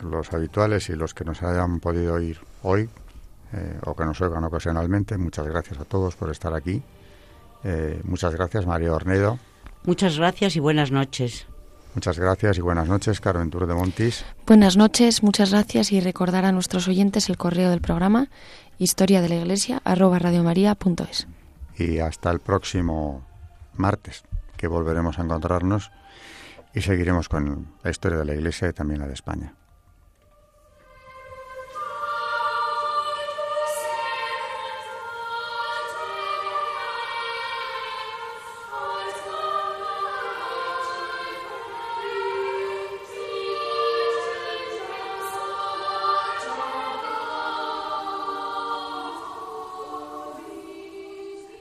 los 0.00 0.32
habituales 0.32 0.88
y 0.90 0.92
los 0.92 1.12
que 1.12 1.24
nos 1.24 1.42
hayan 1.42 1.80
podido 1.80 2.14
oír 2.14 2.38
hoy 2.62 2.88
eh, 3.52 3.78
o 3.84 3.94
que 3.94 4.04
nos 4.04 4.20
oigan 4.20 4.44
ocasionalmente. 4.44 5.18
Muchas 5.18 5.46
gracias 5.46 5.78
a 5.80 5.84
todos 5.84 6.16
por 6.16 6.30
estar 6.30 6.54
aquí. 6.54 6.82
Eh, 7.64 8.00
muchas 8.04 8.34
gracias, 8.34 8.66
María 8.66 8.92
Ornedo. 8.92 9.38
Muchas 9.84 10.18
gracias 10.18 10.56
y 10.56 10.60
buenas 10.60 10.90
noches. 10.90 11.46
Muchas 11.94 12.18
gracias 12.18 12.58
y 12.58 12.60
buenas 12.60 12.88
noches, 12.88 13.20
Carmen 13.20 13.50
Tour 13.50 13.66
de 13.66 13.74
Montis. 13.74 14.24
Buenas 14.46 14.76
noches, 14.76 15.24
muchas 15.24 15.50
gracias 15.50 15.90
y 15.90 16.00
recordar 16.00 16.44
a 16.44 16.52
nuestros 16.52 16.86
oyentes 16.86 17.28
el 17.28 17.36
correo 17.36 17.70
del 17.70 17.80
programa 17.80 18.28
historia 18.78 19.20
de 19.20 19.28
la 19.28 19.36
iglesia 19.36 19.80
arroba 19.84 20.18
radiomaria.es. 20.18 21.26
Y 21.76 21.98
hasta 21.98 22.30
el 22.30 22.40
próximo 22.40 23.26
martes, 23.74 24.22
que 24.56 24.68
volveremos 24.68 25.18
a 25.18 25.22
encontrarnos 25.22 25.90
y 26.74 26.80
seguiremos 26.80 27.28
con 27.28 27.74
la 27.82 27.90
historia 27.90 28.18
de 28.18 28.24
la 28.24 28.34
iglesia 28.34 28.68
y 28.68 28.72
también 28.72 29.00
la 29.00 29.06
de 29.06 29.14
España. 29.14 29.54